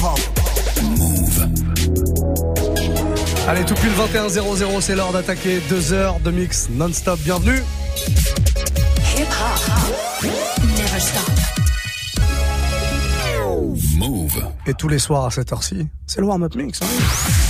Move. 0.00 1.48
Allez, 3.46 3.64
tout 3.64 3.74
pile 3.74 3.90
21-0-0, 3.90 4.80
c'est 4.80 4.94
l'heure 4.94 5.12
d'attaquer 5.12 5.60
deux 5.68 5.92
heures 5.92 6.18
de 6.20 6.30
mix 6.30 6.70
non-stop. 6.70 7.18
Bienvenue. 7.20 7.62
Never 10.22 11.00
stop. 11.00 11.30
Move. 13.98 14.42
Et 14.66 14.72
tous 14.72 14.88
les 14.88 14.98
soirs 14.98 15.26
à 15.26 15.30
cette 15.30 15.52
heure-ci, 15.52 15.86
c'est 16.06 16.20
le 16.20 16.26
warm-up 16.26 16.54
mix. 16.54 16.80
Hein. 16.82 17.49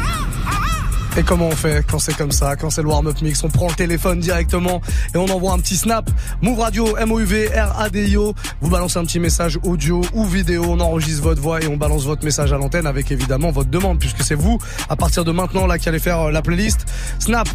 Et 1.17 1.23
comment 1.23 1.47
on 1.47 1.55
fait 1.55 1.85
quand 1.89 1.99
c'est 1.99 2.15
comme 2.15 2.31
ça, 2.31 2.55
quand 2.55 2.69
c'est 2.69 2.81
le 2.81 2.87
warm-up 2.87 3.21
mix? 3.21 3.43
On 3.43 3.49
prend 3.49 3.67
le 3.67 3.73
téléphone 3.73 4.21
directement 4.21 4.81
et 5.13 5.17
on 5.17 5.25
envoie 5.25 5.51
un 5.51 5.59
petit 5.59 5.75
snap. 5.75 6.09
Move 6.41 6.59
Radio, 6.59 6.95
M-O-U-V, 6.95 7.49
R-A-D-I-O. 7.53 8.33
Vous 8.61 8.69
balancez 8.69 8.97
un 8.97 9.03
petit 9.03 9.19
message 9.19 9.59
audio 9.63 10.01
ou 10.13 10.23
vidéo. 10.23 10.63
On 10.69 10.79
enregistre 10.79 11.23
votre 11.23 11.41
voix 11.41 11.61
et 11.61 11.67
on 11.67 11.75
balance 11.75 12.05
votre 12.05 12.23
message 12.23 12.53
à 12.53 12.57
l'antenne 12.57 12.87
avec 12.87 13.11
évidemment 13.11 13.51
votre 13.51 13.69
demande 13.69 13.99
puisque 13.99 14.23
c'est 14.23 14.35
vous, 14.35 14.57
à 14.87 14.95
partir 14.95 15.25
de 15.25 15.31
maintenant, 15.31 15.67
là, 15.67 15.77
qui 15.77 15.89
allez 15.89 15.99
faire 15.99 16.19
euh, 16.21 16.31
la 16.31 16.41
playlist. 16.41 16.85
Snap, 17.19 17.49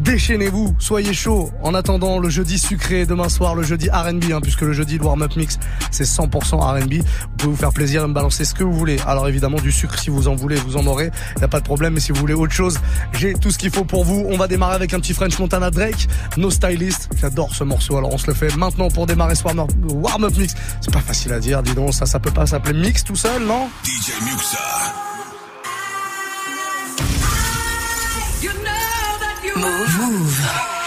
déchaînez-vous, 0.00 0.74
soyez 0.78 1.14
chaud. 1.14 1.50
En 1.62 1.74
attendant 1.74 2.18
le 2.18 2.28
jeudi 2.28 2.58
sucré 2.58 3.06
demain 3.06 3.28
soir, 3.28 3.54
le 3.54 3.62
jeudi 3.62 3.88
R&B, 3.90 4.32
hein, 4.32 4.40
puisque 4.42 4.62
le 4.62 4.72
jeudi, 4.72 4.98
le 4.98 5.04
warm-up 5.04 5.36
mix, 5.36 5.58
c'est 5.90 6.04
100% 6.04 6.56
R&B. 6.56 6.94
Vous 6.94 7.36
pouvez 7.38 7.52
vous 7.52 7.56
faire 7.56 7.72
plaisir 7.72 8.04
et 8.04 8.06
me 8.06 8.12
balancer 8.12 8.44
ce 8.44 8.54
que 8.54 8.64
vous 8.64 8.72
voulez. 8.72 8.98
Alors 9.06 9.28
évidemment, 9.28 9.58
du 9.58 9.72
sucre, 9.72 9.98
si 9.98 10.10
vous 10.10 10.28
en 10.28 10.34
voulez, 10.34 10.56
vous 10.56 10.76
en 10.76 10.86
aurez. 10.86 11.10
Y 11.40 11.44
a 11.44 11.48
pas 11.48 11.60
de 11.60 11.64
problème. 11.64 11.94
Mais 11.94 12.00
si 12.00 12.12
vous 12.12 12.20
voulez 12.20 12.34
autre 12.34 12.52
chose, 12.52 12.78
j'ai 13.12 13.34
tout 13.34 13.50
ce 13.50 13.58
qu'il 13.58 13.70
faut 13.70 13.84
pour 13.84 14.04
vous. 14.04 14.24
On 14.28 14.36
va 14.36 14.48
démarrer 14.48 14.74
avec 14.74 14.94
un 14.94 15.00
petit 15.00 15.14
French 15.14 15.38
Montana 15.38 15.70
Drake, 15.70 16.08
No 16.36 16.50
Stylist. 16.50 17.08
J'adore 17.20 17.54
ce 17.54 17.64
morceau. 17.64 17.96
Alors 17.96 18.12
on 18.12 18.18
se 18.18 18.26
le 18.26 18.34
fait 18.34 18.54
maintenant 18.56 18.88
pour 18.88 19.06
démarrer 19.06 19.34
ce 19.34 19.42
warm-up 19.44 20.36
mix. 20.36 20.54
C'est 20.80 20.92
pas 20.92 21.00
facile 21.00 21.32
à 21.32 21.40
dire, 21.40 21.62
dis 21.62 21.74
donc. 21.74 21.94
Ça, 21.94 22.06
ça 22.06 22.18
peut 22.18 22.30
pas 22.30 22.46
s'appeler 22.46 22.78
mix 22.78 23.04
tout 23.04 23.16
seul, 23.16 23.44
non? 23.44 23.68
DJ 23.84 24.12
Muxa. 24.24 24.58
Move. 29.62 30.42
Ice 30.44 30.81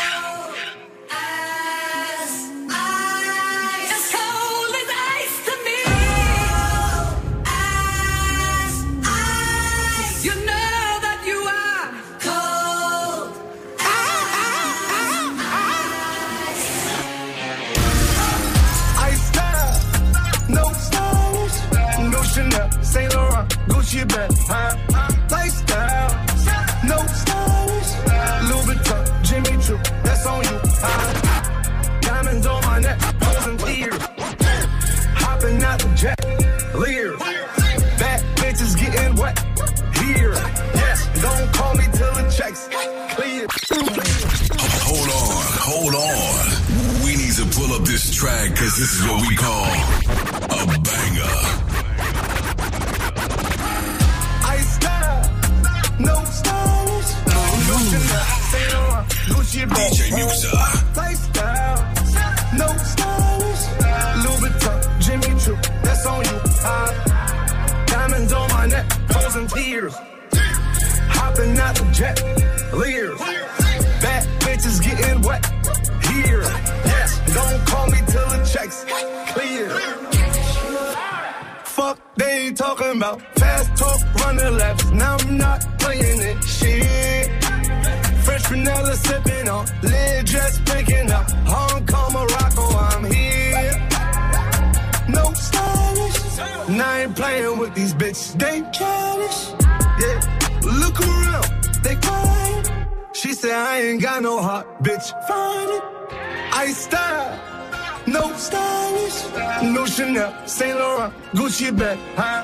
Gucci 111.34 111.76
bag, 111.78 111.98
huh? 112.16 112.44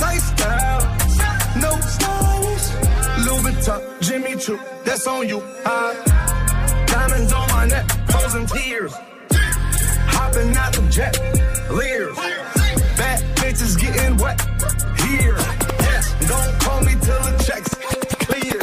Lifestyle, 0.00 0.80
no 1.60 1.70
stylish, 1.80 2.66
Louis 3.24 3.42
Vuitton, 3.42 4.00
Jimmy 4.00 4.36
Choo, 4.36 4.58
that's 4.84 5.06
on 5.06 5.28
you, 5.28 5.40
huh? 5.64 5.94
Diamonds 6.86 7.32
on 7.32 7.48
my 7.50 7.66
neck, 7.66 7.88
frozen 8.10 8.46
tears, 8.46 8.92
hopping 9.32 10.56
out 10.56 10.72
the 10.72 10.82
jet, 10.90 11.16
leers, 11.70 12.16
bad 12.96 13.22
bitches 13.36 13.78
getting 13.80 14.16
wet, 14.16 14.40
here, 15.06 15.36
yes, 15.80 16.14
don't 16.26 16.60
call 16.60 16.80
me 16.80 16.92
till 16.92 17.20
the 17.22 17.44
checks 17.46 17.74
clear. 18.26 18.60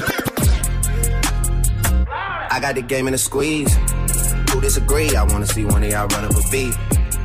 I 2.51 2.59
got 2.59 2.75
the 2.75 2.81
game 2.81 3.07
in 3.07 3.13
a 3.13 3.17
squeeze. 3.17 3.73
Who 4.51 4.59
disagree? 4.59 5.15
I 5.15 5.23
wanna 5.23 5.47
see 5.47 5.63
one 5.63 5.81
of 5.83 5.89
y'all 5.89 6.07
run 6.07 6.25
up 6.25 6.31
a 6.31 6.49
beat. 6.51 6.75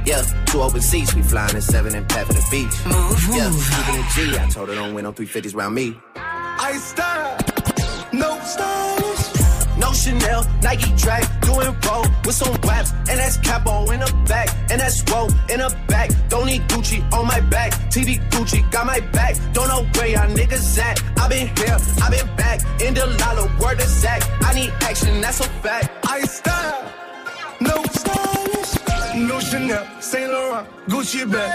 Yeah, 0.05 0.23
two 0.47 0.63
open 0.63 0.81
seats, 0.81 1.15
we 1.15 1.23
flying 1.23 1.55
in 1.55 1.63
seven 1.63 1.95
and 1.95 2.09
pat 2.09 2.27
for 2.27 2.33
the 2.33 2.45
beach. 2.51 2.75
Move, 2.87 3.37
Yeah, 3.37 3.49
move. 3.51 3.71
keeping 3.77 4.01
it 4.01 4.35
G. 4.35 4.39
I 4.39 4.49
told 4.49 4.69
her 4.69 4.75
don't 4.75 4.95
win 4.95 5.05
no 5.05 5.13
350s 5.13 5.55
round 5.55 5.75
me. 5.75 5.99
I 6.17 6.77
style, 6.79 7.37
no 8.13 8.39
stylish. 8.41 9.27
No 9.79 9.93
Chanel, 9.93 10.43
Nike 10.63 10.91
track, 10.97 11.23
doing 11.43 11.69
roll 11.87 12.07
with 12.25 12.35
some 12.35 12.49
waps, 12.63 12.93
and 13.11 13.19
that's 13.21 13.37
capo 13.39 13.91
in 13.91 14.01
the 14.01 14.11
back, 14.27 14.49
and 14.71 14.81
that's 14.81 15.03
roll 15.13 15.29
in 15.51 15.59
the 15.61 15.77
back. 15.87 16.11
Don't 16.31 16.47
need 16.47 16.63
Gucci 16.69 17.01
on 17.13 17.27
my 17.27 17.41
back, 17.41 17.73
TV 17.93 18.19
Gucci 18.31 18.69
got 18.71 18.87
my 18.87 19.01
back. 19.13 19.37
Don't 19.53 19.69
know 19.69 19.85
where 19.95 20.07
y'all 20.09 20.31
niggas 20.35 20.79
at. 20.79 21.03
I 21.19 21.29
been 21.29 21.49
here, 21.59 21.77
I 22.03 22.09
been 22.11 22.37
back, 22.37 22.61
in 22.81 22.95
the 22.95 23.05
lala, 23.21 23.45
word 23.61 23.79
to 23.79 23.87
Zach. 23.87 24.23
I 24.41 24.55
need 24.55 24.73
action, 24.81 25.21
that's 25.21 25.41
a 25.41 25.49
fact. 25.61 25.91
I 26.09 26.21
style, 26.23 26.47
no 26.47 26.55
stylish, 26.57 26.65
no 26.65 26.66
Chanel, 29.57 29.87
Saint 30.01 30.29
Laurent, 30.29 30.65
Gucci 30.87 31.25
bag? 31.25 31.51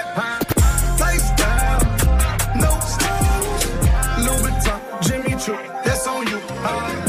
Lifestyle, 0.99 1.79
no 2.55 2.71
stylish, 2.81 3.67
Louis 4.25 4.41
Vuitton, 4.41 4.79
Jimmy 5.03 5.35
Choo, 5.39 5.55
that's 5.83 6.07
on 6.07 6.25
you, 6.25 6.39
huh? 6.63 7.00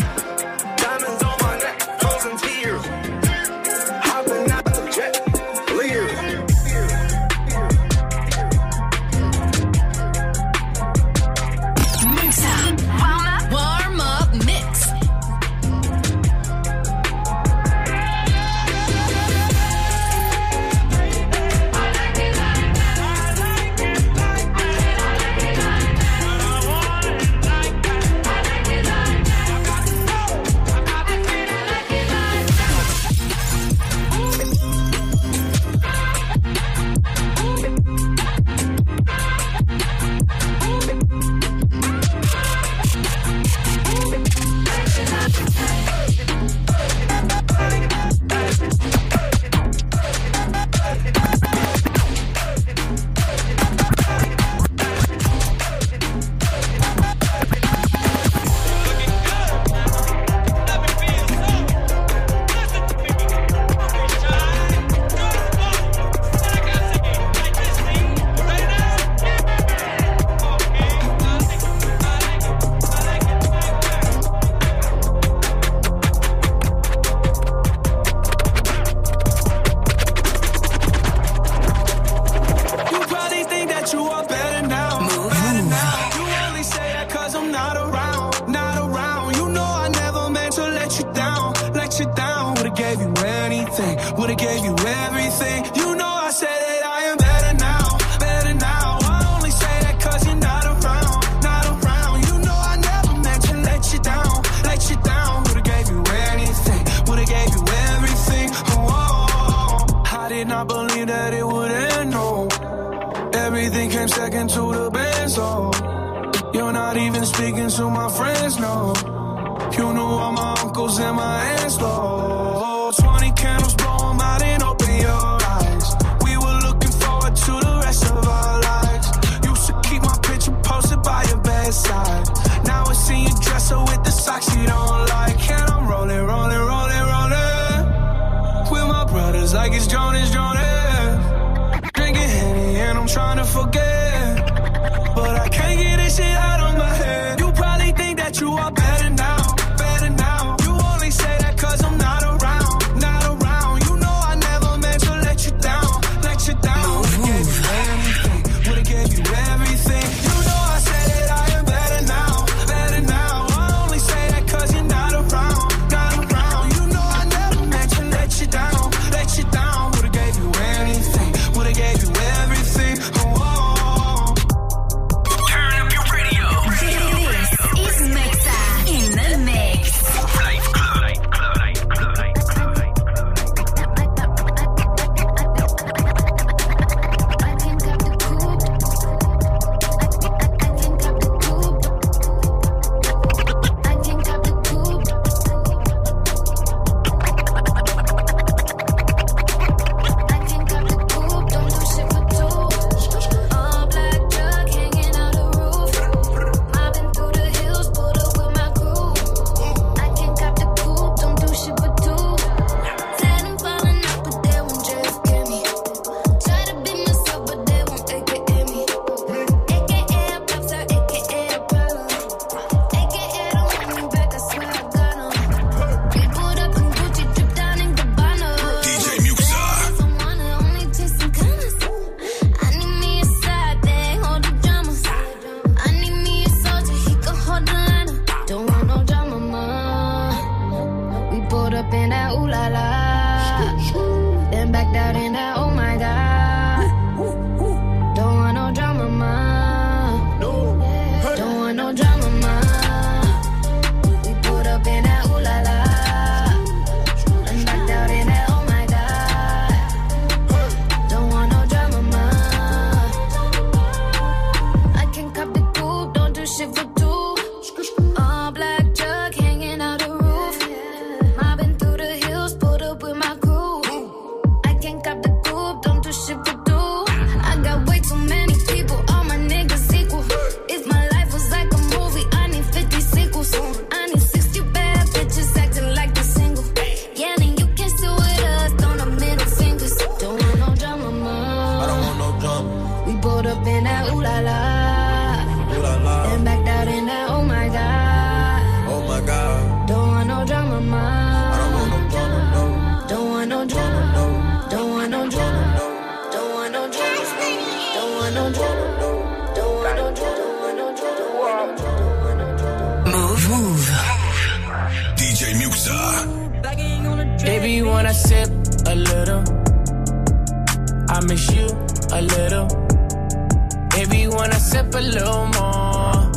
little 325.03 325.47
more. 325.47 326.31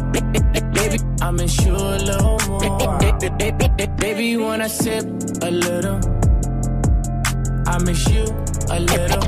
Baby, 0.74 0.98
I'm 1.22 1.39
in 1.39 1.48
you 1.48 1.75
a 1.75 1.98
little 1.98 2.38
more. 2.48 3.00
Baby, 3.98 4.38
when 4.38 4.62
I 4.62 4.67
sip 4.67 5.05
a 5.41 5.51
little, 5.51 6.00
I 7.67 7.77
miss 7.84 8.07
you 8.10 8.24
a 8.69 8.79
little. 8.79 9.22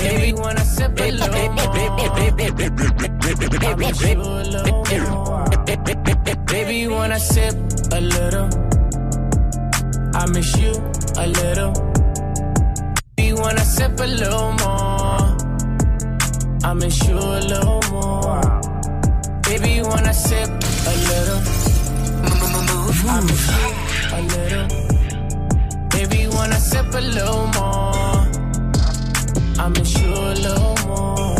Baby, 0.00 0.32
when 0.32 0.56
I 0.56 0.62
sip 0.62 0.98
a 1.00 1.10
little 1.10 1.52
more, 1.52 1.70
I 3.60 3.74
miss 3.76 4.02
you 4.02 4.20
a 4.20 4.44
little 4.44 4.72
more. 4.72 5.44
Baby, 6.46 6.88
when 6.88 7.12
I 7.12 7.18
sip 7.18 7.54
a 7.92 8.00
little, 8.00 8.48
I 10.14 10.26
miss 10.30 10.56
you 10.56 10.72
a 11.16 11.26
little. 11.26 11.72
Baby, 13.16 13.32
when 13.34 13.58
I 13.58 13.62
sip 13.62 14.00
a 14.00 14.06
little 14.06 14.52
more. 14.52 14.99
I 16.62 16.74
miss 16.74 17.08
you 17.08 17.16
a 17.16 17.40
little 17.40 17.80
more. 17.90 18.60
Baby, 19.42 19.82
Wanna 19.82 20.12
sip 20.12 20.48
a 20.48 20.94
little, 21.08 21.40
move, 22.68 23.04
I 23.08 23.20
miss 23.22 23.46
you 23.50 23.66
a 24.12 24.20
little. 24.32 24.68
Baby, 25.88 26.28
wanna 26.28 26.60
sip 26.60 26.86
a 26.94 27.00
little 27.00 27.46
more, 27.56 28.28
I 29.58 29.68
miss 29.74 29.98
you 29.98 30.12
a 30.12 30.34
little 30.46 30.76
more. 30.86 31.36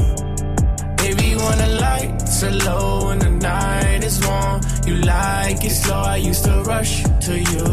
Baby, 0.96 1.36
Wanna 1.36 1.68
lights 1.80 2.42
are 2.42 2.50
low 2.50 3.10
and 3.10 3.20
the 3.20 3.30
night 3.30 4.02
is 4.02 4.26
warm, 4.26 4.62
you 4.86 4.94
like 5.02 5.62
it 5.64 5.70
slow. 5.70 6.00
I 6.00 6.16
used 6.16 6.44
to 6.44 6.62
rush 6.62 7.02
to 7.02 7.38
you. 7.38 7.66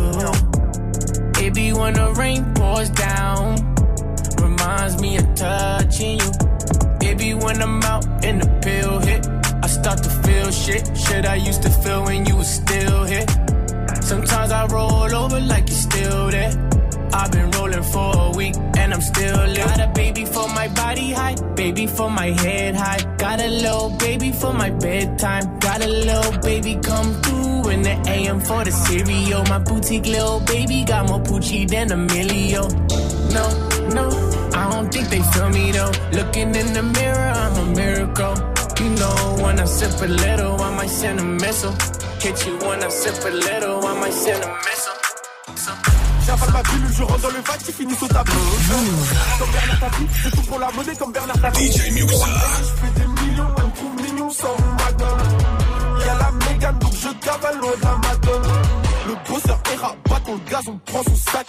Baby, 1.32 1.72
when 1.72 1.94
the 1.94 2.14
rain 2.18 2.54
pours 2.56 2.90
down, 2.90 3.56
reminds 4.42 5.02
me 5.02 5.18
of 5.18 5.34
touching 5.34 6.20
you 6.20 6.47
when 7.34 7.62
I'm 7.62 7.82
out 7.84 8.06
in 8.24 8.40
the 8.40 8.48
pill 8.62 9.00
hit. 9.00 9.28
I 9.64 9.68
start 9.68 10.04
to 10.04 10.10
feel 10.10 10.52
shit, 10.52 10.98
shit 10.98 11.26
I 11.26 11.36
used 11.36 11.64
to 11.64 11.70
feel 11.70 12.04
when 12.04 12.26
you 12.26 12.36
was 12.38 12.50
still 12.50 13.04
here. 13.06 13.26
Sometimes 14.02 14.52
I 14.52 14.66
roll 14.68 15.14
over 15.14 15.40
like 15.40 15.68
you're 15.70 15.78
still 15.78 16.30
there. 16.30 16.52
I've 17.14 17.32
been 17.32 17.50
rolling 17.52 17.84
for 17.84 18.12
a 18.16 18.32
week 18.38 18.56
and 18.78 18.94
I'm 18.94 19.02
still 19.02 19.46
lit. 19.48 19.58
Got 19.58 19.80
a 19.80 19.92
baby 19.94 20.26
for 20.26 20.48
my 20.50 20.68
body 20.70 21.12
high, 21.12 21.36
baby 21.56 21.88
for 21.88 22.10
my 22.10 22.28
head 22.28 22.76
high. 22.76 23.02
Got 23.18 23.42
a 23.42 23.48
little 23.48 23.90
baby 23.90 24.32
for 24.32 24.54
my 24.54 24.70
bedtime. 24.70 25.60
Got 25.60 25.84
a 25.84 25.88
little 25.88 26.40
baby 26.40 26.76
come 26.76 27.14
through 27.22 27.70
in 27.70 27.82
the 27.82 27.96
AM 28.08 28.40
for 28.40 28.64
the 28.64 28.72
cereal. 28.72 29.44
My 29.46 29.60
boutique 29.60 30.06
little 30.06 30.40
baby 30.42 30.84
got 30.84 31.08
more 31.08 31.20
Poochie 31.20 31.68
than 31.68 31.92
a 31.92 31.98
millio. 31.98 32.64
No, 33.34 33.46
no. 33.90 34.37
Don't 34.78 34.94
think 34.94 35.10
they 35.10 35.22
feel 35.34 35.50
me 35.50 35.72
though. 35.72 35.92
Looking 36.12 36.54
in 36.56 36.74
the 36.74 36.84
mirror, 36.84 37.30
I'm 37.42 37.56
a 37.64 37.66
miracle. 37.82 38.36
You 38.80 38.90
know, 39.00 39.18
when 39.44 39.60
I 39.60 39.66
sip 39.66 40.02
a 40.02 40.08
little, 40.08 40.62
I 40.62 40.70
might 40.78 40.90
send 40.90 41.20
a 41.20 41.24
missile. 41.24 41.76
Hit 42.22 42.38
you 42.46 42.54
when 42.68 42.84
I 42.84 42.90
sip 42.90 43.18
a 43.26 43.30
little, 43.30 43.86
I 43.86 43.94
might 44.02 44.14
send 44.14 44.44
a 44.44 44.50
missile. 44.66 44.98
J'avale 46.26 46.52
ma 46.52 46.62
pilule, 46.62 46.94
je 46.94 47.04
rentre 47.04 47.22
dans 47.22 47.36
le 47.38 47.42
vac 47.48 47.60
qui 47.66 47.72
finit 47.72 47.96
au 48.02 48.08
tapis. 48.08 48.32
Comme 49.40 49.52
Bernard 49.52 49.80
Tapie, 49.80 50.08
c'est 50.22 50.32
tout 50.32 50.42
pour 50.50 50.60
la 50.60 50.72
monnaie 50.72 50.96
comme 50.96 51.12
Bernard 51.12 51.42
Tapie. 51.42 51.72
DJ 51.72 51.92
Muxa. 51.94 52.28
Je 52.60 52.74
fais 52.80 53.00
des 53.00 53.08
millions, 53.22 53.52
elle 53.58 53.66
me 53.66 53.72
trouve 53.78 53.96
mignon 54.04 54.30
sans 54.30 54.58
madame. 54.78 55.22
Y'a 56.06 56.16
la 56.24 56.32
mégane, 56.46 56.80
donc 56.80 56.94
je 56.94 57.10
cavale 57.26 57.58
loin 57.62 57.76
de 57.78 57.84
la 57.84 57.96
madone. 58.06 58.52
Le 59.08 59.16
bosseur 59.28 59.60
est 59.74 59.78
rabat, 59.78 60.22
on 60.28 60.34
le 60.34 60.52
gaz, 60.52 60.64
on 60.68 60.78
prend 60.86 61.04
son 61.04 61.16
sac. 61.32 61.48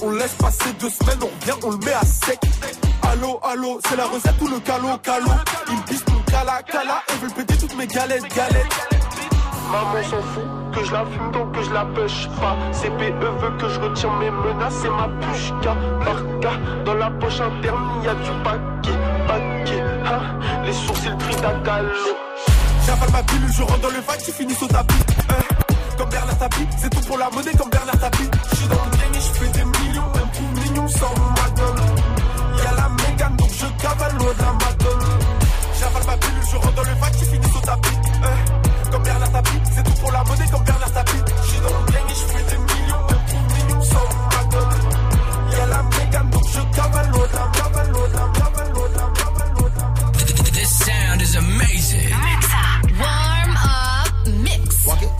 On 0.00 0.10
laisse 0.10 0.34
passer 0.34 0.72
deux 0.78 0.90
semaines, 0.90 1.18
on 1.22 1.26
revient, 1.26 1.58
on 1.64 1.70
le 1.70 1.78
met 1.78 1.92
à 1.92 2.04
sec. 2.04 2.38
Allô, 3.02 3.40
allô, 3.42 3.80
c'est 3.88 3.96
la 3.96 4.06
recette 4.06 4.40
ou 4.40 4.46
le 4.46 4.60
calo, 4.60 4.96
calo. 5.02 5.30
Il 5.70 5.82
pisse 5.82 6.04
mon 6.08 6.20
cala, 6.20 6.62
cala, 6.62 7.02
et 7.08 7.24
veut 7.24 7.30
péter 7.34 7.56
toutes 7.56 7.76
mes 7.76 7.86
galettes, 7.86 8.28
galettes. 8.34 8.88
Maman 9.72 10.02
s'en 10.04 10.22
fout 10.22 10.44
que 10.72 10.84
je 10.84 10.92
la 10.92 11.04
fume 11.04 11.32
donc 11.32 11.52
que 11.52 11.62
je 11.62 11.70
la 11.70 11.84
pêche 11.84 12.28
pas. 12.40 12.56
CPE 12.72 13.40
veut 13.40 13.56
que 13.58 13.68
je 13.68 13.80
retire 13.80 14.12
mes 14.14 14.30
menaces 14.30 14.84
et 14.84 14.88
ma 14.88 15.08
pushka. 15.20 15.74
Barca 16.04 16.56
dans 16.84 16.94
la 16.94 17.10
poche 17.10 17.40
interne, 17.40 18.02
y 18.04 18.08
a 18.08 18.14
du 18.14 18.30
paquet, 18.44 18.98
paquet. 19.26 19.82
Hein, 20.06 20.64
les 20.64 20.72
sourcils 20.72 21.16
tritacalo. 21.18 21.88
J'avale 22.86 23.10
ma 23.10 23.22
pilule, 23.24 23.52
je 23.52 23.62
rentre 23.62 23.80
dans 23.80 23.88
le 23.88 24.00
vac 24.00 24.18
qui 24.18 24.32
finit 24.32 24.56
au 24.62 24.66
tapis. 24.66 24.94
Hein, 25.28 25.74
comme 25.98 26.08
Bernard 26.10 26.38
Tapie, 26.38 26.66
c'est 26.80 26.90
tout 26.90 27.00
pour 27.00 27.18
la 27.18 27.28
monnaie 27.30 27.52
comme 27.58 27.70
Bernard 27.70 27.98
Tapie. 27.98 28.30
J'suis 28.52 28.68
dans 28.68 28.76
le 28.76 28.96
game 28.96 29.14
et 29.14 29.20
j'fais 29.20 29.48
des 29.48 29.64
sans 30.98 31.14
madone. 31.36 31.82
Y'a 32.62 32.72
la 32.72 32.88
mégane 32.88 33.36
donc 33.36 33.50
je 33.52 33.66
cavale 33.82 34.16
loin 34.18 34.32
de 34.32 34.42
la. 34.42 34.48
J'avale 35.78 36.06
ma 36.06 36.16
pilule, 36.16 36.42
je 36.50 36.56
rentre 36.56 36.74
dans 36.74 36.82
le 36.82 36.94
vac 37.00 37.12
qui 37.12 37.24
finit 37.24 37.46
au 37.56 37.60
tapis. 37.60 37.96
Hein, 38.24 38.90
comme 38.90 39.02
Bernard 39.02 39.32
Tapie, 39.32 39.60
c'est 39.74 39.82
tout 39.84 40.00
pour 40.00 40.12
la 40.12 40.24
monnaie 40.24 40.48
comme 40.50 40.64
Bernard 40.64 40.77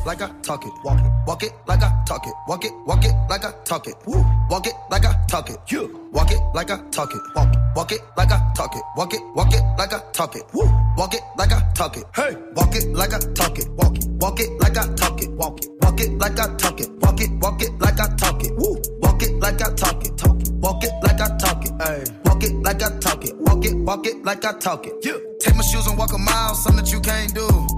like 0.09 0.23
I 0.23 0.31
talk 0.41 0.65
it. 0.65 0.73
Walk 0.83 0.99
it. 1.01 1.13
Walk 1.27 1.43
it 1.43 1.53
like 1.67 1.83
I 1.83 1.93
talk 2.07 2.27
it. 2.27 2.33
Walk 2.49 2.65
it. 2.65 2.73
Walk 2.87 3.05
it 3.05 3.13
like 3.29 3.45
I 3.45 3.53
talk 3.67 3.87
it. 3.87 3.95
Woo. 4.07 4.25
Walk 4.49 4.67
it 4.67 4.73
like 4.91 5.05
I 5.05 5.13
talk 5.29 5.51
it. 5.51 5.59
You. 5.69 6.09
Walk 6.13 6.31
it 6.31 6.39
like 6.55 6.71
I 6.71 6.79
talk 6.91 7.15
it. 7.15 7.21
Walk 7.37 7.53
it. 7.53 7.61
Walk 7.77 7.93
it 7.93 8.01
like 8.17 8.33
I 8.33 8.41
talk 8.57 8.75
it. 8.75 8.83
Walk 8.97 9.13
it. 9.13 9.21
Walk 9.35 9.53
it 9.53 9.63
like 9.77 9.93
I 9.93 10.01
talk 10.13 10.35
it. 10.35 10.45
Woo. 10.55 10.65
Walk 10.97 11.13
it 11.13 11.21
like 11.37 11.53
I 11.53 11.61
talk 11.75 11.99
it. 11.99 12.05
Hey. 12.17 12.35
Walk 12.55 12.75
it 12.75 12.89
like 12.95 13.13
I 13.13 13.19
talk 13.35 13.59
it. 13.59 13.69
Walk 13.73 13.99
it. 13.99 14.09
Walk 14.09 14.41
it 14.41 14.51
like 14.59 14.79
I 14.79 14.95
talk 14.95 15.23
it. 15.23 15.31
Walk 15.33 15.59
it. 15.63 15.71
Walk 15.83 16.01
it 16.01 16.11
like 16.19 16.39
I 16.39 16.57
talk 16.57 16.81
it. 16.81 16.91
Walk 17.03 17.21
it. 17.21 17.31
Walk 17.43 17.63
it 17.63 17.79
like 17.79 18.01
I 18.01 18.09
talk 18.17 18.45
it. 18.45 18.57
Woo. 18.57 18.83
Walk 19.03 19.23
it 19.23 19.33
like 19.41 19.61
I 19.61 19.75
talk 19.75 20.05
it. 20.07 20.17
Talk 20.17 20.41
it. 20.41 20.53
Walk 20.55 20.85
it 20.85 20.93
like 21.03 21.21
I 21.21 21.37
talk 21.37 21.65
it. 21.67 21.83
Hey. 21.83 22.05
Walk 22.25 22.43
it 22.45 22.55
like 22.63 22.83
I 22.83 22.99
talk 22.99 23.25
it. 23.27 23.37
Walk 23.37 23.67
it. 23.67 23.77
Walk 23.77 24.07
it 24.07 24.25
like 24.25 24.43
I 24.43 24.53
talk 24.59 24.87
it. 24.87 25.05
You. 25.05 25.37
Take 25.41 25.55
my 25.55 25.63
shoes 25.63 25.87
and 25.87 25.99
walk 25.99 26.15
a 26.15 26.19
mile, 26.19 26.55
something 26.55 26.83
that 26.83 26.91
you 26.91 27.01
can't 27.01 27.35
do. 27.35 27.78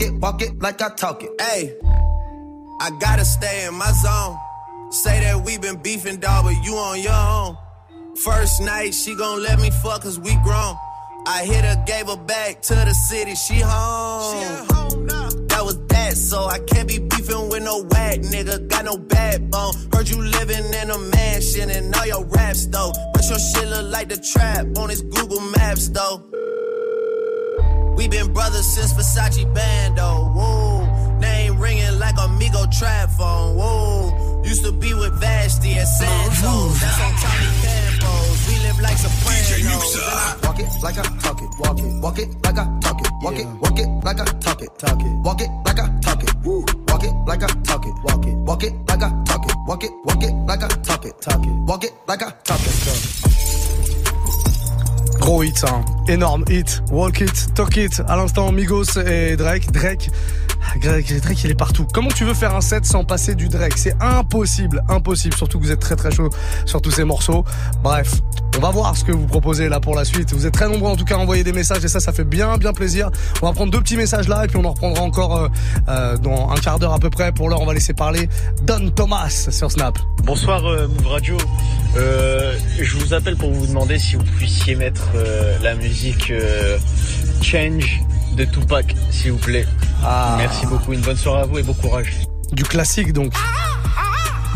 Walk 0.00 0.08
it. 0.08 0.14
Walk 0.20 0.42
it 0.42 0.58
like 0.62 0.80
I 0.80 0.88
talk 0.94 1.22
it. 1.22 1.30
Hey, 1.40 1.76
I 2.80 2.90
gotta 3.00 3.24
stay 3.24 3.66
in 3.66 3.74
my 3.74 3.92
zone. 3.92 4.38
Say 4.90 5.20
that 5.20 5.44
we 5.44 5.58
been 5.58 5.76
beefing, 5.82 6.20
dog, 6.20 6.44
but 6.44 6.64
you 6.64 6.74
on 6.74 7.00
your 7.00 7.12
own. 7.12 7.56
First 8.24 8.62
night, 8.62 8.94
she 8.94 9.14
gon' 9.14 9.42
let 9.42 9.60
me 9.60 9.70
fuck 9.70 10.02
cause 10.02 10.18
we 10.18 10.34
grown. 10.42 10.76
I 11.26 11.44
hit 11.44 11.64
her, 11.64 11.84
gave 11.86 12.06
her 12.06 12.16
back 12.16 12.62
to 12.62 12.74
the 12.74 12.94
city, 12.94 13.34
she 13.34 13.60
home. 13.60 14.32
She 14.32 14.48
at 14.48 14.72
home 14.72 15.06
now. 15.06 15.28
That 15.48 15.64
was 15.64 15.78
that, 15.88 16.16
so 16.16 16.44
I 16.44 16.58
can't 16.60 16.88
be 16.88 16.98
beefing 16.98 17.50
with 17.50 17.62
no 17.62 17.84
whack 17.84 18.20
nigga. 18.20 18.68
Got 18.68 18.86
no 18.86 18.96
backbone. 18.96 19.74
Heard 19.92 20.08
you 20.08 20.22
living 20.22 20.64
in 20.72 20.90
a 20.90 20.98
mansion 20.98 21.70
and 21.70 21.94
all 21.94 22.06
your 22.06 22.24
raps 22.24 22.66
though. 22.66 22.92
But 23.12 23.28
your 23.28 23.38
shit 23.38 23.68
look 23.68 23.92
like 23.92 24.08
the 24.08 24.16
trap 24.16 24.66
on 24.78 24.88
his 24.88 25.02
Google 25.02 25.40
Maps 25.40 25.88
though. 25.88 26.24
We 28.00 28.08
been 28.08 28.32
brothers 28.32 28.64
since 28.64 28.94
Versace 28.94 29.44
Bando. 29.54 30.32
Whoa. 30.32 31.18
Name 31.18 31.60
ringing 31.60 31.98
like 31.98 32.16
Amigo 32.18 32.64
trap 32.72 33.10
phone. 33.10 33.58
Whoa. 33.58 34.42
Used 34.42 34.64
to 34.64 34.72
be 34.72 34.94
with 34.94 35.20
Vashti 35.20 35.74
at 35.74 35.84
Santos. 35.84 36.80
That's 36.80 36.98
on 36.98 37.12
Tommy 37.20 37.50
Campos. 37.60 38.48
We 38.48 38.56
live 38.64 38.80
like 38.80 38.96
Sopranos. 38.96 39.52
And 39.52 40.44
Walk 40.44 40.60
it 40.60 40.68
like 40.82 40.96
I 40.96 41.02
talk 41.20 41.42
it. 41.42 41.50
Walk 41.60 41.78
it. 41.78 42.00
Walk 42.00 42.18
it 42.18 42.28
like 42.42 42.56
I 42.56 42.64
talk 42.80 43.00
it. 43.02 43.12
Walk 43.20 43.38
it. 43.38 43.46
Walk 43.60 43.78
it 43.78 43.88
like 44.02 44.20
I 44.20 44.24
talk 44.24 44.62
it. 44.62 44.78
Talk 44.78 45.00
it. 45.02 45.12
Walk 45.20 45.40
it 45.42 45.50
like 45.66 45.78
I 45.78 46.00
talk 46.00 46.22
it. 46.22 46.34
Woo. 46.42 46.64
Walk 46.88 47.04
it 47.04 47.12
like 47.28 47.42
I 47.42 47.48
talk 47.68 47.84
it. 47.84 47.94
Walk 48.02 48.24
it. 48.24 48.34
Walk 48.48 48.64
it 48.64 48.72
like 48.88 49.02
I 49.02 49.10
talk 49.26 49.44
it. 49.44 49.56
Walk 49.66 49.84
it. 49.84 49.90
Walk 50.06 50.22
it 50.22 50.32
like 50.48 50.62
I 50.62 50.68
talk 50.68 51.04
it. 51.04 51.20
Talk 51.20 51.44
it. 51.44 51.52
Walk 51.68 51.84
it 51.84 51.92
like 52.08 52.22
I 52.22 52.30
talk 52.44 52.60
it. 52.60 53.19
Gros 55.30 55.44
hit, 55.44 55.62
hein. 55.62 55.84
énorme 56.08 56.44
hit. 56.48 56.82
Walk 56.90 57.20
it, 57.20 57.54
talk 57.54 57.76
it. 57.76 58.02
À 58.08 58.16
l'instant, 58.16 58.50
Migos 58.50 58.98
et 59.06 59.36
Drake. 59.36 59.70
Drake. 59.70 60.10
Drake, 60.82 61.20
Drake, 61.22 61.44
il 61.44 61.50
est 61.52 61.54
partout. 61.54 61.86
Comment 61.94 62.10
tu 62.10 62.24
veux 62.24 62.34
faire 62.34 62.56
un 62.56 62.60
set 62.60 62.84
sans 62.84 63.04
passer 63.04 63.36
du 63.36 63.48
Drake? 63.48 63.78
C'est 63.78 63.94
impossible, 64.00 64.82
impossible. 64.88 65.36
Surtout 65.36 65.60
que 65.60 65.64
vous 65.66 65.70
êtes 65.70 65.78
très 65.78 65.94
très 65.94 66.10
chaud 66.10 66.30
sur 66.66 66.82
tous 66.82 66.90
ces 66.90 67.04
morceaux. 67.04 67.44
Bref, 67.84 68.12
on 68.56 68.60
va 68.60 68.70
voir 68.70 68.96
ce 68.96 69.04
que 69.04 69.12
vous 69.12 69.26
proposez 69.26 69.68
là 69.68 69.80
pour 69.80 69.94
la 69.94 70.04
suite. 70.04 70.32
Vous 70.32 70.46
êtes 70.46 70.54
très 70.54 70.68
nombreux 70.68 70.90
en 70.90 70.96
tout 70.96 71.04
cas 71.04 71.16
à 71.16 71.18
envoyer 71.18 71.44
des 71.44 71.52
messages 71.52 71.84
et 71.84 71.88
ça, 71.88 72.00
ça 72.00 72.12
fait 72.12 72.24
bien 72.24 72.56
bien 72.56 72.72
plaisir. 72.72 73.10
On 73.42 73.46
va 73.46 73.52
prendre 73.52 73.72
deux 73.72 73.80
petits 73.80 73.96
messages 73.96 74.28
là 74.28 74.44
et 74.44 74.48
puis 74.48 74.56
on 74.56 74.64
en 74.64 74.70
reprendra 74.72 75.02
encore 75.02 75.36
euh, 75.36 75.48
euh, 75.88 76.16
dans 76.18 76.50
un 76.50 76.56
quart 76.56 76.78
d'heure 76.78 76.92
à 76.92 76.98
peu 76.98 77.10
près. 77.10 77.32
Pour 77.32 77.48
l'heure, 77.48 77.60
on 77.60 77.66
va 77.66 77.74
laisser 77.74 77.94
parler 77.94 78.28
Don 78.62 78.90
Thomas 78.90 79.48
sur 79.50 79.70
Snap. 79.70 79.98
Bonsoir 80.24 80.64
euh, 80.66 80.88
Move 80.88 81.06
Radio. 81.06 81.36
Euh, 81.96 82.54
je 82.78 82.96
vous 82.98 83.14
appelle 83.14 83.36
pour 83.36 83.50
vous 83.52 83.66
demander 83.66 83.98
si 83.98 84.16
vous 84.16 84.24
puissiez 84.24 84.74
mettre 84.76 85.08
euh, 85.14 85.58
la 85.62 85.74
musique 85.74 86.30
euh, 86.30 86.78
Change 87.42 88.00
de 88.36 88.44
Tupac, 88.44 88.94
s'il 89.10 89.32
vous 89.32 89.38
plaît. 89.38 89.66
Ah. 90.04 90.36
Merci 90.38 90.66
beaucoup. 90.66 90.92
Une 90.92 91.00
bonne 91.00 91.16
soirée 91.16 91.42
à 91.42 91.46
vous 91.46 91.58
et 91.58 91.62
bon 91.62 91.74
courage. 91.74 92.14
Du 92.52 92.64
classique 92.64 93.12
donc. 93.12 93.32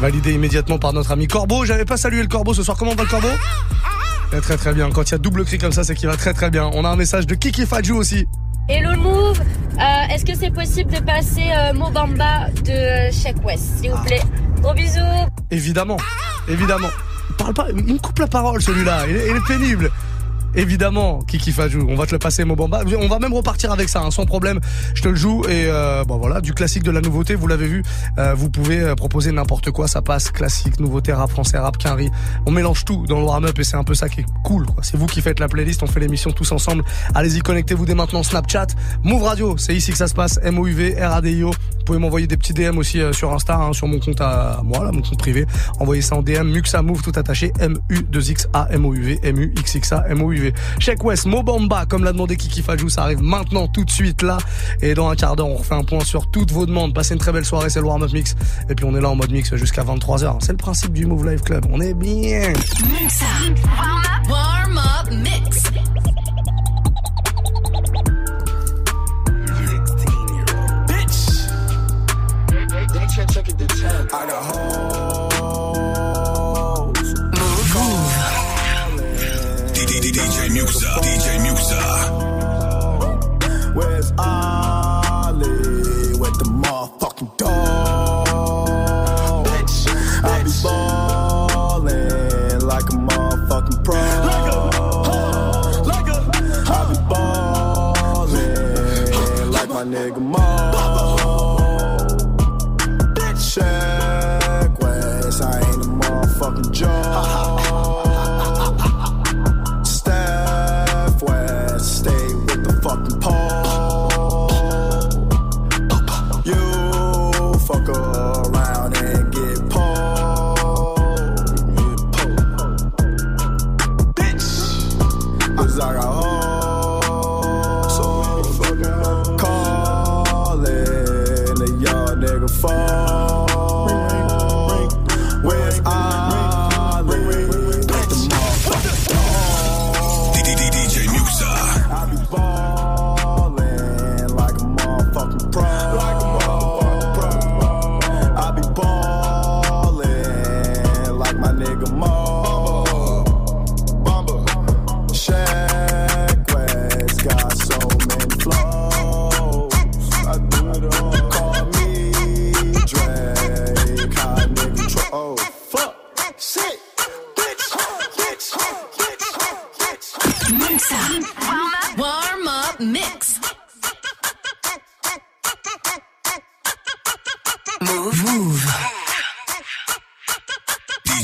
Validé 0.04 0.34
immédiatement 0.34 0.78
par 0.78 0.92
notre 0.92 1.12
ami 1.12 1.26
Corbeau. 1.26 1.64
J'avais 1.64 1.86
pas 1.86 1.96
salué 1.96 2.20
le 2.20 2.28
Corbeau 2.28 2.52
ce 2.52 2.62
soir. 2.62 2.76
Comment 2.76 2.94
va 2.94 3.04
le 3.04 3.08
Corbeau 3.08 3.30
Très 4.30 4.40
très 4.42 4.56
très 4.58 4.74
bien. 4.74 4.90
Quand 4.90 5.02
il 5.08 5.12
y 5.12 5.14
a 5.14 5.18
double 5.18 5.46
cri 5.46 5.56
comme 5.56 5.72
ça, 5.72 5.82
c'est 5.82 5.94
qu'il 5.94 6.10
va 6.10 6.16
très 6.18 6.34
très 6.34 6.50
bien. 6.50 6.70
On 6.74 6.84
a 6.84 6.90
un 6.90 6.96
message 6.96 7.26
de 7.26 7.34
Kiki 7.34 7.64
Fadjou 7.64 7.96
aussi. 7.96 8.26
Hello 8.68 8.90
le 8.90 8.98
Move, 8.98 9.40
Euh, 9.40 10.14
est-ce 10.14 10.26
que 10.26 10.36
c'est 10.38 10.50
possible 10.50 10.92
de 10.92 11.00
passer 11.00 11.46
euh, 11.56 11.72
Mobamba 11.72 12.48
de 12.66 13.10
Check 13.12 13.36
West, 13.46 13.64
s'il 13.80 13.92
vous 13.92 14.02
plaît? 14.04 14.20
Gros 14.60 14.74
bisous 14.74 15.00
Évidemment, 15.50 15.96
évidemment. 16.48 16.90
il 17.30 17.36
parle 17.36 17.54
pas, 17.54 17.68
il 17.74 17.94
me 17.94 17.98
coupe 17.98 18.18
la 18.18 18.26
parole 18.26 18.60
celui-là, 18.60 19.06
il 19.08 19.16
est 19.16 19.46
pénible. 19.48 19.90
Évidemment, 20.56 21.20
Kiki 21.22 21.52
Fajou, 21.52 21.86
on 21.88 21.94
va 21.96 22.06
te 22.06 22.12
le 22.12 22.18
passer 22.18 22.44
Mobamba. 22.44 22.82
On 22.98 23.08
va 23.08 23.18
même 23.18 23.32
repartir 23.32 23.72
avec 23.72 23.88
ça, 23.88 24.00
hein, 24.00 24.10
sans 24.10 24.24
problème. 24.26 24.60
Je 24.94 25.02
te 25.02 25.08
le 25.08 25.14
joue 25.16 25.42
et 25.44 25.66
euh, 25.66 26.04
bon 26.04 26.18
voilà, 26.18 26.40
du 26.40 26.52
classique 26.54 26.82
de 26.82 26.90
la 26.90 27.00
nouveauté, 27.00 27.34
vous 27.34 27.46
l'avez 27.46 27.66
vu. 27.66 27.82
euh, 28.18 28.34
vous 28.34 28.50
pouvez 28.50 28.80
euh, 28.80 28.94
proposer 28.94 29.32
n'importe 29.32 29.70
quoi, 29.70 29.88
ça 29.88 30.02
passe. 30.02 30.30
Classique, 30.30 30.78
nouveauté, 30.80 31.12
rap 31.12 31.30
français, 31.30 31.58
rap 31.58 31.76
quinri. 31.78 32.10
On 32.46 32.50
mélange 32.50 32.84
tout 32.84 33.04
dans 33.06 33.18
le 33.18 33.24
warm-up 33.24 33.58
et 33.58 33.64
c'est 33.64 33.76
un 33.76 33.84
peu 33.84 33.94
ça 33.94 34.08
qui 34.08 34.20
est 34.20 34.26
cool. 34.44 34.66
C'est 34.82 34.96
vous 34.96 35.06
qui 35.06 35.20
faites 35.20 35.40
la 35.40 35.48
playlist, 35.48 35.82
on 35.82 35.86
fait 35.86 36.00
l'émission 36.00 36.30
tous 36.30 36.52
ensemble. 36.52 36.84
Allez-y, 37.14 37.40
connectez-vous 37.40 37.86
dès 37.86 37.94
maintenant 37.94 38.22
Snapchat, 38.22 38.68
Move 39.02 39.22
Radio, 39.22 39.56
c'est 39.56 39.74
ici 39.74 39.90
que 39.90 39.98
ça 39.98 40.06
se 40.08 40.14
passe. 40.14 40.38
M 40.42 40.58
O 40.58 40.66
U 40.66 40.72
V 40.72 40.94
R 41.00 41.12
A 41.14 41.20
D 41.20 41.32
I 41.32 41.42
O. 41.44 41.50
Vous 41.50 41.84
pouvez 41.84 41.98
m'envoyer 41.98 42.26
des 42.26 42.36
petits 42.38 42.54
DM 42.54 42.78
aussi 42.78 43.00
sur 43.12 43.32
Insta, 43.34 43.56
hein, 43.56 43.72
sur 43.74 43.86
mon 43.86 43.98
compte 43.98 44.20
à 44.20 44.60
moi, 44.64 44.84
là, 44.84 44.92
mon 44.92 45.02
compte 45.02 45.18
privé. 45.18 45.44
Envoyez 45.80 46.00
ça 46.00 46.16
en 46.16 46.22
DM, 46.22 46.48
Muxa 46.50 46.80
Move 46.80 47.02
tout 47.02 47.12
attaché, 47.14 47.52
M 47.60 47.76
U 47.90 48.06
2 50.44 50.52
X 50.52 50.52
A 50.52 50.52
M 50.52 50.52
O 50.52 50.52
U 50.52 50.52
V 50.52 50.52
M 50.52 50.52
U 50.52 50.52
X 50.52 50.52
X 50.52 50.52
A 50.52 50.52
M 50.52 50.52
O 50.52 50.52
U 50.52 50.52
V. 50.52 50.52
Check 50.80 51.04
West, 51.04 51.26
Mobamba, 51.26 51.86
comme 51.86 52.04
l'a 52.04 52.12
demandé 52.12 52.36
Kiki 52.36 52.62
Fajou, 52.62 52.88
ça 52.88 53.02
arrive 53.02 53.22
maintenant 53.22 53.66
tout 53.68 53.84
de 53.84 53.90
suite 53.90 54.22
là. 54.22 54.38
Et 54.80 54.94
dans 54.94 55.08
un 55.08 55.16
quart 55.16 55.36
d'heure, 55.36 55.48
on 55.48 55.56
refait 55.56 55.74
un 55.74 55.84
point 55.84 56.04
sur 56.04 56.30
toutes 56.30 56.52
vos 56.52 56.66
demandes. 56.66 56.94
Passez 56.94 57.14
une 57.14 57.20
très 57.20 57.32
belle 57.32 57.44
soirée, 57.44 57.70
c'est 57.70 57.80
le 57.80 57.86
warm-up 57.86 58.12
mix. 58.12 58.34
Et 58.68 58.74
puis 58.74 58.84
on 58.84 58.94
est 58.96 59.00
là 59.00 59.10
en 59.10 59.16
mode 59.16 59.30
mix 59.30 59.54
jusqu'à 59.56 59.82
23h. 59.82 60.36
C'est 60.40 60.52
le 60.52 60.58
principe 60.58 60.92
du 60.92 61.06
Move 61.06 61.28
Live 61.28 61.42
Club. 61.42 61.66
On 61.70 61.80
est 61.80 61.94
bien. 61.94 62.52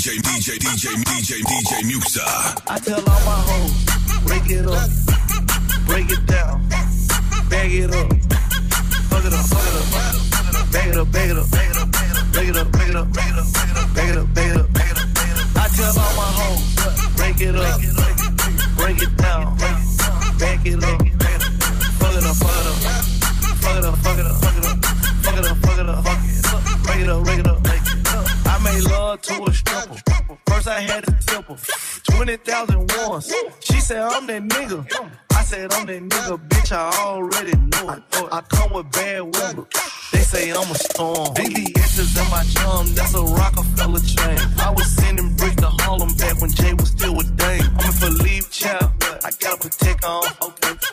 DJ, 0.01 0.17
DJ, 0.17 0.57
DJ, 0.57 0.97
DJ, 1.05 1.45
DJ 1.45 1.85
Muxa. 1.85 2.25
I 2.67 2.79
tell 2.79 2.97
all 2.97 3.21
my 3.21 3.37
hoes, 3.45 3.85
break 4.25 4.49
it 4.49 4.65
up, 4.65 4.89
break 5.85 6.11
it 6.11 6.25
down, 6.25 6.67
bag 7.51 7.71
it 7.71 7.93
up, 7.93 8.09
fuck 9.13 9.27
it 9.27 9.35
up, 9.35 9.45
fuck 9.45 9.61
it 9.61 9.77
up, 9.77 10.73
bag 10.73 10.89
it 10.89 10.97
up, 10.97 11.13
bag 11.13 11.29
it 11.29 11.37
up, 11.37 11.51
bag 11.51 11.69
it 11.69 11.77
up, 11.77 11.93
bag 11.93 12.49
it 12.49 12.57
up, 12.57 12.73
bag 12.73 12.89
it 12.89 12.97
up, 12.97 13.13
bag 13.13 13.29
it 13.29 13.37
up, 13.37 13.53
bag 13.93 14.09
it 14.09 14.17
up, 14.17 14.35
bag 14.35 14.49
it 14.49 14.57
up, 14.57 14.73
bag 14.73 14.89
it 14.89 14.97
up. 14.97 15.13
I 15.61 15.69
tell 15.69 15.93
all 15.93 16.17
my 16.17 16.33
hoes, 16.33 16.65
break 17.21 17.37
it 17.43 17.55
up, 17.61 17.77
break 18.81 19.03
it 19.05 19.13
down, 19.21 19.53
bag 20.41 20.65
it 20.65 20.81
up, 20.81 20.97
fuck 22.01 22.17
it 22.17 22.25
up, 22.25 22.37
fuck 22.41 22.57
it 22.57 22.65
up, 22.65 22.81
fuck 23.61 23.77
it 23.77 23.85
up, 23.85 23.97
fuck 24.01 24.17
it 24.17 24.25
up, 24.25 24.41
fuck 24.41 24.57
it 24.57 24.65
up, 24.65 24.81
fuck 25.21 25.37
it 25.37 25.45
up, 25.45 25.57
fuck 25.61 25.77
it 25.77 25.85
up, 25.85 26.01
fuck 26.01 26.17
it 26.17 26.25
up, 26.25 26.41
break 26.89 27.01
it 27.01 27.09
up, 27.11 27.23
break 27.23 27.39
it 27.39 27.47
up, 27.47 27.63
break 27.63 27.69
it 27.69 27.77
up. 27.77 27.80
Made 28.73 28.85
love 28.85 29.21
to 29.23 29.45
a 29.45 29.53
stripper. 29.53 29.97
First 30.47 30.69
I 30.69 30.81
had 30.81 31.09
a 31.09 31.13
her. 31.13 31.57
20,000 32.05 32.93
once. 33.09 33.35
She 33.61 33.81
said, 33.81 34.01
I'm 34.03 34.27
that 34.27 34.43
nigga. 34.43 34.87
I 35.33 35.43
said, 35.43 35.73
I'm 35.73 35.87
that 35.87 36.03
nigga, 36.03 36.49
bitch, 36.49 36.71
I 36.71 36.93
already 37.03 37.57
know 37.57 37.95
it. 37.95 38.03
I 38.31 38.41
come 38.43 38.73
with 38.73 38.91
bad 38.93 39.23
weather. 39.23 39.67
They 40.13 40.21
say 40.21 40.51
I'm 40.51 40.71
a 40.71 40.75
storm. 40.75 41.35
VVS's 41.35 42.17
in 42.17 42.31
my 42.31 42.45
chum, 42.45 42.95
that's 42.95 43.15
a 43.15 43.23
Rockefeller 43.23 44.01
chain. 44.01 44.39
I 44.61 44.71
was 44.71 44.87
sending 44.95 45.35
bricks 45.35 45.57
to 45.57 45.71
Harlem 45.83 46.15
back 46.15 46.41
when 46.41 46.51
Jay 46.53 46.75
was 46.75 46.91
still 46.91 47.17
with 47.17 47.37
Dame. 47.37 47.63
I'm 47.79 47.93
for 47.93 48.11
leave 48.23 48.51
child. 48.51 48.93
I 49.25 49.31
got 49.41 49.59
a 49.59 49.69
protect 49.69 50.05
on. 50.05 50.25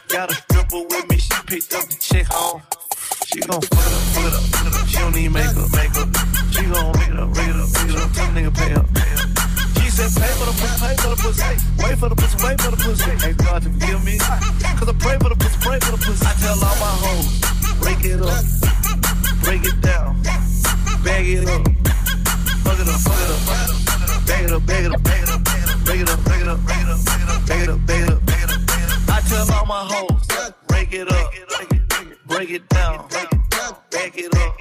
Got 0.08 0.32
a 0.32 0.36
stripper 0.36 0.82
with 0.82 1.10
me, 1.10 1.18
she 1.18 1.34
picked 1.46 1.74
up 1.74 1.86
the 1.88 1.98
check 2.00 2.26
home. 2.28 2.62
She 3.28 3.42
gon' 3.42 3.60
fuck 3.60 3.84
it 3.84 3.92
up, 3.92 4.04
fuck 4.16 4.24
it 4.24 4.34
up. 4.40 4.44
fuck 4.56 4.68
it 4.68 4.76
up. 4.80 4.88
She 4.88 4.98
don't 5.04 5.12
need 5.12 5.28
makeup, 5.36 5.68
makeup. 5.76 6.08
She 6.48 6.64
gon' 6.64 6.96
make 6.96 7.12
it 7.12 7.20
up, 7.20 7.28
read 7.36 7.60
up, 7.60 7.68
read 7.76 7.96
up. 8.00 8.08
Some 8.16 8.32
nigga 8.32 8.52
pay 8.56 8.72
up, 8.72 8.88
pay 8.96 9.12
up. 9.20 9.28
She 9.76 9.92
said, 9.92 10.16
pay 10.16 10.32
for 10.40 10.48
the 10.48 10.56
pussy, 10.56 10.80
pay 10.80 10.96
for 10.96 11.12
the 11.12 11.20
pussy. 11.20 11.44
Wait 11.84 11.96
for 12.00 12.08
the 12.08 12.16
pussy, 12.16 12.38
wait 12.40 12.56
for 12.62 12.72
the 12.72 12.80
pussy. 12.80 13.12
Ain't 13.28 13.36
God, 13.36 13.64
to 13.64 13.70
forgive 13.70 14.00
me. 14.08 14.16
Cause 14.16 14.88
I 14.88 14.96
pray 14.96 15.20
for 15.20 15.28
the 15.28 15.36
pussy, 15.36 15.60
pray 15.60 15.76
for 15.84 15.92
the 15.92 16.00
pussy. 16.00 16.24
I 16.24 16.32
tell 16.40 16.56
all 16.56 16.78
my 16.80 16.94
hoes, 17.04 17.28
break 17.84 18.00
it 18.08 18.24
up, 18.24 18.48
break 19.44 19.68
it 19.68 19.76
down, 19.84 20.24
bag 21.04 21.28
it 21.28 21.44
up. 21.52 21.68
Fuck 22.64 22.80
it 22.80 22.88
up, 22.88 22.96
fuck 23.04 23.20
it 23.20 23.28
up, 23.28 23.44
fuck 23.44 23.60
it 23.60 23.76
up. 23.76 24.24
Bag 24.24 24.44
it 24.48 24.52
up, 24.56 24.64
bag 24.64 24.86
it 24.88 24.96
up, 24.96 25.04
bag 25.04 25.20
it 25.20 25.30
up. 25.36 25.44
Bag 25.84 26.00
it 26.00 26.08
up, 26.08 26.24
bag 26.24 26.40
it 26.40 26.48
up, 26.48 26.64
bag 26.64 26.80
it 26.80 26.88
up, 26.88 27.04
bag 27.04 27.60
it 27.60 27.70
up, 27.76 27.84
bag 27.84 28.04
it 28.08 28.10
up, 28.10 28.24
bag 28.24 28.44
it 28.48 28.52
up. 28.56 28.64
I 29.12 29.20
tell 29.28 29.52
all 29.52 29.68
my 29.68 29.84
hoes. 29.84 30.16
Break 30.72 30.94
it 30.96 31.12
up 31.12 31.28
break 32.38 32.52
it 32.52 32.70
down, 32.70 33.08
back 33.10 33.34
it 33.34 34.36
up. 34.36 34.54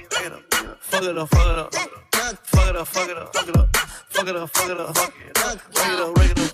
Fuck 0.81 1.03
it 1.05 1.19
up, 1.19 1.29
fuck 1.29 1.47
it 1.47 1.59
up. 1.59 1.75
Fuck 1.75 2.71
it 2.71 2.77
up, 2.77 2.89
fuck 2.89 3.09
it 3.11 3.17
up, 3.19 3.35
fuck 3.35 3.49
it 3.49 3.57
up. 3.57 3.77
Fuck 4.09 4.29
it 4.29 4.37
up, 4.37 4.51
fuck 4.51 4.71
it 4.71 4.81
up, 4.81 4.97
fuck 4.97 5.13
it 5.21 5.37
up. 5.37 5.53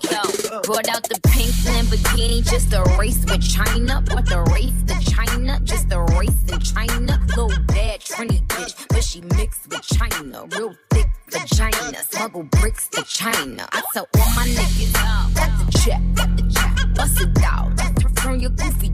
Yo, 0.03 0.61
brought 0.63 0.89
out 0.89 1.03
the 1.03 1.17
pink 1.29 1.51
Lamborghini 1.63 2.43
just 2.43 2.71
to 2.71 2.83
race 2.99 3.23
with 3.23 3.41
China. 3.41 4.03
What 4.11 4.25
the 4.25 4.41
race 4.51 4.73
to 4.87 4.99
China? 5.09 5.61
Just 5.63 5.93
a 5.93 6.01
race 6.19 6.43
in 6.51 6.59
China. 6.59 7.17
Little 7.29 7.47
bad 7.67 8.01
Trini 8.01 8.45
bitch, 8.47 8.85
but 8.89 9.01
she 9.01 9.21
mixed 9.21 9.69
with 9.69 9.81
China. 9.81 10.45
Real 10.57 10.75
thick 10.89 11.07
vagina, 11.29 12.03
smuggle 12.11 12.43
bricks 12.43 12.89
to 12.89 13.01
China. 13.03 13.65
I 13.71 13.81
tell 13.93 14.09
all 14.17 14.29
my 14.35 14.45
niggas, 14.45 14.93
got 15.35 15.51
the 15.57 15.79
check, 15.79 16.01
got 16.15 16.35
the 16.35 16.43
check, 16.51 16.95
bust 16.95 17.21
it 17.21 17.43
out. 17.45 17.71
Return 18.03 18.41
your 18.41 18.51
goofy 18.51 18.89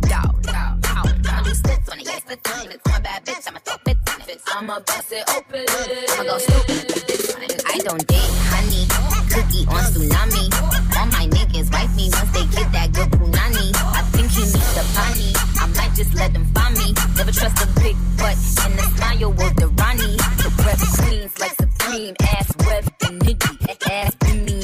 a 2.65 2.79
I'ma 3.47 3.59
it. 3.87 3.97
I'ma 4.53 4.79
bust 4.79 5.11
it 5.11 5.23
open. 5.29 5.61
With. 5.61 6.19
I 7.65 7.77
don't 7.79 8.05
date 8.07 8.31
honey, 8.51 8.83
cookie 9.31 9.65
on 9.67 9.83
tsunami. 9.87 10.43
All 10.97 11.05
my 11.07 11.27
niggas 11.27 11.71
wife 11.71 11.95
me 11.95 12.09
once 12.11 12.31
they 12.31 12.45
get 12.51 12.71
that 12.73 12.91
good 12.91 13.09
punani. 13.11 13.71
I 13.95 14.01
think 14.11 14.31
he 14.31 14.41
needs 14.41 14.73
the 14.75 14.83
potty. 14.95 15.31
I 15.59 15.67
might 15.77 15.95
just 15.95 16.13
let 16.15 16.33
them 16.33 16.45
find 16.53 16.75
me. 16.75 16.93
Never 17.15 17.31
trust 17.31 17.63
a 17.63 17.67
big 17.79 17.95
butt 18.17 18.37
and 18.65 18.73
the 18.77 18.83
smile 18.95 19.31
was 19.31 19.53
the 19.55 19.67
Ronnie. 19.79 20.17
The 20.41 20.49
rep 20.65 20.79
queens 20.99 21.39
like 21.39 21.55
Supreme, 21.55 22.15
ass 22.21 22.51
web 22.65 22.83
and 23.05 23.21
nitty. 23.21 23.59
Ass 23.89 24.15
Bimmy 24.15 24.59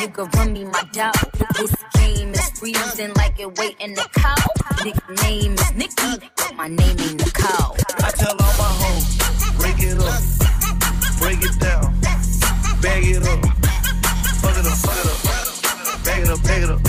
and 0.00 0.14
could 0.14 0.34
run 0.36 0.52
me 0.52 0.64
my 0.64 0.82
doubt. 0.92 1.16
This 1.56 1.74
game 1.94 2.30
is 2.30 2.50
freezing 2.50 3.12
like 3.14 3.38
it 3.40 3.58
waiting 3.58 3.94
to 3.96 4.08
cow. 4.14 4.36
Nickname 4.84 5.54
is 5.54 5.74
Nikki, 5.74 6.29
my 6.60 6.68
name 6.68 7.00
ain't 7.00 7.16
Nicole. 7.16 7.74
I 8.04 8.10
tell 8.10 8.36
all 8.38 8.54
my 8.60 8.70
hoes, 8.82 9.16
break 9.56 9.80
it 9.80 9.98
up, 9.98 10.20
break 11.18 11.40
it 11.42 11.58
down, 11.58 11.98
bag 12.82 13.02
it 13.02 13.22
up, 13.22 13.40
fuck 14.42 14.58
it 14.58 14.66
up, 14.66 14.76
fuck 14.84 14.98
it 15.00 15.06
up, 15.08 16.04
bag 16.04 16.22
it 16.22 16.28
up, 16.28 16.42
bag 16.42 16.62
it 16.64 16.70
up, 16.70 16.79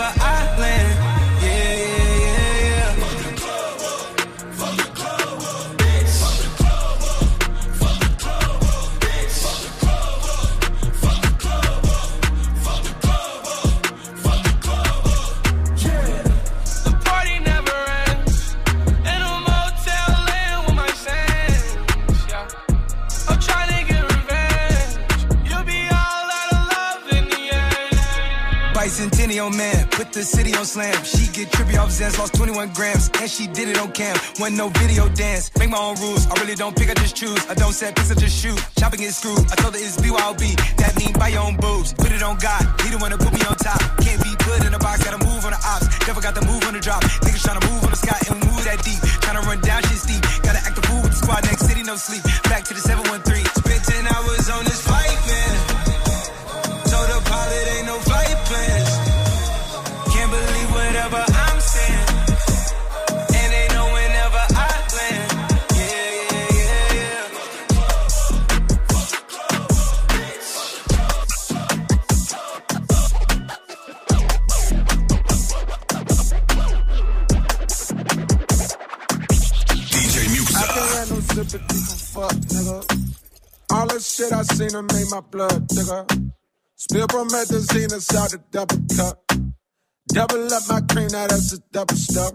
But 0.00 0.18
I 0.18 0.39
Zans, 32.10 32.18
lost 32.18 32.34
21 32.34 32.72
grams, 32.72 33.10
and 33.20 33.30
she 33.30 33.46
did 33.46 33.68
it 33.68 33.78
on 33.78 33.92
cam. 33.92 34.16
Wasn't 34.38 34.56
no 34.56 34.68
video 34.68 35.08
dance, 35.08 35.50
make 35.58 35.70
my 35.70 35.78
own 35.78 35.96
rules. 35.96 36.26
I 36.26 36.34
really 36.40 36.54
don't 36.54 36.76
pick, 36.76 36.90
I 36.90 36.94
just 36.94 37.16
choose. 37.16 37.38
I 37.48 37.54
don't 37.54 37.72
set 37.72 37.96
picks, 37.96 38.10
I 38.10 38.14
just 38.14 38.36
shoot. 38.36 38.58
Chopping 38.78 39.02
is 39.02 39.16
screwed. 39.16 39.38
I 39.50 39.54
told 39.56 39.74
her 39.74 39.80
it's 39.80 39.96
BYOB. 39.96 40.76
That 40.76 40.96
mean 40.96 41.12
buy 41.12 41.28
your 41.28 41.42
own 41.42 41.56
boobs. 41.56 41.92
Put 41.94 42.12
it 42.12 42.22
on 42.22 42.38
God, 42.38 42.62
he 42.82 42.90
the 42.90 42.98
one 42.98 43.10
to 43.10 43.18
put 43.18 43.32
me 43.32 43.40
on 43.48 43.56
top. 43.56 43.80
Can't 44.00 44.22
be 44.22 44.30
put 44.38 44.64
in 44.64 44.74
a 44.74 44.78
box, 44.78 45.04
gotta 45.04 45.24
move 45.24 45.44
on 45.44 45.52
the 45.52 45.60
ops. 45.64 45.86
Never 46.06 46.20
got 46.20 46.34
the 46.34 46.44
move 46.46 46.64
on 46.64 46.74
the 46.74 46.80
drop. 46.80 47.02
Niggas 47.02 47.44
tryna 47.46 47.62
move 47.70 47.84
on 47.84 47.90
the 47.90 47.96
sky 47.96 48.19
my 85.10 85.20
blood 85.20 85.68
thicker. 85.68 86.06
Spill 86.76 87.06
promethazine 87.08 87.92
inside 87.92 88.30
the 88.30 88.40
double 88.50 88.78
cup. 88.96 89.22
Double 90.08 90.52
up 90.52 90.62
my 90.68 90.80
cream, 90.90 91.08
now 91.08 91.26
that's 91.26 91.52
a 91.52 91.58
double 91.72 91.96
stuff. 91.96 92.32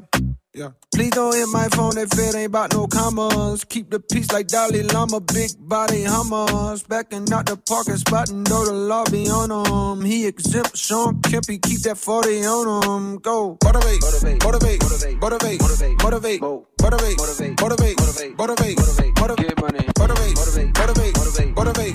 Yeah. 0.56 0.70
Please 0.94 1.12
don't 1.12 1.36
hit 1.36 1.50
my 1.50 1.68
phone 1.68 1.98
if 1.98 2.14
it 2.18 2.34
ain't 2.34 2.48
about 2.48 2.74
no 2.74 2.88
commas. 2.88 3.66
Keep 3.66 3.92
the 3.92 4.00
peace 4.00 4.32
like 4.32 4.48
Dalai 4.48 4.84
Lama, 4.84 5.20
big 5.20 5.52
body 5.60 6.04
hummers. 6.06 6.84
Backing 6.84 7.32
out 7.34 7.46
the 7.46 7.58
parking 7.58 7.98
spot 7.98 8.30
and 8.30 8.50
know 8.50 8.64
the 8.64 8.72
law 8.72 9.04
be 9.12 9.28
on 9.28 9.52
him. 9.52 10.06
He 10.06 10.26
exempt 10.26 10.78
Sean 10.78 11.20
Kempy, 11.22 11.62
keep 11.62 11.82
that 11.82 11.98
40 11.98 12.46
on 12.46 12.84
him. 12.84 13.18
Go. 13.18 13.58
Motivate, 13.66 14.02
motivate, 14.02 14.44
motivate, 14.44 14.82
motivate, 14.82 15.22
motivate, 15.22 15.62
motivate, 16.02 16.42
motivate, 16.80 17.20
motivate, 17.20 17.60
motivate, 17.60 18.00
motivate, 18.40 18.78
motivate, 20.00 20.38
motivate, 20.80 21.18
motivate, 21.18 21.56
motivate, 21.58 21.95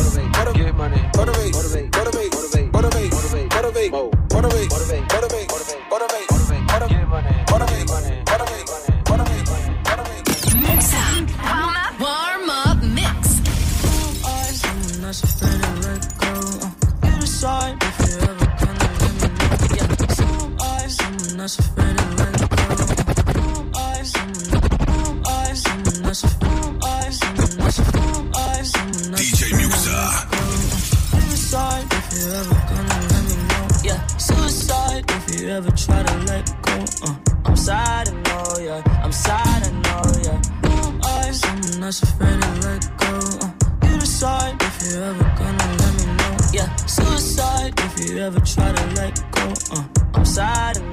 that's 21.41 21.57
afraid 21.57 21.97
to 21.97 22.05
let 22.17 22.37
go. 22.39 22.65
Who 23.33 23.61
am 23.61 23.71
I? 23.73 24.03
Someone, 24.03 24.45
who 24.85 24.97
am 25.09 25.23
I? 25.25 25.53
Someone 25.53 26.03
that's 26.03 26.23
afraid. 26.23 26.51
Who 26.51 26.67
am 26.67 26.79
I? 26.83 27.09
Someone 27.09 27.57
that's 27.57 27.77
who 27.77 28.01
am 28.01 28.31
I? 28.35 28.61
Someone 28.61 29.11
that's 29.11 29.31
DJ 29.31 29.41
Muxa. 29.57 29.99
You 31.15 31.37
if 31.97 32.07
you 32.13 32.25
ever 32.39 32.57
gonna 32.69 32.97
let 33.09 33.23
me 33.25 33.35
know. 33.49 33.65
Yeah, 33.83 34.05
suicide 34.17 35.03
if 35.09 35.23
you 35.33 35.49
ever 35.49 35.71
try 35.71 36.03
to 36.03 36.17
let 36.29 36.45
go. 36.61 36.77
Uh, 37.07 37.15
I'm 37.45 37.55
sad, 37.55 38.09
I 38.09 38.13
know, 38.13 38.59
yeah. 38.59 39.01
I'm 39.03 39.11
sad, 39.11 39.63
I 39.65 39.71
know, 39.85 40.03
yeah. 40.21 40.39
Who 40.61 40.73
am 40.89 41.01
I? 41.03 41.31
Someone 41.31 41.81
that's 41.81 42.03
afraid 42.03 42.39
to 42.39 42.51
let 42.67 42.81
go. 43.01 43.13
Uh, 43.41 43.87
you 43.87 43.97
decide 43.99 44.61
if 44.61 44.75
you 44.83 45.01
ever 45.01 45.27
gonna 45.39 45.67
let 45.81 45.93
me 45.97 46.05
know. 46.19 46.37
Yeah, 46.53 46.75
suicide 46.85 47.73
if 47.79 47.99
you 47.99 48.19
ever 48.19 48.39
try 48.41 48.71
to 48.71 48.85
let 48.93 49.15
go. 49.31 49.53
Uh, 49.73 49.83
I'm 50.13 50.25
sad, 50.25 50.77
I 50.77 50.81
know, 50.81 50.90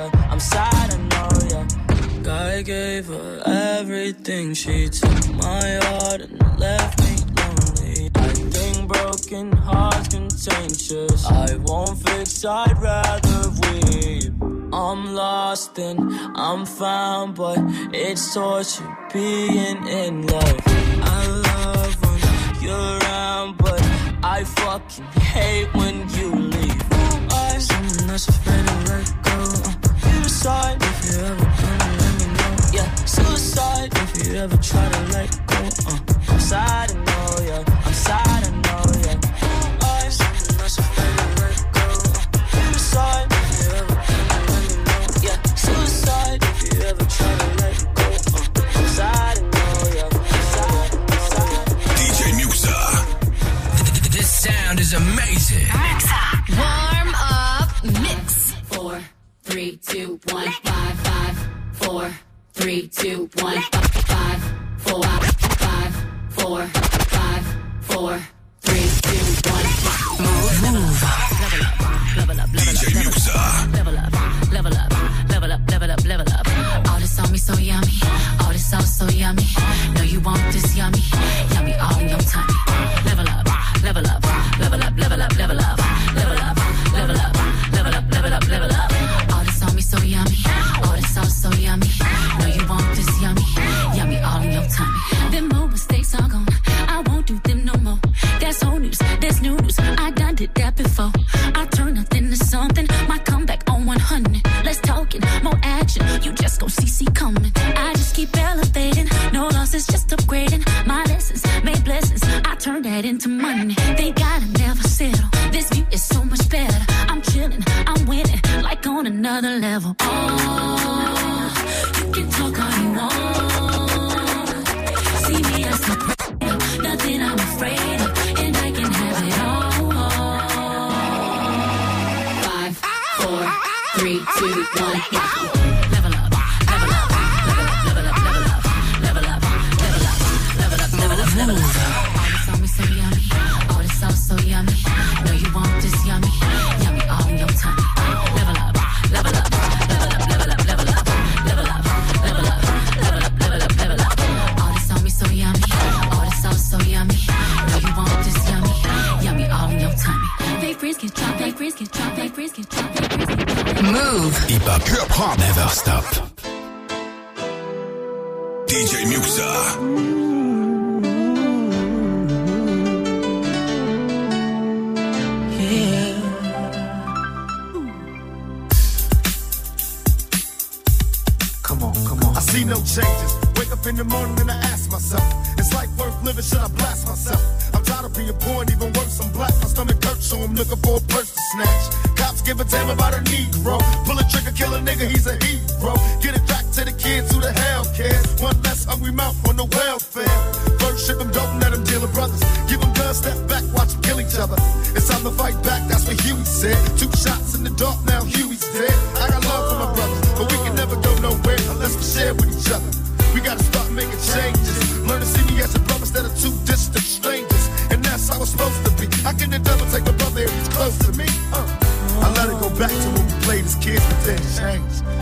yeah. 0.00 0.28
I'm 0.30 0.40
sad, 0.40 0.94
I 0.94 0.98
know, 1.12 1.30
yeah. 1.50 2.22
God 2.22 2.64
gave 2.64 3.06
her 3.06 3.42
everything. 3.46 4.54
She 4.54 4.88
took 4.88 5.34
my 5.34 5.68
heart 5.84 6.20
and 6.22 6.58
left 6.58 7.00
me 7.04 7.14
lonely. 7.38 8.10
I 8.14 8.32
think 8.54 8.88
broken 8.88 9.52
hearts 9.52 10.08
contagious. 10.08 11.26
I 11.26 11.56
won't 11.56 11.98
fix, 12.06 12.44
I'd 12.44 12.78
rather 12.78 13.50
weep. 13.62 14.32
I'm 14.72 15.14
lost 15.14 15.78
and 15.78 15.98
I'm 16.36 16.64
found, 16.64 17.34
but 17.34 17.58
it's 17.92 18.34
torture 18.34 18.96
being 19.12 19.86
in 19.88 20.26
love. 20.26 20.60
I 21.16 21.26
love 21.48 21.92
when 22.02 22.62
you're 22.62 22.98
around, 22.98 23.58
but 23.58 23.82
I 24.22 24.44
fucking 24.44 25.04
hate 25.34 25.74
when 25.74 26.08
you 26.16 26.28
leave. 26.34 26.82
I 27.32 27.58
someone 27.58 28.06
that's 28.06 28.28
afraid 28.28 28.66
to 28.66 28.74
let 28.88 29.22
go. 29.24 29.39
Decide 30.40 30.80
if 30.80 31.04
you 31.04 31.20
ever 31.20 31.44
gonna 31.44 32.00
let 32.00 32.12
me 32.18 32.24
know. 32.32 32.56
Yeah, 32.72 32.88
suicide 33.04 33.92
if 33.92 34.26
you 34.26 34.36
ever 34.38 34.56
try 34.56 34.88
to 34.88 35.00
let 35.12 35.28
go. 35.46 35.56
Uh, 35.86 36.00
I'm 36.32 36.40
sad, 36.40 36.90
I 36.90 36.94
know, 36.94 37.44
yeah. 37.44 37.84
I'm 37.84 37.92
sad, 37.92 38.46
I 38.46 38.50
know, 38.64 38.84
yeah. 39.04 39.20
I 39.82 40.08
someone 40.08 40.56
that's 40.56 40.78
afraid 40.78 41.16
to 41.20 41.26
let 41.44 41.60
go. 41.76 41.84
Uh, 42.16 43.28
if 43.28 43.52
you 43.52 43.68
ever 43.76 43.96
gonna 44.08 44.40
let 44.48 44.62
me 44.64 44.76
know. 44.80 45.04
Yeah, 45.20 45.36
suicide 45.56 46.40
if 46.40 46.58
you 46.64 46.72
ever 46.88 47.04
try 47.04 47.32
to 47.36 47.48
let 47.60 47.76
go. 47.92 48.08
Uh, 48.08 48.80
I'm 48.80 48.88
sad, 48.96 49.36
I 49.36 49.44
know, 49.44 49.92
yeah. 49.92 50.08
I'm 50.08 50.24
sad, 50.56 50.88
I'm 51.04 51.20
sad. 51.36 51.68
DJ 52.00 52.20
Muxa. 52.40 52.80
This 54.10 54.28
sound 54.40 54.80
is 54.80 54.94
amazing. 54.94 55.89
Three, 59.50 59.76
two, 59.78 60.20
one, 60.28 60.48
five, 60.62 61.00
five, 61.00 61.48
four, 61.72 62.10
three, 62.52 62.86
two, 62.86 63.28
one, 63.40 63.60
five, 64.06 64.40
four, 64.78 65.02
five, 65.02 65.94
four, 66.28 66.66
five, 66.66 67.44
four, 67.80 68.20
three, 68.60 68.86
two, 69.06 69.50
one. 69.50 69.66
Move. 70.62 71.02
Level 72.16 72.38
up, 72.38 72.52
level 72.52 73.98
up, 73.98 74.12
level 74.52 74.72
up, 74.72 74.92
level 75.28 75.52
up, 75.52 75.60
level 75.68 75.90
up, 75.90 76.04
level 76.04 76.32
up. 76.32 76.88
All 76.88 77.00
this 77.00 77.18
on 77.18 77.32
me 77.32 77.38
so 77.38 77.54
yummy, 77.58 77.98
all 78.40 78.52
this 78.52 78.70
sauce 78.70 78.98
so 78.98 79.08
yummy. 79.08 79.46
Know 79.94 80.02
you 80.02 80.20
want 80.20 80.40
this 80.52 80.76
yummy. 80.76 81.00
keep 82.30 82.49
I 99.98 100.10
done 100.10 100.34
did 100.34 100.54
that 100.54 100.76
before. 100.76 101.12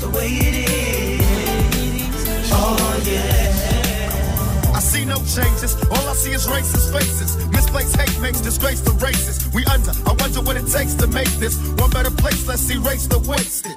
The 0.00 0.08
way 0.10 0.28
it 0.28 0.54
is. 1.20 2.50
Oh 2.52 3.02
yeah. 3.04 4.72
I 4.74 4.80
see 4.80 5.04
no 5.04 5.16
changes. 5.16 5.76
All 5.90 6.08
I 6.08 6.14
see 6.14 6.32
is 6.32 6.46
racist 6.46 6.92
faces. 6.92 7.36
Misplaced 7.48 7.96
hate 7.96 8.20
makes 8.20 8.40
disgrace 8.40 8.80
to 8.82 8.92
races. 8.92 9.46
We 9.52 9.64
under. 9.66 9.92
I 10.06 10.12
wonder 10.18 10.40
what 10.40 10.56
it 10.56 10.66
takes 10.68 10.94
to 10.94 11.06
make 11.06 11.28
this 11.38 11.56
one 11.78 11.90
better 11.90 12.10
place. 12.10 12.46
Let's 12.48 12.68
erase 12.70 13.06
the 13.06 13.18
wasted. 13.18 13.76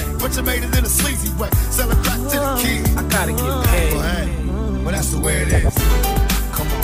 But 0.21 0.35
you 0.37 0.43
made 0.43 0.63
it 0.63 0.77
in 0.77 0.85
a 0.85 0.89
sleazy 0.89 1.33
way. 1.33 1.49
Sell 1.71 1.89
it 1.89 2.03
back 2.03 2.17
to 2.17 2.37
the 2.45 2.59
kid. 2.61 2.87
I 2.95 3.03
gotta 3.09 3.31
get 3.31 3.65
paid. 3.65 3.93
Well, 3.95 4.03
hey, 4.03 4.27
well, 4.83 4.91
that's 4.93 5.09
the 5.09 5.19
way 5.19 5.41
it 5.41 5.47
is. 5.47 5.73
Come 6.55 6.67
on, 6.67 6.83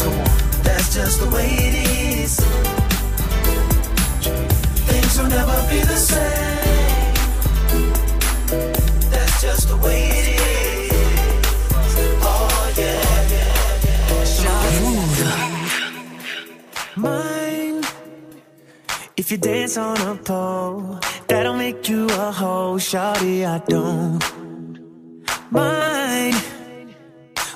come 0.00 0.14
on. 0.14 0.26
That's 0.64 0.92
just 0.92 1.20
the 1.20 1.28
way 1.30 1.46
it 1.46 1.74
is. 2.24 2.40
Things 4.88 5.18
will 5.18 5.28
never 5.28 5.56
be 5.70 5.80
the 5.92 5.96
same. 5.96 7.14
That's 9.12 9.40
just 9.40 9.68
the 9.68 9.76
way 9.76 10.00
it 10.08 10.26
is. 10.40 10.92
Oh 12.22 12.72
yeah, 12.76 13.02
yeah, 13.34 13.54
yeah. 15.20 15.42
Mine. 16.96 17.84
If 19.16 19.30
you 19.30 19.38
dance 19.38 19.76
on 19.76 20.00
a 20.00 20.16
pole, 20.16 20.98
that'll 21.28 21.54
make 21.54 21.88
you 21.88 22.06
a 22.06 22.32
hoe, 22.32 22.76
shawty. 22.78 23.46
I 23.46 23.58
don't 23.68 24.22
mind 25.50 26.34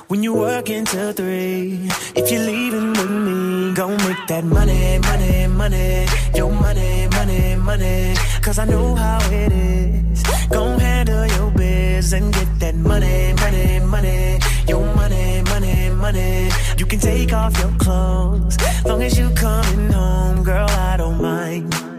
when 0.07 0.23
you 0.23 0.33
work 0.33 0.69
until 0.69 1.11
three. 1.13 1.89
If 2.15 2.31
you're 2.31 2.45
leaving 2.45 2.91
with 2.91 3.11
me, 3.11 3.73
go 3.73 3.89
make 3.89 4.27
that 4.27 4.43
money, 4.43 4.99
money, 4.99 5.47
money, 5.47 6.05
your 6.35 6.51
money, 6.51 7.07
money, 7.07 7.55
money. 7.55 8.15
Cause 8.41 8.59
I 8.59 8.65
know 8.65 8.95
how 8.95 9.19
it 9.31 9.51
is. 9.51 10.23
Go 10.49 10.77
handle 10.77 11.25
your 11.27 11.51
biz 11.51 12.13
and 12.13 12.33
get 12.33 12.59
that 12.59 12.75
money, 12.75 13.33
money, 13.33 13.79
money, 13.79 14.39
your 14.67 14.85
money, 14.95 15.41
money, 15.43 15.89
money. 15.89 16.49
You 16.77 16.85
can 16.85 16.99
take 16.99 17.33
off 17.33 17.57
your 17.59 17.73
clothes, 17.79 18.57
long 18.85 19.01
as 19.01 19.17
you 19.17 19.29
coming 19.31 19.91
home, 19.91 20.43
girl. 20.43 20.69
I 20.69 20.97
don't 20.97 21.21
mind. 21.21 21.92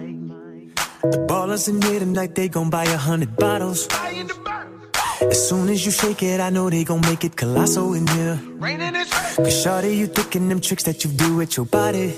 The 1.04 1.18
ballers 1.28 1.68
in 1.68 1.82
here 1.82 2.00
tonight, 2.00 2.34
they 2.34 2.48
gon' 2.48 2.70
buy 2.70 2.84
a 2.84 2.96
hundred 2.96 3.36
bottles. 3.36 3.86
As 5.20 5.48
soon 5.48 5.68
as 5.68 5.84
you 5.84 5.92
shake 5.92 6.22
it, 6.22 6.40
I 6.40 6.48
know 6.48 6.70
they 6.70 6.82
gon' 6.82 7.02
make 7.02 7.24
it 7.24 7.36
colossal 7.36 7.92
in 7.92 8.06
here. 8.06 8.40
Cause 9.36 9.64
shawty, 9.64 9.96
you 9.98 10.06
thinking 10.06 10.48
them 10.48 10.60
tricks 10.60 10.84
that 10.84 11.04
you 11.04 11.10
do 11.10 11.36
with 11.36 11.58
your 11.58 11.66
body. 11.66 12.14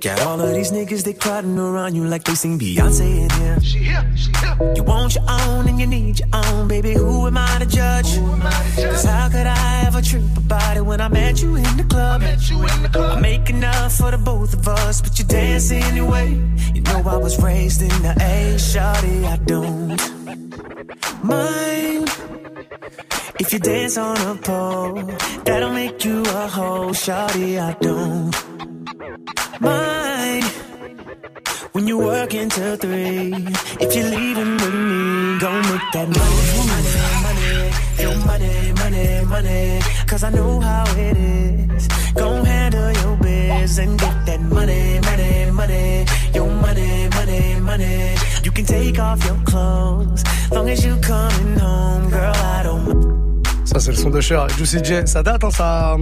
Got 0.00 0.20
all 0.20 0.40
of 0.40 0.52
these 0.54 0.72
niggas, 0.72 1.04
they 1.04 1.12
crowding 1.12 1.58
around 1.58 1.94
you 1.94 2.04
like 2.04 2.24
they 2.24 2.34
sing 2.34 2.58
Beyonce 2.58 3.00
in 3.00 3.30
here. 3.30 3.60
She 3.60 3.78
here, 3.78 4.12
she 4.16 4.30
here. 4.32 4.74
You 4.76 4.82
want 4.82 5.14
your 5.14 5.24
own 5.28 5.68
and 5.68 5.78
you 5.80 5.86
need 5.86 6.18
your 6.20 6.28
own, 6.32 6.68
baby. 6.68 6.92
Who 6.92 7.26
am 7.26 7.38
I 7.38 7.58
to 7.58 7.66
judge? 7.66 8.16
Cause 8.76 9.04
how 9.04 9.28
could 9.28 9.46
I 9.46 9.84
ever 9.86 10.02
trip 10.02 10.24
about 10.36 10.76
it 10.76 10.84
when 10.84 11.00
I 11.00 11.08
met 11.08 11.40
you 11.42 11.56
in 11.56 11.76
the 11.76 11.84
club? 11.84 12.22
I 12.22 13.20
make 13.20 13.48
enough 13.50 13.94
for 13.96 14.10
the 14.10 14.18
both 14.18 14.54
of 14.54 14.66
us, 14.68 15.00
but 15.00 15.18
you 15.18 15.24
dance 15.24 15.70
anyway. 15.70 16.30
You 16.74 16.82
know 16.82 17.02
I 17.06 17.16
was 17.16 17.40
raised 17.42 17.82
in 17.82 18.02
the 18.02 18.14
A, 18.20 18.54
shawty, 18.56 19.24
I 19.24 19.36
don't 19.44 20.00
mind. 21.22 22.41
If 23.40 23.52
you 23.52 23.58
dance 23.58 23.96
on 23.98 24.16
a 24.16 24.34
pole, 24.40 24.94
that'll 25.44 25.72
make 25.72 26.04
you 26.04 26.22
a 26.22 26.48
hoe, 26.48 26.90
shawty, 26.92 27.58
I 27.60 27.72
don't 27.80 28.32
mind. 29.60 30.44
When 31.72 31.86
you 31.86 31.98
work 31.98 32.32
until 32.34 32.76
three, 32.76 33.34
if 33.80 33.94
you're 33.96 34.10
leaving 34.10 34.52
with 34.56 34.74
me, 34.74 35.38
go 35.38 35.50
make 35.70 35.86
that 35.96 36.08
money, 36.18 36.46
money, 36.72 36.94
money, 37.26 38.02
your 38.02 38.16
money, 38.26 38.72
money, 38.82 39.24
money. 39.26 39.80
Cause 40.06 40.24
I 40.24 40.30
know 40.30 40.60
how 40.60 40.84
it 40.96 41.16
is. 41.16 41.88
Go 42.14 42.44
handle 42.44 42.92
your 42.92 43.16
biz 43.52 43.78
and 43.78 43.98
get 43.98 44.26
that 44.26 44.40
money, 44.40 45.00
money, 45.00 45.50
money. 45.50 46.04
Your 46.34 46.50
money, 46.64 47.08
money, 47.16 47.60
money. 47.60 48.14
You 48.44 48.52
can 48.52 48.64
take 48.64 48.98
off 48.98 49.24
your 49.24 49.38
clothes. 49.44 50.22
Long 50.50 50.68
as 50.68 50.84
you 50.84 50.96
coming 51.00 51.58
home, 51.58 52.10
girl, 52.10 52.34
I 52.34 52.62
don't. 52.64 53.12
Ça, 53.64 53.80
c'est 53.80 53.90
le 53.90 53.96
son 53.96 54.10
de 54.10 54.20
Cher 54.20 54.48
Juicy 54.50 54.84
J. 54.84 55.06
Ça 55.06 55.22
date, 55.22 55.44
hein, 55.44 55.50
ça 55.50 55.96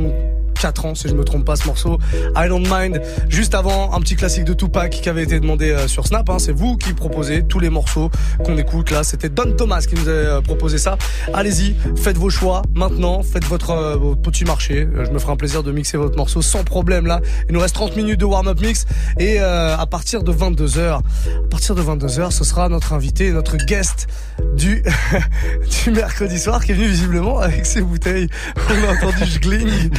4 0.60 0.84
ans, 0.84 0.94
si 0.94 1.08
je 1.08 1.14
me 1.14 1.24
trompe 1.24 1.44
pas, 1.44 1.56
ce 1.56 1.66
morceau. 1.66 1.98
I 2.36 2.48
Don't 2.48 2.66
Mind. 2.70 3.00
Juste 3.28 3.54
avant, 3.54 3.92
un 3.94 4.00
petit 4.00 4.14
classique 4.16 4.44
de 4.44 4.52
Tupac 4.52 4.90
qui 4.90 5.08
avait 5.08 5.22
été 5.22 5.40
demandé 5.40 5.70
euh, 5.70 5.88
sur 5.88 6.06
Snap. 6.06 6.28
hein. 6.28 6.38
C'est 6.38 6.52
vous 6.52 6.76
qui 6.76 6.92
proposez 6.92 7.42
tous 7.44 7.58
les 7.60 7.70
morceaux 7.70 8.10
qu'on 8.44 8.56
écoute. 8.58 8.90
Là, 8.90 9.02
c'était 9.02 9.28
Don 9.30 9.52
Thomas 9.56 9.80
qui 9.88 9.94
nous 9.94 10.08
a 10.08 10.12
euh, 10.12 10.40
proposé 10.42 10.76
ça. 10.78 10.98
Allez-y, 11.32 11.74
faites 11.96 12.18
vos 12.18 12.30
choix 12.30 12.62
maintenant. 12.74 13.22
Faites 13.22 13.44
votre, 13.44 13.70
euh, 13.70 13.96
votre 13.96 14.20
petit 14.20 14.44
marché. 14.44 14.86
Euh, 14.94 15.04
Je 15.06 15.10
me 15.10 15.18
ferai 15.18 15.32
un 15.32 15.36
plaisir 15.36 15.62
de 15.62 15.72
mixer 15.72 15.96
votre 15.96 16.16
morceau 16.16 16.42
sans 16.42 16.62
problème 16.62 17.06
là. 17.06 17.20
Il 17.48 17.54
nous 17.54 17.60
reste 17.60 17.74
30 17.74 17.96
minutes 17.96 18.20
de 18.20 18.24
warm-up 18.26 18.60
mix. 18.60 18.84
Et 19.18 19.40
euh, 19.40 19.76
à 19.76 19.86
partir 19.86 20.22
de 20.22 20.32
22h, 20.32 20.98
à 20.98 21.02
partir 21.50 21.74
de 21.74 21.82
22h, 21.82 22.30
ce 22.32 22.44
sera 22.44 22.68
notre 22.68 22.92
invité, 22.92 23.30
notre 23.32 23.56
guest 23.56 24.08
du, 24.56 24.82
du 25.84 25.90
mercredi 25.90 26.38
soir 26.38 26.64
qui 26.64 26.72
est 26.72 26.74
venu 26.74 26.86
visiblement 26.88 27.38
avec 27.38 27.64
ses 27.66 27.80
bouteilles. 27.80 28.28
On 28.68 28.88
a 28.88 28.92
entendu 28.92 29.24
je 29.24 29.38
gligne. 29.40 29.90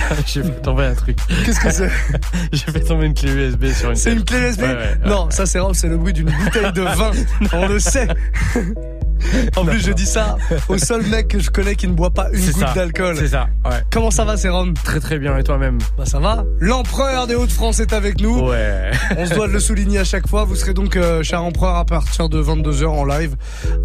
J'ai 0.51 0.55
fait 0.55 0.61
tomber 0.61 0.83
un 0.83 0.93
truc. 0.93 1.17
Qu'est-ce 1.45 1.59
que 1.59 1.71
c'est 1.71 1.89
J'ai 2.51 2.71
fait 2.71 2.81
tomber 2.81 3.05
une 3.05 3.13
clé 3.13 3.31
USB 3.31 3.65
sur 3.67 3.89
une 3.89 3.95
C'est 3.95 4.11
une 4.11 4.23
clé 4.23 4.39
USB 4.39 4.61
Ouais, 4.61 4.67
ouais, 4.67 4.75
ouais. 4.75 4.97
Non, 5.05 5.29
ça 5.29 5.45
c'est 5.45 5.59
c'est 5.73 5.87
le 5.87 5.97
bruit 5.97 6.13
d'une 6.13 6.29
bouteille 6.29 6.73
de 6.73 6.81
vin. 6.81 7.11
On 7.53 7.67
le 7.67 7.79
sait. 7.79 8.07
En 9.55 9.65
plus, 9.65 9.79
je 9.79 9.91
dis 9.91 10.05
ça 10.05 10.35
au 10.67 10.79
seul 10.79 11.03
mec 11.03 11.27
que 11.27 11.39
je 11.39 11.51
connais 11.51 11.75
qui 11.75 11.87
ne 11.87 11.93
boit 11.93 12.09
pas 12.09 12.29
une 12.33 12.43
goutte 12.51 12.75
d'alcool. 12.75 13.15
C'est 13.17 13.27
ça, 13.27 13.47
ouais. 13.65 13.77
Comment 13.91 14.09
ça 14.09 14.25
va, 14.25 14.35
Sérum 14.35 14.73
Très 14.83 14.99
très 14.99 15.19
bien, 15.19 15.37
et 15.37 15.43
toi-même? 15.43 15.77
Bah 15.95 16.05
ça 16.05 16.19
va. 16.19 16.43
L'empereur 16.59 17.27
des 17.27 17.35
Hauts-de-France 17.35 17.79
est 17.79 17.93
avec 17.93 18.19
nous. 18.19 18.49
Ouais. 18.49 18.89
On 19.17 19.25
se 19.27 19.33
doit 19.35 19.47
de 19.47 19.53
le 19.53 19.59
souligner 19.59 19.99
à 19.99 20.03
chaque 20.03 20.27
fois. 20.27 20.43
Vous 20.43 20.55
serez 20.55 20.73
donc, 20.73 20.95
euh, 20.95 21.21
cher 21.23 21.43
empereur, 21.43 21.75
à 21.75 21.85
partir 21.85 22.29
de 22.29 22.41
22h 22.41 22.87
en 22.87 23.05
live 23.05 23.35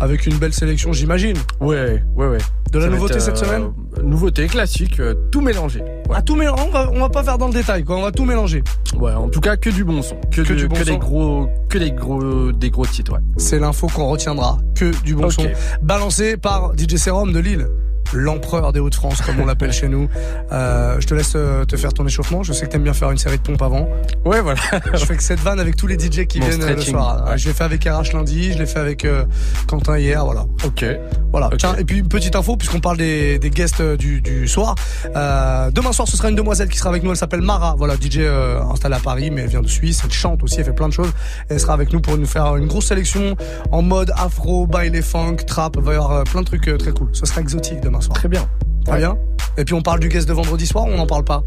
avec 0.00 0.26
une 0.26 0.36
belle 0.36 0.54
sélection, 0.54 0.92
j'imagine. 0.92 1.36
Ouais, 1.60 2.02
ouais, 2.14 2.28
ouais. 2.28 2.38
De 2.76 2.80
la 2.82 2.90
nouveauté 2.90 3.20
cette 3.20 3.42
euh, 3.42 3.46
semaine 3.46 3.72
Nouveauté 4.04 4.46
classique, 4.48 5.00
euh, 5.00 5.14
tout 5.32 5.40
mélangé. 5.40 5.82
À 6.12 6.20
tout 6.20 6.36
mélanger. 6.36 6.62
On 6.66 6.70
va, 6.70 6.90
on 6.92 7.00
va 7.00 7.08
pas 7.08 7.24
faire 7.24 7.38
dans 7.38 7.48
le 7.48 7.54
détail, 7.54 7.84
quoi. 7.84 7.96
On 7.96 8.02
va 8.02 8.12
tout 8.12 8.26
mélanger. 8.26 8.62
Ouais, 8.98 9.14
en 9.14 9.30
tout 9.30 9.40
cas 9.40 9.56
que 9.56 9.70
du 9.70 9.82
bon 9.82 10.02
son, 10.02 10.16
que, 10.30 10.42
du 10.42 10.68
bon 10.68 10.76
que 10.76 10.84
son. 10.84 10.92
des 10.92 10.98
gros, 10.98 11.48
que 11.70 11.78
des 11.78 11.92
gros, 11.92 12.52
des 12.52 12.70
gros 12.70 12.84
titres. 12.84 13.14
Ouais. 13.14 13.20
C'est 13.38 13.58
l'info 13.58 13.86
qu'on 13.86 14.08
retiendra. 14.08 14.58
Que 14.74 14.90
du 15.02 15.14
bon 15.14 15.30
son. 15.30 15.46
Balancé 15.80 16.36
par 16.36 16.72
DJ 16.76 16.96
Serum 16.96 17.32
de 17.32 17.38
Lille. 17.38 17.66
L'empereur 18.14 18.72
des 18.72 18.80
Hauts-de-France, 18.80 19.20
comme 19.22 19.40
on 19.40 19.46
l'appelle 19.46 19.72
chez 19.80 19.88
nous. 19.88 20.08
Euh, 20.52 20.96
je 21.00 21.06
te 21.06 21.14
laisse 21.14 21.32
euh, 21.36 21.64
te 21.64 21.76
faire 21.76 21.92
ton 21.92 22.06
échauffement. 22.06 22.42
Je 22.42 22.52
sais 22.52 22.66
que 22.66 22.70
t'aimes 22.72 22.84
bien 22.84 22.94
faire 22.94 23.10
une 23.10 23.18
série 23.18 23.36
de 23.38 23.42
pompes 23.42 23.62
avant. 23.62 23.88
Ouais, 24.24 24.40
voilà. 24.40 24.60
je 24.94 25.04
fais 25.04 25.16
que 25.16 25.22
cette 25.22 25.40
vanne 25.40 25.60
avec 25.60 25.76
tous 25.76 25.86
les 25.86 25.98
DJ 25.98 26.26
qui 26.26 26.40
Mon 26.40 26.46
viennent 26.48 26.62
euh, 26.62 26.74
le 26.74 26.80
soir. 26.80 27.24
ouais. 27.28 27.38
Je 27.38 27.48
l'ai 27.48 27.54
fait 27.54 27.64
avec 27.64 27.84
RH 27.84 28.12
lundi, 28.14 28.52
je 28.52 28.58
l'ai 28.58 28.66
fait 28.66 28.78
avec 28.78 29.04
euh, 29.04 29.24
Quentin 29.66 29.98
hier, 29.98 30.24
voilà. 30.24 30.46
Ok. 30.64 30.84
Voilà. 31.30 31.50
Tiens, 31.58 31.74
et 31.76 31.84
puis 31.84 31.98
une 31.98 32.08
petite 32.08 32.34
info, 32.36 32.56
puisqu'on 32.56 32.80
parle 32.80 32.96
des, 32.96 33.38
des 33.38 33.50
guests 33.50 33.82
du, 33.82 34.20
du 34.22 34.48
soir. 34.48 34.74
Euh, 35.14 35.70
demain 35.70 35.92
soir, 35.92 36.08
ce 36.08 36.16
sera 36.16 36.30
une 36.30 36.34
demoiselle 36.36 36.68
qui 36.68 36.78
sera 36.78 36.88
avec 36.90 37.02
nous. 37.02 37.10
Elle 37.10 37.16
s'appelle 37.16 37.42
Mara. 37.42 37.74
Voilà, 37.76 37.94
DJ 37.94 38.18
euh, 38.18 38.60
installée 38.72 38.94
à 38.96 39.00
Paris, 39.00 39.30
mais 39.30 39.42
elle 39.42 39.48
vient 39.50 39.60
de 39.62 39.68
Suisse. 39.68 40.00
Elle 40.04 40.12
chante 40.12 40.42
aussi, 40.42 40.56
elle 40.60 40.64
fait 40.64 40.72
plein 40.72 40.88
de 40.88 40.92
choses. 40.92 41.10
Et 41.50 41.54
elle 41.54 41.60
sera 41.60 41.74
avec 41.74 41.92
nous 41.92 42.00
pour 42.00 42.16
nous 42.16 42.26
faire 42.26 42.56
une 42.56 42.66
grosse 42.66 42.86
sélection 42.86 43.36
en 43.70 43.82
mode 43.82 44.12
afro, 44.16 44.66
baile 44.66 45.02
funk, 45.02 45.36
trap. 45.46 45.74
Il 45.76 45.82
va 45.82 45.92
y 45.92 45.96
avoir 45.96 46.24
plein 46.24 46.40
de 46.40 46.46
trucs 46.46 46.78
très 46.78 46.92
cool. 46.92 47.08
Ce 47.12 47.26
sera 47.26 47.40
exotique 47.40 47.80
demain 47.80 47.95
soir. 48.02 48.16
Très 48.16 48.28
bien. 48.28 48.48
Très 48.84 48.98
bien. 48.98 49.16
Et 49.58 49.64
puis 49.64 49.74
on 49.74 49.82
parle 49.82 50.00
du 50.00 50.08
guest 50.08 50.28
de 50.28 50.32
vendredi 50.34 50.66
soir, 50.66 50.84
ou 50.84 50.88
on 50.88 50.96
n'en 50.96 51.06
parle 51.06 51.24
pas? 51.24 51.42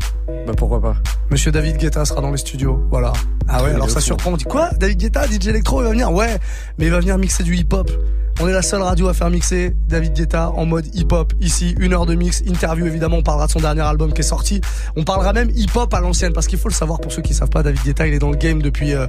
Bah 0.48 0.54
pourquoi 0.58 0.82
pas. 0.82 0.96
Monsieur 1.30 1.52
David 1.52 1.78
Guetta 1.78 2.06
sera 2.06 2.22
dans 2.22 2.32
les 2.32 2.38
studios. 2.38 2.84
Voilà. 2.90 3.14
Ah 3.48 3.64
ouais, 3.64 3.72
alors 3.72 3.90
ça 3.90 4.02
surprend. 4.02 4.32
On 4.32 4.38
dit 4.38 4.46
quoi? 4.46 4.70
David 4.80 4.98
Guetta, 4.98 5.26
DJ 5.28 5.48
Electro, 5.48 5.82
il 5.82 5.86
va 5.86 5.92
venir? 5.92 6.12
Ouais, 6.12 6.38
mais 6.78 6.86
il 6.86 6.92
va 6.92 7.00
venir 7.00 7.18
mixer 7.18 7.44
du 7.44 7.56
hip-hop. 7.56 7.92
On 8.42 8.48
est 8.48 8.54
la 8.54 8.62
seule 8.62 8.82
radio 8.82 9.10
à 9.10 9.14
faire 9.14 9.30
mixer 9.30 9.76
David 9.90 10.14
Guetta 10.14 10.52
en 10.52 10.66
mode 10.66 10.86
hip-hop. 10.96 11.34
Ici, 11.42 11.76
une 11.80 11.94
heure 11.94 12.06
de 12.06 12.16
mix, 12.16 12.42
interview 12.48 12.86
évidemment. 12.86 13.18
On 13.18 13.22
parlera 13.22 13.48
de 13.48 13.52
son 13.52 13.60
dernier 13.60 13.82
album 13.82 14.14
qui 14.14 14.22
est 14.22 14.24
sorti. 14.24 14.62
On 14.96 15.04
parlera 15.04 15.34
même 15.34 15.50
hip-hop 15.54 15.94
à 15.94 16.00
l'ancienne 16.00 16.32
parce 16.32 16.48
qu'il 16.48 16.58
faut 16.58 16.70
le 16.70 16.74
savoir 16.74 17.02
pour 17.02 17.12
ceux 17.12 17.22
qui 17.22 17.34
savent 17.34 17.50
pas. 17.50 17.64
David 17.64 17.82
Guetta, 17.84 18.08
il 18.08 18.14
est 18.14 18.20
dans 18.20 18.32
le 18.32 18.38
game 18.38 18.62
depuis 18.62 18.94
euh, 18.94 19.08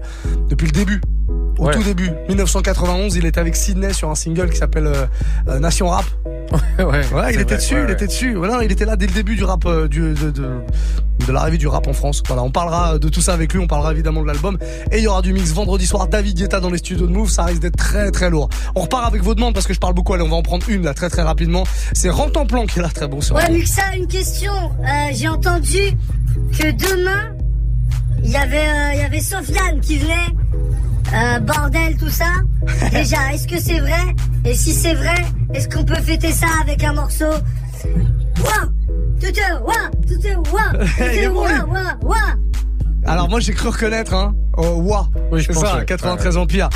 depuis 0.49 0.67
le 0.67 0.73
début. 0.73 1.01
Au 1.59 1.67
Ouais. 1.67 1.75
tout 1.75 1.83
début, 1.83 2.11
1991, 2.29 3.17
il 3.17 3.27
était 3.27 3.39
avec 3.39 3.55
Sydney 3.55 3.93
sur 3.93 4.09
un 4.09 4.15
single 4.15 4.49
qui 4.49 4.57
s'appelle 4.57 4.87
euh, 4.87 5.05
euh, 5.49 5.59
Nation 5.59 5.89
Rap. 5.89 6.07
ouais, 6.79 6.85
Ouais, 6.85 7.03
il 7.05 7.35
c'est 7.35 7.41
était 7.43 7.45
vrai, 7.45 7.57
dessus, 7.57 7.75
ouais, 7.75 7.81
il 7.83 7.87
ouais. 7.87 7.93
était 7.93 8.07
dessus. 8.07 8.35
Voilà, 8.35 8.65
il 8.65 8.73
était 8.73 8.87
là 8.87 8.97
dès 8.97 9.07
le 9.07 9.13
début 9.13 9.37
du 9.37 9.45
rap, 9.45 9.67
euh, 9.67 9.87
du, 9.87 10.01
de, 10.15 10.31
de, 10.31 10.49
de 11.27 11.33
l'arrivée 11.33 11.59
du 11.59 11.69
rap 11.69 11.87
en 11.87 11.93
France. 11.93 12.23
Voilà, 12.27 12.43
on 12.43 12.51
parlera 12.51 12.99
de 12.99 13.09
tout 13.11 13.21
ça 13.21 13.35
avec 13.35 13.53
lui, 13.53 13.61
on 13.61 13.67
parlera 13.67 13.93
évidemment 13.93 14.23
de 14.23 14.27
l'album. 14.27 14.57
Et 14.91 14.99
il 14.99 15.05
y 15.05 15.07
aura 15.07 15.21
du 15.21 15.35
mix 15.35 15.53
vendredi 15.53 15.87
soir, 15.87 16.09
David 16.09 16.35
Guetta 16.39 16.61
dans 16.61 16.71
les 16.71 16.79
studios 16.79 17.07
de 17.07 17.13
Move, 17.13 17.29
ça 17.31 17.45
risque 17.45 17.61
d'être 17.61 17.77
très 17.77 18.11
très 18.11 18.31
lourd. 18.31 18.49
On 18.75 18.81
repart 18.81 19.07
avec 19.07 19.20
vos 19.23 19.35
demandes 19.35 19.55
parce 19.55 19.67
que 19.67 19.75
je 19.75 19.81
parle 19.81 19.95
beaucoup, 19.95 20.15
allez, 20.15 20.23
on 20.23 20.29
va 20.29 20.37
en 20.37 20.43
prendre 20.43 20.69
une 20.69 20.83
là 20.85 20.95
très 20.95 21.11
très 21.11 21.23
rapidement. 21.23 21.65
C'est 21.93 22.11
Rantanplan 22.11 22.67
qui 22.67 22.79
est 22.79 22.83
là, 22.83 22.89
très 22.89 23.09
bon 23.09 23.21
sur 23.21 23.37
Ouais, 23.37 23.51
Muxa, 23.51 23.95
une 23.97 24.07
question. 24.07 24.53
Euh, 24.53 25.11
J'ai 25.13 25.29
entendu 25.29 25.79
que 26.59 26.71
demain, 26.73 27.35
il 28.23 28.31
y 28.31 28.37
avait, 28.37 28.69
euh, 28.69 28.95
il 28.95 29.01
y 29.01 29.05
avait 29.05 29.21
Sofiane 29.21 29.81
qui 29.81 29.99
venait. 29.99 30.15
Euh, 31.13 31.41
bordel, 31.41 31.97
tout 31.97 32.09
ça. 32.11 32.27
Déjà, 32.93 33.33
est-ce 33.33 33.49
que 33.49 33.59
c'est 33.61 33.81
vrai? 33.81 34.15
Et 34.45 34.55
si 34.55 34.73
c'est 34.73 34.95
vrai, 34.95 35.25
est-ce 35.55 35.69
qu'on 35.69 35.85
peut 35.85 36.01
fêter 36.01 36.31
ça 36.31 36.47
avec 36.63 36.85
un 36.85 36.93
morceau? 36.93 37.25
Ouah 38.45 38.69
Tout 39.21 39.27
est 39.27 39.53
ouah 39.63 39.91
Tout 40.07 40.27
est 40.27 40.37
ouah 40.37 41.31
ouah 41.31 41.67
ouah 41.67 41.97
ouah 42.03 42.37
Alors 43.07 43.29
moi 43.29 43.41
j'ai 43.41 43.53
cru 43.53 43.69
reconnaître 43.69 44.15
hein. 44.15 44.35
Oh, 44.57 44.81
Wa. 44.83 45.09
Oui, 45.31 45.41
je 45.41 45.53
c'est 45.53 45.59
ça, 45.59 45.79
ouais. 45.79 45.85
93 45.85 46.37
Empire. 46.37 46.69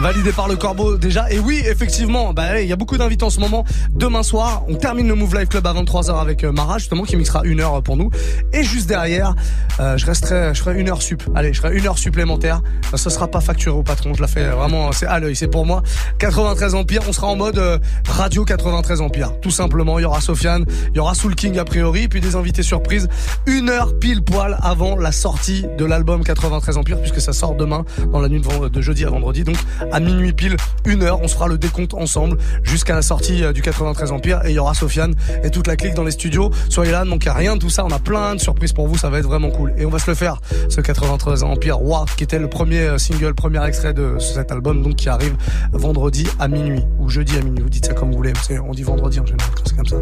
Validé 0.00 0.32
par 0.32 0.48
le 0.48 0.56
Corbeau 0.56 0.96
déjà. 0.96 1.30
Et 1.32 1.38
oui, 1.38 1.60
effectivement, 1.66 2.32
bah 2.32 2.60
il 2.60 2.68
y 2.68 2.72
a 2.72 2.76
beaucoup 2.76 2.96
d'invités 2.96 3.24
en 3.24 3.30
ce 3.30 3.40
moment. 3.40 3.64
Demain 3.90 4.22
soir, 4.22 4.62
on 4.68 4.74
termine 4.76 5.08
le 5.08 5.14
Move 5.14 5.34
Live 5.34 5.48
Club 5.48 5.66
à 5.66 5.72
23h 5.72 6.20
avec 6.20 6.44
euh, 6.44 6.52
Mara 6.52 6.78
justement 6.78 7.02
qui 7.02 7.16
mixera 7.16 7.42
une 7.44 7.60
heure 7.60 7.82
pour 7.82 7.96
nous. 7.96 8.10
Et 8.52 8.62
juste 8.62 8.88
derrière, 8.88 9.34
euh, 9.80 9.96
je 9.96 10.06
resterai, 10.06 10.54
je 10.54 10.60
ferai 10.62 10.78
une 10.78 10.88
heure 10.88 11.02
sup. 11.02 11.22
Allez, 11.34 11.52
je 11.52 11.60
ferai 11.60 11.76
une 11.76 11.86
heure 11.86 11.98
supplémentaire. 11.98 12.60
Euh, 12.92 12.96
Ce 12.96 13.10
sera 13.10 13.26
pas 13.28 13.40
facturé 13.40 13.76
au 13.76 13.82
patron. 13.82 14.14
Je 14.14 14.20
la 14.20 14.28
fais 14.28 14.48
vraiment, 14.48 14.92
c'est 14.92 15.06
à 15.06 15.18
l'œil, 15.18 15.34
c'est 15.34 15.48
pour 15.48 15.66
moi. 15.66 15.82
93 16.18 16.74
Empire, 16.76 17.00
on 17.08 17.12
sera 17.12 17.26
en 17.26 17.36
mode 17.36 17.58
euh, 17.58 17.78
radio 18.08 18.44
93 18.44 19.00
Empire. 19.00 19.40
Tout 19.40 19.50
simplement, 19.50 19.98
il 19.98 20.02
y 20.02 20.06
aura 20.06 20.20
Sofiane, 20.20 20.66
il 20.90 20.96
y 20.96 21.00
aura 21.00 21.14
Soul 21.14 21.34
King 21.34 21.58
a 21.58 21.64
priori, 21.64 22.06
puis 22.08 22.20
des 22.20 22.36
invités 22.36 22.62
surprises. 22.62 23.08
Une 23.46 23.70
heure 23.70 23.98
pile 23.98 24.22
poil 24.22 24.56
avant 24.62 24.96
la 24.96 25.10
sortie 25.10 25.66
de 25.78 25.84
l'album 25.84 26.22
93 26.22 26.76
Empire, 26.76 26.93
puisque 26.96 27.20
ça 27.20 27.32
sort 27.32 27.54
demain 27.54 27.84
dans 28.12 28.20
la 28.20 28.28
nuit 28.28 28.40
de, 28.40 28.68
de 28.68 28.80
jeudi 28.80 29.04
à 29.04 29.10
vendredi. 29.10 29.44
Donc 29.44 29.56
à 29.92 30.00
minuit 30.00 30.32
pile, 30.32 30.56
une 30.84 31.02
heure, 31.02 31.20
on 31.22 31.28
se 31.28 31.34
fera 31.34 31.48
le 31.48 31.58
décompte 31.58 31.94
ensemble 31.94 32.38
jusqu'à 32.62 32.94
la 32.94 33.02
sortie 33.02 33.44
euh, 33.44 33.52
du 33.52 33.62
93 33.62 34.12
Empire 34.12 34.40
et 34.44 34.50
il 34.50 34.54
y 34.54 34.58
aura 34.58 34.74
Sofiane 34.74 35.14
et 35.42 35.50
toute 35.50 35.66
la 35.66 35.76
clique 35.76 35.94
dans 35.94 36.04
les 36.04 36.10
studios. 36.10 36.50
Soyez 36.68 36.92
là, 36.92 37.04
ne 37.04 37.10
manquez 37.10 37.30
rien 37.30 37.54
de 37.56 37.60
tout 37.60 37.70
ça. 37.70 37.84
On 37.84 37.90
a 37.90 37.98
plein 37.98 38.34
de 38.34 38.40
surprises 38.40 38.72
pour 38.72 38.86
vous, 38.88 38.96
ça 38.98 39.10
va 39.10 39.18
être 39.18 39.26
vraiment 39.26 39.50
cool. 39.50 39.72
Et 39.78 39.86
on 39.86 39.90
va 39.90 39.98
se 39.98 40.10
le 40.10 40.14
faire, 40.16 40.40
ce 40.68 40.80
93 40.80 41.42
Empire 41.42 41.82
Wow, 41.82 42.04
qui 42.16 42.24
était 42.24 42.38
le 42.38 42.48
premier 42.48 42.80
euh, 42.80 42.98
single, 42.98 43.34
premier 43.34 43.64
extrait 43.66 43.94
de 43.94 44.16
cet 44.18 44.50
album, 44.52 44.82
donc 44.82 44.96
qui 44.96 45.08
arrive 45.08 45.34
vendredi 45.72 46.26
à 46.38 46.48
minuit 46.48 46.82
ou 46.98 47.08
jeudi 47.08 47.36
à 47.36 47.42
minuit. 47.42 47.62
Vous 47.62 47.70
dites 47.70 47.86
ça 47.86 47.94
comme 47.94 48.10
vous 48.10 48.16
voulez, 48.16 48.32
c'est- 48.46 48.58
on 48.58 48.72
dit 48.72 48.82
vendredi 48.82 49.20
en 49.20 49.26
général, 49.26 49.50
quand 49.56 49.62
c'est 49.66 49.76
comme 49.76 49.86
ça. 49.86 49.96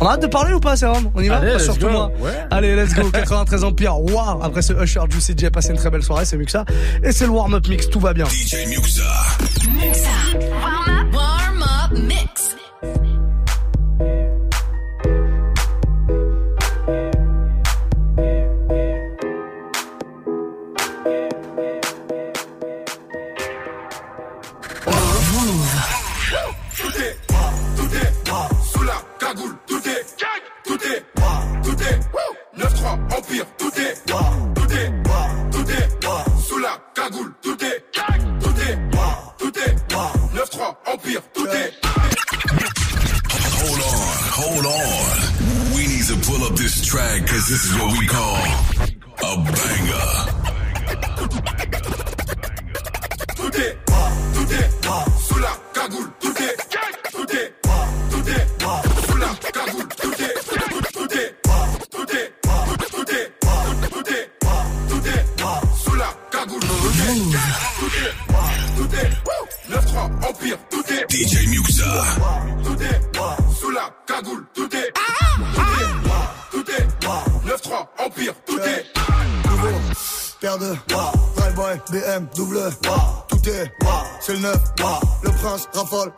On 0.00 0.06
a 0.06 0.12
hâte 0.12 0.22
de 0.22 0.26
parler 0.26 0.52
ou 0.52 0.60
pas, 0.60 0.76
Sérum 0.76 1.10
On 1.14 1.20
y 1.20 1.28
va? 1.28 1.36
Allez, 1.38 1.58
Surtout 1.58 1.86
go. 1.86 1.92
moi. 1.92 2.10
Ouais. 2.20 2.30
Allez, 2.50 2.74
let's 2.76 2.94
go. 2.94 3.10
93 3.12 3.64
Empire. 3.64 3.98
Wow. 4.00 4.42
Après 4.42 4.62
ce 4.62 4.72
Usher 4.72 5.00
Juicy 5.10 5.34
J, 5.36 5.50
passez 5.50 5.70
une 5.70 5.76
très 5.76 5.90
belle 5.90 6.02
soirée, 6.02 6.24
c'est 6.30 6.36
mieux 6.36 6.44
que 6.44 6.50
ça. 6.52 6.64
Et 7.02 7.10
c'est 7.10 7.24
le 7.24 7.32
warm-up 7.32 7.66
mix, 7.66 7.90
tout 7.90 7.98
va 7.98 8.14
bien. 8.14 8.26
DJ 8.26 8.68
Muxa. 8.68 9.02
Mix. 9.68 10.00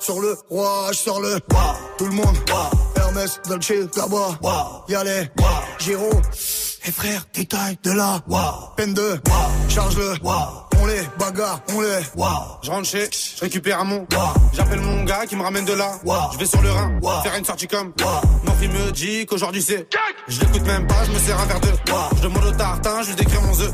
Sur 0.02 0.20
le 0.20 0.36
roi 0.50 0.88
Je 0.90 0.96
sors 0.96 1.20
le, 1.20 1.38
tout 1.96 2.06
le 2.06 2.12
monde 2.12 2.36
Hermès, 2.96 3.40
Dolce, 3.48 3.72
là-bas 3.96 4.38
Y'a 4.88 5.04
les, 5.04 5.30
Giro 5.78 6.10
Et 6.84 6.90
frère, 6.90 7.24
détail 7.32 7.78
de 7.84 7.92
là. 7.92 8.20
Peine 8.76 8.94
de, 8.94 9.20
charge-le 9.68 10.14
On 10.82 10.86
les 10.86 11.02
bagarre, 11.16 11.60
on 11.76 11.80
les 11.80 11.88
Je 12.62 12.70
rentre 12.70 12.88
chez, 12.88 13.08
je 13.36 13.40
récupère 13.40 13.78
un 13.78 13.84
mon. 13.84 14.04
J'appelle 14.52 14.80
mon 14.80 15.04
gars 15.04 15.26
qui 15.26 15.36
me 15.36 15.42
ramène 15.44 15.64
de 15.64 15.74
là. 15.74 15.92
Je 16.32 16.38
vais 16.38 16.46
sur 16.46 16.60
le 16.60 16.72
Rhin, 16.72 16.98
faire 17.22 17.36
une 17.36 17.44
sortie 17.44 17.68
comme. 17.68 17.92
Mon 18.44 18.52
fils 18.54 18.68
me 18.68 18.90
dit 18.90 19.24
qu'aujourd'hui 19.24 19.62
c'est. 19.62 19.86
Je 20.26 20.40
l'écoute 20.40 20.66
même 20.66 20.84
pas, 20.88 21.04
je 21.04 21.12
me 21.12 21.18
sers 21.20 21.38
un 21.38 21.46
verre 21.46 21.60
de. 21.60 21.68
Je 22.16 22.22
demande 22.22 22.44
au 22.46 22.50
tartin, 22.50 23.00
je 23.02 23.10
lui 23.10 23.14
décris 23.14 23.38
mon 23.42 23.60
œuf. 23.60 23.72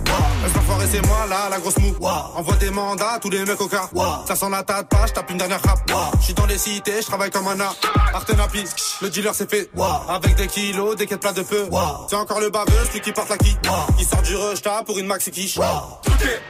L'enfoiré, 0.55 0.87
c'est 0.91 1.07
moi 1.07 1.27
là, 1.31 1.49
la 1.51 1.59
grosse 1.59 1.79
mou. 1.79 1.95
Envoie 2.37 2.57
des 2.57 2.71
mandats, 2.71 3.13
à 3.13 3.19
tous 3.19 3.31
les 3.31 3.43
mecs 3.43 3.61
au 3.61 3.69
car. 3.69 3.89
Ça 4.27 4.37
sent 4.37 4.51
la 4.51 4.63
pas, 4.63 5.07
je 5.07 5.13
tape 5.15 5.31
une 5.31 5.39
dernière 5.39 5.63
rap. 5.63 5.79
Je 6.21 6.25
suis 6.25 6.35
dans 6.35 6.47
les 6.47 6.59
cités, 6.59 7.01
je 7.01 7.07
travaille 7.07 7.31
comme 7.31 7.49
un 7.49 7.59
art. 7.59 7.77
Artenapi, 8.13 8.65
le 9.01 9.09
dealer 9.09 9.35
c'est 9.35 9.49
fait. 9.49 9.71
Avec 10.11 10.37
des 10.37 10.47
kilos, 10.47 10.95
des 10.97 11.07
quêtes 11.07 11.21
plats 11.21 11.33
de 11.33 11.43
peu. 11.43 11.71
C'est 12.11 12.17
encore 12.17 12.41
le 12.41 12.51
baveux, 12.51 12.85
celui 12.87 13.01
qui 13.01 13.13
porte 13.13 13.31
la 13.31 13.39
qui. 13.39 13.57
Il 13.99 14.05
sort 14.05 14.21
du 14.21 14.37
rush, 14.37 14.61
pour 14.85 14.99
une 14.99 15.07
maxi 15.07 15.31
quiche. 15.31 15.55
Tout 15.55 16.13
est, 16.25 16.43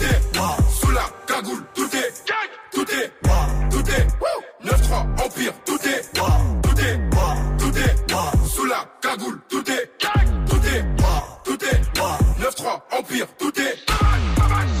tout 0.00 0.06
est, 0.06 0.80
sous 0.80 0.90
la 0.92 1.02
cagoule, 1.26 1.62
tout 1.74 1.96
est, 1.96 2.12
tout 2.72 2.86
est, 2.90 3.12
tout 3.70 3.90
est, 3.90 4.06
9-3, 4.64 5.24
Empire, 5.24 5.52
tout 5.64 5.78
est, 5.86 6.12
tout 6.62 6.80
est, 6.80 7.00
tout 7.58 7.78
est, 7.78 8.48
sous 8.48 8.64
la 8.66 8.84
cagoule, 9.02 9.40
tout 9.48 9.70
est, 9.70 9.90
tout 10.48 10.66
est, 10.66 10.84
tout 11.44 11.64
est, 11.64 11.80
9-3, 12.40 12.80
Empire, 12.98 13.26
tout 13.38 13.60
est. 13.60 13.76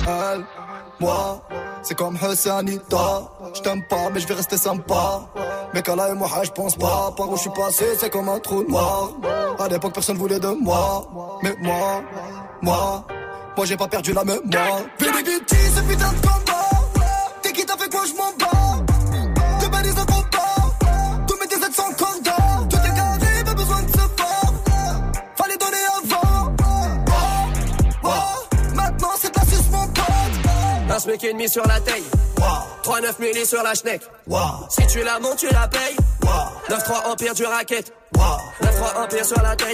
Elle, 0.06 0.44
moi, 0.98 1.42
c'est 1.82 1.94
comme 1.94 2.16
Hassanita. 2.16 3.30
Je 3.54 3.60
t'aime 3.60 3.82
pas, 3.88 4.10
mais 4.12 4.20
je 4.20 4.26
vais 4.26 4.34
rester 4.34 4.56
sympa. 4.56 5.22
Mais 5.74 5.82
là 5.96 6.08
et 6.10 6.14
moi, 6.14 6.28
je 6.42 6.50
pense 6.50 6.76
pas. 6.76 7.12
Par 7.16 7.30
où 7.30 7.36
je 7.36 7.42
suis 7.42 7.50
passé, 7.50 7.84
c'est 7.98 8.10
comme 8.10 8.28
un 8.28 8.38
trou 8.38 8.64
noir. 8.64 9.12
À 9.58 9.68
l'époque, 9.68 9.94
personne 9.94 10.16
voulait 10.16 10.40
de 10.40 10.48
moi. 10.48 11.38
Mais 11.42 11.54
moi, 11.60 12.02
moi, 12.62 13.04
moi, 13.56 13.66
j'ai 13.66 13.76
pas 13.76 13.88
perdu 13.88 14.12
la 14.12 14.24
mémoire. 14.24 14.80
Vérité, 14.98 15.56
ce 15.74 15.80
putain 15.82 16.12
de 16.12 16.20
combat. 16.20 17.00
T'es 17.42 17.52
qui 17.52 17.64
t'as 17.66 17.76
fait 17.76 17.90
quoi, 17.90 18.02
je 18.06 18.12
m'en 18.14 18.32
bats. 18.38 18.84
De 19.62 19.68
balises 19.70 19.94
de 19.94 20.00
combat. 20.00 21.26
Tous 21.26 21.36
mes 21.38 21.46
DZ 21.46 21.74
sont 21.74 21.92
cordons. 21.98 22.68
Tout 22.68 22.76
est 22.76 22.94
carré, 22.94 23.44
pas 23.44 23.54
besoin 23.54 23.82
de 23.82 23.90
se 23.90 23.98
fort. 23.98 24.54
Fallait 25.36 25.56
donner 25.56 25.84
avant. 25.98 26.54
Oh, 28.04 28.04
oh, 28.04 28.56
maintenant, 28.74 29.10
c'est 29.20 29.34
la 29.36 29.42
suce, 29.44 29.70
mon 29.70 29.86
pote. 29.88 30.90
Un 30.90 30.98
SMIC 30.98 31.24
et 31.24 31.32
demi 31.32 31.48
sur 31.48 31.66
la 31.66 31.80
taille. 31.80 32.04
3-9 32.82 33.20
milli 33.20 33.46
sur 33.46 33.62
la 33.62 33.74
schneck. 33.74 34.02
Si 34.68 34.86
tu 34.86 35.02
la 35.04 35.18
montes, 35.20 35.36
tu 35.38 35.48
la 35.52 35.68
payes. 35.68 35.96
9-3 36.68 37.10
empire 37.12 37.34
du 37.34 37.44
racket. 37.44 37.92
9-3 38.62 39.04
empire 39.04 39.24
sur 39.24 39.42
la 39.42 39.56
tape. 39.56 39.68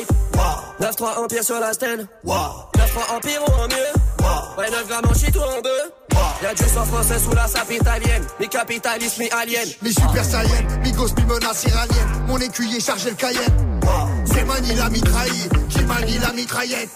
9-3 0.80 1.18
empire 1.24 1.44
sur 1.44 1.60
la 1.60 1.72
stand. 1.72 2.06
9-3 2.24 3.16
empire 3.16 3.40
ou 3.46 3.52
en 3.52 3.68
mieux. 3.68 4.58
Ouais, 4.58 4.70
9 4.70 4.88
grammes 4.88 5.06
en 5.08 5.14
shit 5.14 5.34
ou 5.36 5.40
en 5.40 5.60
deux. 5.60 6.16
Y'a 6.42 6.54
du 6.54 6.64
sang 6.64 6.84
français 6.84 7.18
sous 7.18 7.34
la 7.34 7.46
sape 7.46 7.70
italienne. 7.70 8.22
Mi 8.40 8.48
capitaliste, 8.48 9.18
mi 9.18 9.28
alien. 9.30 9.68
Mi 9.82 9.92
super 9.92 10.24
saiyan, 10.24 10.64
mi 10.82 10.92
gosse, 10.92 11.14
mi 11.16 11.24
menace 11.24 11.64
iranienne. 11.64 12.08
Mon 12.26 12.38
écuyer 12.38 12.80
chargé 12.80 13.10
le 13.10 13.16
cayenne. 13.16 13.80
C'est 14.24 14.44
Mani 14.44 14.74
la 14.74 14.90
mitraille, 14.90 15.48
qui 15.68 15.82
manie 15.84 16.18
la 16.18 16.32
mitraillette. 16.32 16.90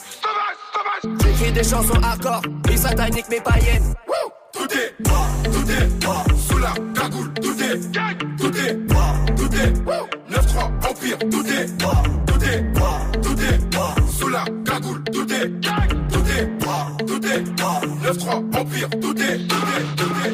J'écris 1.23 1.53
des 1.53 1.65
chansons 1.65 2.01
hardcore, 2.03 2.43
mi 2.69 2.77
satanique, 2.77 3.27
mais 3.31 3.41
païennes. 3.41 3.95
Tout 4.53 4.69
est, 4.73 4.97
tout 5.03 5.71
est, 5.71 6.49
sous 6.49 6.59
la 6.59 6.73
cagoule, 6.95 7.33
tout 7.35 7.63
est, 7.63 7.81
tout 8.39 8.57
est, 8.57 8.87
tout 9.37 9.55
est, 9.55 10.20
9-3, 10.61 10.91
Empire, 10.91 11.19
tout 11.19 11.47
est, 11.47 11.67
tout 11.79 12.45
est, 12.45 12.73
tout 13.23 13.41
est, 13.41 13.61
sous 14.19 14.29
la 14.29 14.45
cagoule, 14.65 15.03
tout 15.05 15.33
est, 15.33 15.49
tout 15.61 16.25
est, 16.37 16.59
tout 17.07 17.27
est, 17.27 17.43
9-3, 18.05 18.59
Empire, 18.59 18.91
tout 19.01 19.17
est, 19.19 19.39
tout 19.47 19.65
est, 19.77 19.87
tout 19.97 20.15
est. 20.17 20.31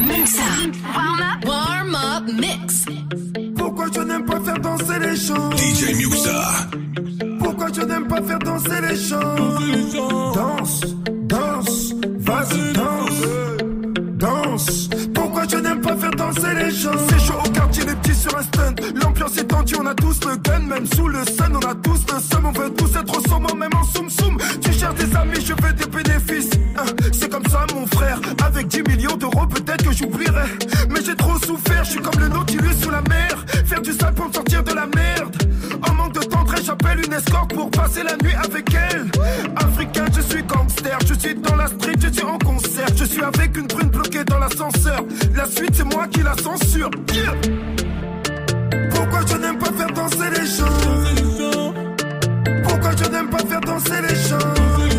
Muxa. 0.00 0.42
Warm 0.94 1.20
up. 1.20 1.44
Warm 1.46 1.94
up 1.94 2.24
mix. 2.40 2.84
Pourquoi 3.56 3.86
je 3.94 4.00
n'aime 4.00 4.24
pas 4.24 4.40
faire 4.40 4.58
danser 4.60 4.98
les 5.00 5.16
gens? 5.16 5.50
DJ 5.56 5.94
Muxa. 5.96 6.68
Pourquoi 7.38 7.66
je 7.74 7.80
n'aime 7.82 8.06
pas 8.06 8.22
faire 8.22 8.38
danser 8.38 8.80
les 8.88 8.96
gens? 8.96 10.32
Danse, 10.34 10.80
danse, 11.24 11.94
vas-y 12.18 12.72
danse, 12.72 13.22
danse. 14.18 14.88
Je 15.48 15.56
n'aime 15.56 15.80
pas 15.80 15.96
faire 15.96 16.10
danser 16.12 16.54
les 16.56 16.70
gens 16.70 16.90
C'est 17.08 17.18
chaud 17.18 17.38
au 17.44 17.48
quartier, 17.50 17.84
les 17.84 17.94
petits 17.96 18.14
sur 18.14 18.36
un 18.36 18.42
stand. 18.42 18.80
L'ambiance 19.02 19.36
est 19.36 19.44
tendue, 19.44 19.74
on 19.80 19.86
a 19.86 19.94
tous 19.94 20.20
le 20.24 20.36
gun, 20.36 20.60
même 20.60 20.86
sous 20.86 21.08
le 21.08 21.24
sun, 21.24 21.52
on 21.54 21.68
a 21.68 21.74
tous 21.74 22.00
le 22.12 22.20
seum. 22.20 22.46
On 22.46 22.52
veut 22.52 22.70
tous 22.70 22.96
être 22.96 23.18
au 23.18 23.28
sommet, 23.28 23.54
même 23.58 23.74
en 23.74 23.84
soum 23.84 24.08
soum. 24.08 24.38
Tu 24.62 24.72
cherches 24.72 24.94
des 24.94 25.16
amis, 25.16 25.40
je 25.44 25.52
veux 25.52 25.72
des 25.72 25.86
bénéfices. 25.86 26.50
Hein, 26.76 26.84
C'est 27.12 27.30
comme 27.30 27.46
ça, 27.46 27.66
mon 27.74 27.86
frère. 27.86 28.20
Avec 28.44 28.68
10 28.68 28.82
millions 28.82 29.16
d'euros, 29.16 29.46
peut-être 29.46 29.84
que 29.84 29.92
j'oublierai. 29.92 30.46
Mais 30.90 31.00
j'ai 31.04 31.16
trop 31.16 31.36
souffert, 31.38 31.84
je 31.84 31.90
suis 31.90 32.00
comme 32.00 32.20
le 32.20 32.28
Nautilus 32.28 32.74
sous 32.80 32.90
la 32.90 33.02
mer. 33.02 33.44
Faire 33.66 33.82
du 33.82 33.92
sale 33.92 34.14
pour 34.14 34.28
me 34.28 34.32
sortir 34.32 34.62
de 34.62 34.72
la 34.72 34.86
merde. 34.86 35.36
En 35.88 35.94
manque 35.94 36.14
de 36.14 36.20
tendresse, 36.20 36.64
j'appelle 36.66 37.00
une 37.04 37.12
escorte 37.12 37.52
pour 37.54 37.70
passer 37.70 38.02
la 38.02 38.16
nuit 38.16 38.34
avec 38.34 38.72
elle. 38.74 39.10
Africain, 39.56 40.04
je 40.14 40.20
suis 40.20 40.42
gangster, 40.44 40.98
je 41.06 41.14
suis 41.14 41.34
dans 41.34 41.56
la 41.56 41.66
street, 41.66 41.96
je 42.00 42.08
suis 42.08 42.24
en 42.24 42.38
concert. 42.38 42.86
Je 42.96 43.04
suis 43.04 43.22
avec 43.22 43.56
une 43.56 43.66
brune 43.66 43.90
La 45.34 45.46
suite, 45.46 45.74
c'est 45.74 45.84
moi 45.84 46.06
qui 46.08 46.22
la 46.22 46.34
censure. 46.36 46.90
Pourquoi 48.94 49.20
je 49.26 49.36
n'aime 49.36 49.58
pas 49.58 49.72
faire 49.72 49.92
danser 49.92 50.30
les 50.30 50.46
gens? 50.46 51.72
Pourquoi 52.64 52.90
je 52.96 53.10
n'aime 53.10 53.30
pas 53.30 53.38
faire 53.38 53.60
danser 53.60 54.00
les 54.08 54.14
gens? 54.14 54.91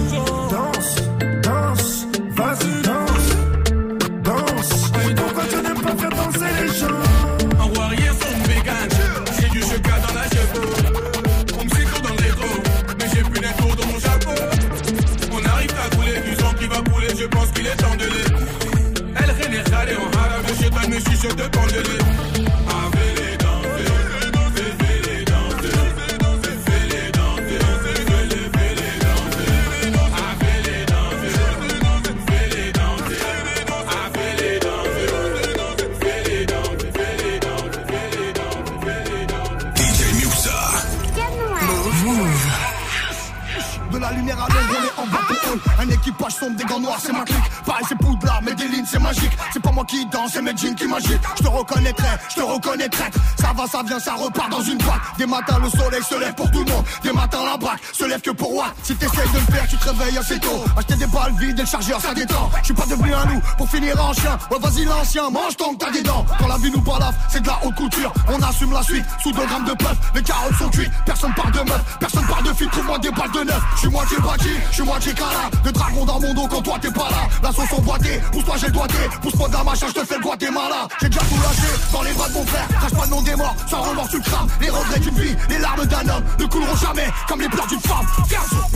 C'est 46.99 47.11
ma 47.11 47.23
clique. 47.23 47.49
Pareil, 47.65 47.85
c'est 47.87 47.97
poudlard, 47.97 48.41
mais 48.43 48.53
des 48.53 48.67
lignes, 48.67 48.85
c'est 48.85 48.99
magique. 48.99 49.31
Moi 49.73 49.85
qui 49.85 50.05
danse, 50.05 50.31
c'est 50.33 50.41
mes 50.41 50.55
jeans 50.55 50.75
qui 50.75 50.85
m'agitent. 50.85 51.19
Je 51.37 51.43
te 51.43 51.47
reconnaîtrai, 51.47 52.07
je 52.29 52.35
te 52.35 52.41
reconnaîtrai. 52.41 53.05
Ça 53.39 53.53
va, 53.55 53.65
ça 53.65 53.81
vient, 53.83 53.99
ça 53.99 54.13
repart 54.13 54.49
dans 54.51 54.61
une 54.61 54.77
boîte. 54.77 55.01
Des 55.17 55.25
matins, 55.25 55.57
le 55.63 55.69
soleil 55.69 56.03
se 56.03 56.15
lève 56.15 56.35
pour 56.35 56.49
tout 56.51 56.63
le 56.63 56.71
monde. 56.71 56.85
Des 57.01 57.11
matins, 57.11 57.43
la 57.43 57.57
braque 57.57 57.79
se 57.91 58.03
lève 58.05 58.21
que 58.21 58.29
pour 58.29 58.53
moi. 58.53 58.67
Si 58.83 58.95
t'essayes 58.95 59.27
de 59.33 59.39
le 59.39 59.53
faire, 59.53 59.67
tu 59.67 59.77
te 59.77 59.89
réveilles 59.89 60.17
assez 60.17 60.39
tôt. 60.39 60.63
Acheter 60.77 60.95
des 60.95 61.07
balles 61.07 61.33
vides 61.39 61.57
et 61.57 61.63
le 61.63 61.67
chargeur, 61.67 61.99
ça 61.99 62.13
détend. 62.13 62.51
Je 62.59 62.65
suis 62.65 62.73
pas 62.75 62.85
devenu 62.85 63.13
un 63.15 63.25
loup 63.25 63.41
pour 63.57 63.67
finir 63.67 63.99
en 63.99 64.13
chien. 64.13 64.37
Ouais, 64.51 64.59
vas-y, 64.61 64.85
l'ancien, 64.85 65.29
mange 65.31 65.57
ton 65.57 65.73
que 65.73 65.85
t'as 65.85 65.91
des 65.91 66.03
dents. 66.03 66.23
Quand 66.39 66.47
la 66.47 66.57
vie 66.57 66.71
nous 66.71 66.81
balafre, 66.81 67.17
c'est 67.29 67.41
de 67.41 67.47
la 67.47 67.59
haute 67.65 67.75
couture. 67.75 68.13
On 68.27 68.39
assume 68.43 68.73
la 68.73 68.83
suite 68.83 69.05
sous 69.23 69.31
2 69.31 69.45
grammes 69.45 69.65
de 69.65 69.73
puff. 69.73 69.97
Les 70.13 70.21
carottes 70.21 70.55
sont 70.59 70.69
cuites, 70.69 70.91
personne 71.05 71.33
parle 71.33 71.51
de 71.51 71.69
meuf, 71.69 71.97
personne 71.99 72.25
parle 72.27 72.43
de 72.43 72.53
fille. 72.53 72.69
Trouve-moi 72.69 72.99
des 72.99 73.11
balles 73.11 73.31
de 73.31 73.43
neuf. 73.43 73.61
Je 73.75 73.79
suis 73.79 73.89
moitié 73.89 74.17
bâti, 74.19 74.49
je 74.69 74.73
suis 74.75 74.83
moitié 74.83 75.13
cala. 75.13 75.49
Le 75.65 75.71
dragon 75.71 76.05
dans 76.05 76.19
mon 76.19 76.33
dos 76.35 76.47
quand 76.47 76.61
toi 76.61 76.77
t'es 76.79 76.91
pas 76.91 77.09
là. 77.09 77.27
La 77.41 77.51
sauce 77.51 77.73
emboîtée, 77.73 78.21
pousse-toi, 78.31 78.55
j'ai 78.59 78.67
le 78.67 78.73
doigté. 78.73 78.97
Pousse-moi 79.21 79.49
ma 79.63 79.73
je 79.73 79.85
te 79.85 80.05
fais 80.05 80.15
le 80.15 80.21
Guatemala. 80.21 80.87
J'ai 81.01 81.09
déjà 81.09 81.21
tout 81.21 81.35
lâché 81.35 81.73
dans 81.91 82.01
les 82.01 82.13
bras 82.13 82.29
de 82.29 82.33
mon 82.33 82.45
frère. 82.45 82.67
Crache 82.67 82.91
pas 82.91 83.05
le 83.05 83.09
nom 83.09 83.21
des 83.21 83.35
morts, 83.35 83.55
sans 83.69 83.81
remords 83.81 84.09
tu 84.09 84.19
crames. 84.21 84.47
Les 84.61 84.69
regrets 84.69 84.99
d'une 84.99 85.15
vie, 85.15 85.35
les 85.49 85.57
larmes 85.59 85.85
d'un 85.85 86.09
homme 86.09 86.23
ne 86.39 86.45
couleront 86.45 86.75
jamais 86.75 87.07
comme 87.27 87.41
les 87.41 87.49
pleurs 87.49 87.67
d'une 87.67 87.81
femme. 87.81 88.05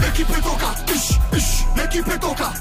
L'équipe 0.02 0.30
est 0.30 0.42
ton 0.42 0.56
cas. 0.56 0.76
L'équipe 1.76 2.08
est 2.08 2.20
ton 2.20 2.34
cas, 2.34 2.54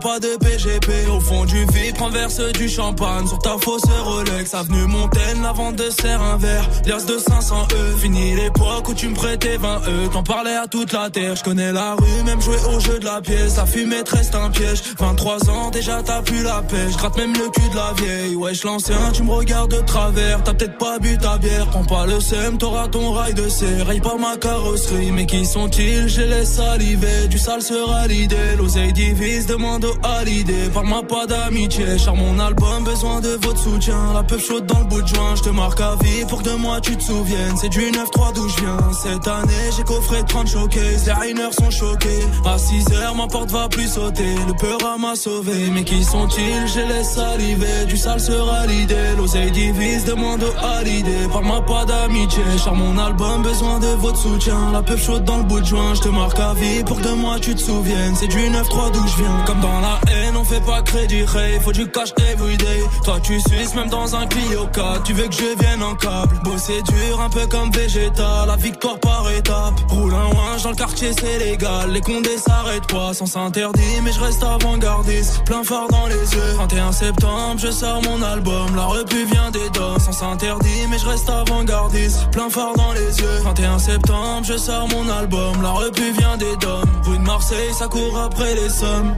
pas 0.00 0.18
de 0.18 0.36
PGP. 0.36 0.90
Au 1.10 1.20
fond 1.20 1.44
du 1.44 1.64
vide, 1.66 1.94
prends 1.94 2.10
du 2.10 2.68
champagne 2.68 3.26
sur 3.26 3.38
ta 3.38 3.56
fausse 3.58 3.82
Rolex. 4.04 4.54
Avenue 4.54 4.86
Montaigne, 4.86 5.42
la 5.42 5.52
vente 5.52 5.76
de 5.76 5.90
serre 5.90 6.22
un 6.22 6.36
verre. 6.36 6.68
Lias 6.86 7.04
de 7.04 7.18
500 7.18 7.68
E. 7.72 7.96
Fini 7.98 8.34
l'époque 8.34 8.88
où 8.88 8.94
tu 8.94 9.08
me 9.08 9.14
prêtais 9.14 9.56
20 9.58 9.80
E. 9.86 10.08
T'en 10.12 10.22
parlais 10.22 10.56
à 10.56 10.66
toute 10.66 10.92
la 10.92 11.10
terre. 11.10 11.36
Je 11.36 11.44
connais 11.44 11.72
la 11.72 11.94
rue, 11.94 12.22
même 12.24 12.40
jouer 12.40 12.56
au 12.74 12.80
jeu 12.80 12.98
de 12.98 13.04
la 13.04 13.20
pièce. 13.20 13.56
La 13.56 13.66
fumée 13.66 14.02
te 14.02 14.16
reste 14.16 14.34
un 14.34 14.50
piège. 14.50 14.82
23 14.98 15.50
ans, 15.50 15.70
déjà 15.70 16.02
t'as 16.02 16.22
plus 16.22 16.42
la 16.42 16.62
pêche. 16.62 16.96
Gratte 16.96 17.16
même 17.16 17.32
le 17.34 17.50
cul 17.50 17.68
de 17.68 17.76
la 17.76 17.92
vieille. 17.96 18.36
Wesh, 18.36 18.64
l'ancien, 18.64 19.12
tu 19.12 19.22
me 19.22 19.32
regardes 19.32 19.74
de 19.74 19.80
travers. 19.80 20.42
T'as 20.42 20.54
peut-être 20.54 20.78
pas 20.78 20.98
bu 20.98 21.18
ta 21.18 21.36
bière. 21.38 21.66
Prends 21.70 21.84
pas 21.84 22.06
le 22.06 22.20
seum, 22.20 22.58
t'auras 22.58 22.88
ton 22.88 23.12
rail 23.12 23.34
de 23.34 23.48
serre. 23.48 23.86
Raye 23.86 24.00
pas 24.00 24.16
ma 24.16 24.36
carrosserie. 24.36 25.12
Mais 25.12 25.26
qui 25.26 25.44
sont-ils? 25.44 26.08
Je 26.08 26.22
les 26.22 26.46
saliver. 26.46 27.28
Du 27.28 27.38
sale 27.38 27.62
sera 27.62 28.06
l'idée. 28.06 28.56
L'oseille 28.56 28.92
divise, 28.92 29.46
demande 29.46 29.89
halidé. 30.02 30.68
Parle-moi 30.72 31.02
pas 31.02 31.26
d'amitié. 31.26 31.98
Char 31.98 32.14
mon 32.16 32.38
album, 32.38 32.84
besoin 32.84 33.20
de 33.20 33.38
votre 33.42 33.58
soutien. 33.58 34.12
La 34.14 34.22
peuf 34.22 34.46
chaude 34.46 34.66
dans 34.66 34.80
le 34.80 34.84
bout 34.86 35.02
de 35.02 35.08
joint. 35.08 35.34
Je 35.36 35.42
te 35.42 35.50
marque 35.50 35.80
à 35.80 35.96
vie 36.02 36.24
pour 36.28 36.42
que 36.42 36.48
de 36.50 36.54
moi 36.54 36.80
tu 36.80 36.96
te 36.96 37.02
souviennes. 37.02 37.56
C'est 37.60 37.68
du 37.68 37.80
9-3 37.80 38.32
d'où 38.34 38.48
je 38.48 38.56
viens. 38.62 38.78
Cette 39.02 39.26
année, 39.26 39.70
j'ai 39.76 39.82
coffré 39.82 40.22
30 40.26 40.48
choqués. 40.48 40.96
Les 41.06 41.12
rainers 41.12 41.52
sont 41.52 41.70
choqués. 41.70 42.24
À 42.44 42.58
6 42.58 42.92
heures, 42.92 43.14
ma 43.14 43.26
porte 43.26 43.50
va 43.50 43.68
plus 43.68 43.88
sauter. 43.88 44.34
Le 44.46 44.54
peur 44.54 44.98
m'a 44.98 45.16
sauvé. 45.16 45.70
Mais 45.72 45.84
qui 45.84 46.04
sont-ils? 46.04 46.66
Je 46.66 46.80
les 46.80 47.04
saliver. 47.04 47.86
Du 47.88 47.96
sale 47.96 48.20
sera 48.20 48.66
l'idée. 48.66 49.16
L'oseille 49.16 49.50
divise, 49.50 50.04
demande 50.04 50.42
au 50.42 50.64
halidé. 50.64 51.28
Parle-moi 51.32 51.64
pas 51.66 51.84
d'amitié. 51.84 52.42
Char 52.62 52.74
mon 52.74 52.96
album, 52.98 53.42
besoin 53.42 53.78
de 53.78 53.88
votre 53.98 54.18
soutien. 54.18 54.70
La 54.72 54.82
peuf 54.82 55.04
chaude 55.04 55.24
dans 55.24 55.38
le 55.38 55.44
bout 55.44 55.60
de 55.60 55.66
joint. 55.66 55.94
Je 55.94 56.00
te 56.00 56.08
marque 56.08 56.38
à 56.38 56.54
vie 56.54 56.84
pour 56.84 56.98
que 56.98 57.02
de 57.08 57.12
moi 57.12 57.38
tu 57.40 57.54
te 57.54 57.60
souviennes. 57.60 58.14
C'est 58.14 58.28
du 58.28 58.36
9-3 58.36 58.92
d'où 58.92 59.06
je 59.06 59.16
viens. 59.22 59.44
Comme 59.46 59.60
dans 59.60 59.79
la 59.80 60.00
haine, 60.12 60.36
on 60.36 60.44
fait 60.44 60.60
pas 60.60 60.82
crédit 60.82 61.24
ray. 61.24 61.58
Faut 61.60 61.72
du 61.72 61.86
cash 61.90 62.12
everyday. 62.32 62.80
Toi, 63.04 63.18
tu 63.22 63.40
suces 63.40 63.74
même 63.74 63.88
dans 63.88 64.14
un 64.14 64.26
Clio 64.26 64.66
4. 64.72 65.02
Tu 65.04 65.12
veux 65.12 65.28
que 65.28 65.34
je 65.34 65.58
vienne 65.58 65.82
en 65.82 65.94
câble? 65.94 66.34
Bosser 66.44 66.82
dur, 66.82 67.20
un 67.20 67.30
peu 67.30 67.46
comme 67.46 67.70
Vegeta. 67.70 68.46
La 68.46 68.56
victoire 68.56 68.98
par 69.00 69.30
étape. 69.30 69.74
Roule 69.88 70.14
un 70.14 70.34
ouinge 70.36 70.62
dans 70.62 70.70
le 70.70 70.76
quartier, 70.76 71.10
c'est 71.18 71.38
légal. 71.38 71.90
Les 71.90 72.00
condés 72.00 72.38
s'arrêtent 72.38 72.86
pas 72.86 73.12
sans 73.14 73.26
s'interdit. 73.26 74.00
Mais 74.02 74.12
je 74.12 74.20
reste 74.20 74.42
avant-gardiste. 74.42 75.44
Plein 75.44 75.62
phare 75.64 75.88
dans 75.88 76.06
les 76.06 76.34
yeux. 76.34 76.54
21 76.58 76.92
septembre, 76.92 77.58
je 77.58 77.70
sors 77.70 78.02
mon 78.02 78.22
album. 78.22 78.76
La 78.76 78.84
repu 78.84 79.24
vient 79.24 79.50
des 79.50 79.70
dents. 79.70 79.98
Sans 79.98 80.12
s'interdit, 80.12 80.86
mais 80.90 80.98
je 80.98 81.06
reste 81.06 81.28
avant-gardiste. 81.28 82.30
Plein 82.32 82.50
phare 82.50 82.74
dans 82.76 82.92
les 82.92 83.18
yeux. 83.18 83.38
21 83.44 83.78
septembre, 83.78 84.44
je 84.44 84.56
sors 84.56 84.88
mon 84.88 85.08
album. 85.08 85.62
La 85.62 85.70
repu 85.70 86.12
vient 86.18 86.36
des 86.36 86.56
dômes. 86.56 86.90
Rue 87.04 87.18
de 87.18 87.22
Marseille, 87.22 87.72
ça 87.72 87.86
court 87.88 88.18
après 88.18 88.54
les 88.54 88.68
sommes. 88.68 89.14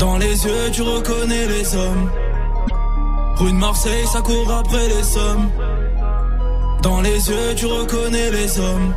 Dans 0.00 0.16
les 0.16 0.46
yeux, 0.46 0.70
tu 0.72 0.80
reconnais 0.80 1.46
les 1.46 1.76
hommes. 1.76 2.10
Rue 3.36 3.52
de 3.52 3.56
Marseille, 3.56 4.06
ça 4.06 4.22
court 4.22 4.50
après 4.50 4.88
les 4.88 5.02
sommes. 5.02 5.50
Dans 6.82 7.02
les 7.02 7.28
yeux, 7.28 7.54
tu 7.54 7.66
reconnais 7.66 8.30
les 8.30 8.58
hommes. 8.58 8.94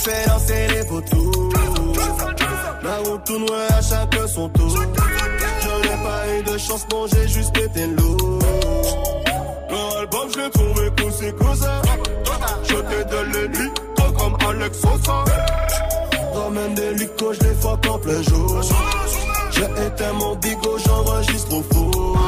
Fais 0.00 0.26
lancer 0.26 0.66
les 0.68 0.84
poteaux. 0.84 1.30
La 2.82 2.96
route 2.98 3.24
tourne 3.24 3.46
à 3.68 3.82
chaque 3.82 4.28
son 4.28 4.48
tour. 4.48 4.68
Je 4.70 5.88
n'ai 5.88 6.02
pas 6.02 6.28
eu 6.38 6.42
de 6.42 6.58
chance, 6.58 6.86
non, 6.90 7.06
j'ai 7.06 7.28
juste 7.28 7.56
été 7.56 7.86
lourd. 7.86 8.38
Leur 9.70 9.98
album, 9.98 10.28
je 10.32 10.40
l'ai 10.40 10.50
trouvé 10.50 10.90
cool, 10.98 11.12
c'est 11.12 11.36
cousin. 11.36 11.82
Je 12.64 12.74
t'ai 12.74 13.04
donné 13.04 13.48
lui, 13.48 13.70
toi 13.96 14.12
comme 14.18 14.36
Alex 14.48 14.80
Sosa. 14.80 15.24
Ramène 16.34 16.74
des 16.74 16.94
licos, 16.94 17.34
je 17.34 17.48
les 17.48 17.54
fuck 17.54 17.86
en 17.88 17.98
plein 17.98 18.22
jour. 18.22 18.60
J'ai 19.50 19.86
éteint 19.86 20.12
mon 20.14 20.34
bigot, 20.36 20.78
j'enregistre 20.86 21.54
au 21.54 21.62
four. 21.74 22.18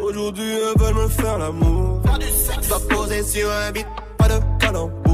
Aujourd'hui, 0.00 0.52
elles 0.52 0.80
veulent 0.80 0.94
me 0.94 1.08
faire 1.08 1.38
l'amour. 1.38 2.00
Dois 2.68 2.80
poser 2.88 3.22
sur 3.22 3.50
un 3.50 3.72
beat, 3.72 3.86
pas 4.18 4.28
de 4.28 4.40
calembour. 4.60 5.05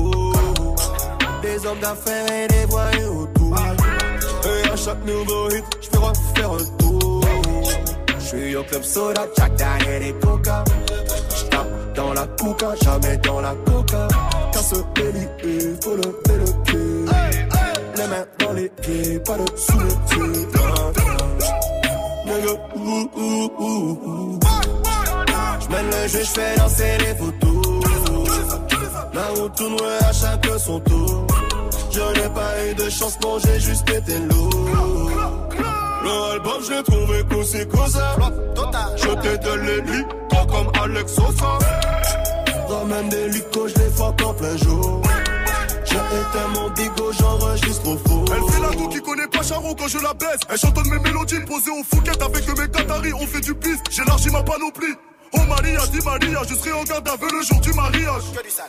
Des 1.52 1.66
hommes 1.66 1.80
d'affaires 1.80 2.32
et 2.32 2.48
des 2.48 2.64
voyous 2.64 3.24
autour. 3.24 3.58
Et 3.58 4.70
à 4.70 4.74
chaque 4.74 5.04
nouveau 5.04 5.50
hit, 5.50 5.64
je 5.82 5.90
peux 5.90 5.98
refaire 5.98 6.50
un 6.50 6.76
tour. 6.78 7.24
Je 8.18 8.24
suis 8.24 8.56
au 8.56 8.62
club 8.62 8.82
soda, 8.82 9.26
Jack 9.36 9.54
derrière 9.56 10.00
les 10.00 10.14
coca. 10.14 10.64
J'tape 11.36 11.94
dans 11.94 12.14
la 12.14 12.26
coca, 12.40 12.74
jamais 12.82 13.18
dans 13.18 13.42
la 13.42 13.54
coca. 13.66 14.08
Car 14.50 14.62
ce 14.62 14.76
délit, 14.94 15.28
il 15.44 15.76
faut 15.82 15.94
lever 15.94 16.38
le 16.38 16.62
pied. 16.64 17.04
Les 17.96 18.06
mains 18.06 18.26
dans 18.38 18.52
les 18.54 18.70
pieds, 18.70 19.18
pas 19.18 19.36
de 19.36 19.44
sous 19.54 19.78
les 19.78 19.96
pieds. 20.08 20.46
Nigga, 22.24 22.54
ouh. 23.60 24.38
J'mène 25.60 25.86
le 25.90 26.08
jeu, 26.08 26.22
j'fais 26.22 26.56
danser 26.56 26.96
les 26.98 27.14
photos. 27.14 27.84
La 29.12 29.26
route 29.38 29.54
tourne 29.54 29.76
à 30.00 30.12
chaque 30.14 30.46
son 30.58 30.80
tour. 30.80 31.26
Je 31.92 32.20
n'ai 32.20 32.28
pas 32.30 32.66
eu 32.66 32.74
de 32.74 32.88
chance, 32.88 33.18
non, 33.22 33.38
j'ai 33.38 33.60
juste 33.60 33.88
été 33.90 34.18
lourd. 34.18 34.50
Le 36.02 36.32
album, 36.32 36.62
je 36.66 36.72
l'ai 36.72 36.82
trouvé 36.82 37.22
c'est 37.44 37.68
cousin. 37.68 38.00
Je 38.96 39.08
t'ai 39.08 39.38
donné 39.38 39.80
lui, 39.82 40.04
toi 40.30 40.46
comme 40.50 40.70
Alex 40.82 41.14
Sosa. 41.14 41.58
Ramène 42.68 43.08
des 43.08 43.28
licos, 43.28 43.68
je 43.68 43.74
les 43.82 43.90
fuck 43.90 44.20
en 44.24 44.34
plein 44.34 44.56
jour. 44.56 45.02
J'ai 45.84 45.96
éteint 45.96 46.48
mon 46.54 46.70
bigot, 46.70 47.12
j'enregistre 47.12 47.88
au 47.88 47.98
faux. 47.98 48.24
Elle 48.34 48.52
fait 48.52 48.62
la 48.62 48.74
go 48.74 48.88
qui 48.88 49.00
connaît 49.02 49.26
pas 49.26 49.42
Charo 49.42 49.74
quand 49.74 49.88
je 49.88 49.98
la 49.98 50.14
baisse. 50.14 50.40
Elle 50.48 50.58
chantonne 50.58 50.88
mes 50.88 50.98
mélodies 50.98 51.40
posées 51.40 51.70
au 51.70 51.82
Fouquet 51.84 52.22
avec 52.22 52.58
mes 52.58 52.68
Qataris. 52.68 53.12
On 53.12 53.26
fait 53.26 53.40
du 53.40 53.54
piste, 53.54 53.82
j'élargis 53.90 54.30
ma 54.30 54.42
panoplie. 54.42 54.94
Oh 55.32 55.40
Maria, 55.48 55.80
dit 55.92 56.04
Maria, 56.04 56.40
je 56.48 56.54
serai 56.54 56.72
en 56.72 56.84
garde 56.84 57.08
à 57.08 57.16
vue 57.16 57.30
le 57.32 57.42
jour 57.42 57.60
du 57.60 57.72
mariage. 57.72 58.24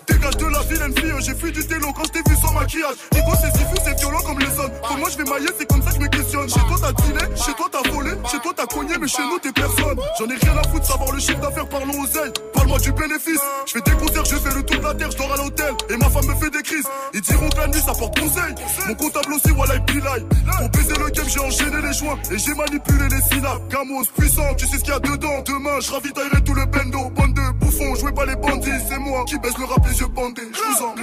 Dégage 0.07 0.37
de 0.37 0.45
la 0.45 0.59
vilaine 0.61 0.97
fille, 0.97 1.13
j'ai 1.19 1.35
fui 1.35 1.51
du 1.51 1.65
télo 1.65 1.91
quand 1.93 2.03
je 2.05 2.11
t'ai 2.11 2.29
vu 2.29 2.35
sans 2.41 2.53
maquillage. 2.53 2.95
Nico, 3.13 3.31
c'est 3.41 3.57
si 3.57 3.63
fou, 3.65 3.75
c'est 3.83 3.99
violent 3.99 4.21
comme 4.25 4.39
les. 4.39 4.53
Pour 4.53 4.97
moi, 4.97 5.09
je 5.11 5.17
vais 5.17 5.29
mailler, 5.29 5.49
c'est 5.57 5.65
comme 5.65 5.81
ça 5.81 5.89
que 5.89 5.95
je 5.95 6.01
me 6.01 6.07
questionne. 6.07 6.47
Chez 6.47 6.59
toi, 6.59 6.77
t'as 6.79 6.93
dîné, 7.03 7.19
chez 7.35 7.53
toi, 7.53 7.67
t'as 7.71 7.89
volé, 7.89 8.11
chez 8.31 8.39
toi, 8.39 8.53
t'as 8.55 8.65
cogné, 8.67 8.93
mais 8.99 9.07
chez 9.07 9.23
nous, 9.23 9.39
t'es 9.39 9.51
personne. 9.51 9.97
J'en 10.19 10.25
ai 10.25 10.35
rien 10.35 10.57
à 10.57 10.67
foutre, 10.69 10.85
savoir 10.85 11.11
le 11.11 11.19
chiffre 11.19 11.39
d'affaires, 11.39 11.67
parlons 11.67 11.99
aux 11.99 12.17
ailes. 12.17 12.33
Parle-moi 12.53 12.79
du 12.79 12.91
bénéfice. 12.93 13.41
Je 13.65 13.71
fais 13.73 13.81
des 13.81 13.91
concerts, 13.91 14.25
je 14.25 14.35
fais 14.35 14.55
le 14.55 14.63
tour 14.63 14.77
de 14.77 14.83
la 14.83 14.93
terre, 14.93 15.11
je 15.11 15.17
dors 15.17 15.33
à 15.33 15.37
l'hôtel. 15.37 15.73
Et 15.89 15.97
ma 15.97 16.09
femme 16.09 16.27
me 16.27 16.35
fait 16.35 16.49
des 16.49 16.61
crises. 16.61 16.87
Ils 17.13 17.21
diront 17.21 17.49
que 17.49 17.57
la 17.57 17.67
nuit, 17.67 17.81
ça 17.81 17.93
porte 17.93 18.19
conseil. 18.19 18.53
Mon 18.87 18.95
comptable 18.95 19.33
aussi, 19.33 19.49
voilà, 19.49 19.75
il 19.75 19.83
pilai. 19.85 20.25
Pour 20.59 20.69
baiser 20.69 20.93
le 20.93 21.09
game, 21.09 21.27
j'ai 21.27 21.39
enchaîné 21.39 21.81
les 21.81 21.93
joints. 21.93 22.19
Et 22.31 22.37
j'ai 22.37 22.53
manipulé 22.53 23.09
les 23.09 23.21
syllabes. 23.33 23.67
Gamos, 23.69 24.05
puissant, 24.15 24.53
tu 24.55 24.67
sais 24.67 24.77
ce 24.77 24.83
qu'il 24.83 24.93
y 24.93 24.95
a 24.95 24.99
dedans. 24.99 25.41
Demain, 25.45 25.79
je 25.81 25.91
ravitaillerai 25.91 26.41
tout 26.43 26.52
le 26.53 26.65
bendo. 26.65 27.09
Bande 27.09 27.33
de 27.33 27.51
bouffons, 27.59 27.95
jouez 27.95 28.11
pas 28.11 28.25
les 28.25 28.35
bandits. 28.35 28.69
C'est 28.87 28.99
moi 28.99 29.23
qui 29.25 29.37
baisse 29.39 29.57
le 29.57 29.65
rap 29.65 29.85
les 29.85 29.99
yeux 29.99 30.07
bandés. 30.07 30.41
Je 30.53 30.59
vous 30.59 30.85
en 30.85 30.95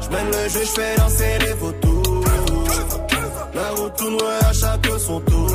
J'mène 0.00 0.26
le 0.26 0.48
jeu, 0.48 0.60
j'fais 0.64 0.96
danser 0.96 1.38
les 1.40 1.56
photos. 1.56 2.24
La 3.54 3.70
route 3.70 3.96
tourne 3.96 4.18
à 4.42 4.52
chaque 4.52 4.86
son 4.98 5.20
tour. 5.20 5.50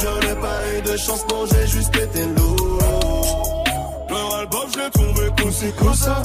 Je 0.00 0.26
n'ai 0.26 0.34
pas 0.34 0.58
eu 0.76 0.82
de 0.82 0.96
chance, 0.96 1.24
non, 1.30 1.46
j'ai 1.46 1.66
juste 1.66 1.96
été 1.96 2.26
lourd. 2.26 3.64
Leur 4.10 4.34
album, 4.36 4.68
je 4.74 4.90
trouvé 4.90 5.32
c'est 5.52 5.76
comme 5.76 5.94
ça. 5.94 6.22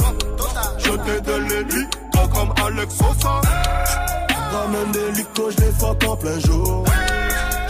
Je 0.79 0.89
t'ai 0.89 1.21
donné 1.21 1.63
lui, 1.63 1.85
comme 2.33 2.53
Alex 2.65 2.95
Sosa. 2.95 3.41
Ramène 4.51 4.91
des 4.91 5.11
licos, 5.11 5.51
je 5.51 5.65
les 5.65 5.71
fuck 5.71 6.03
en 6.07 6.15
plein 6.15 6.39
jour. 6.39 6.85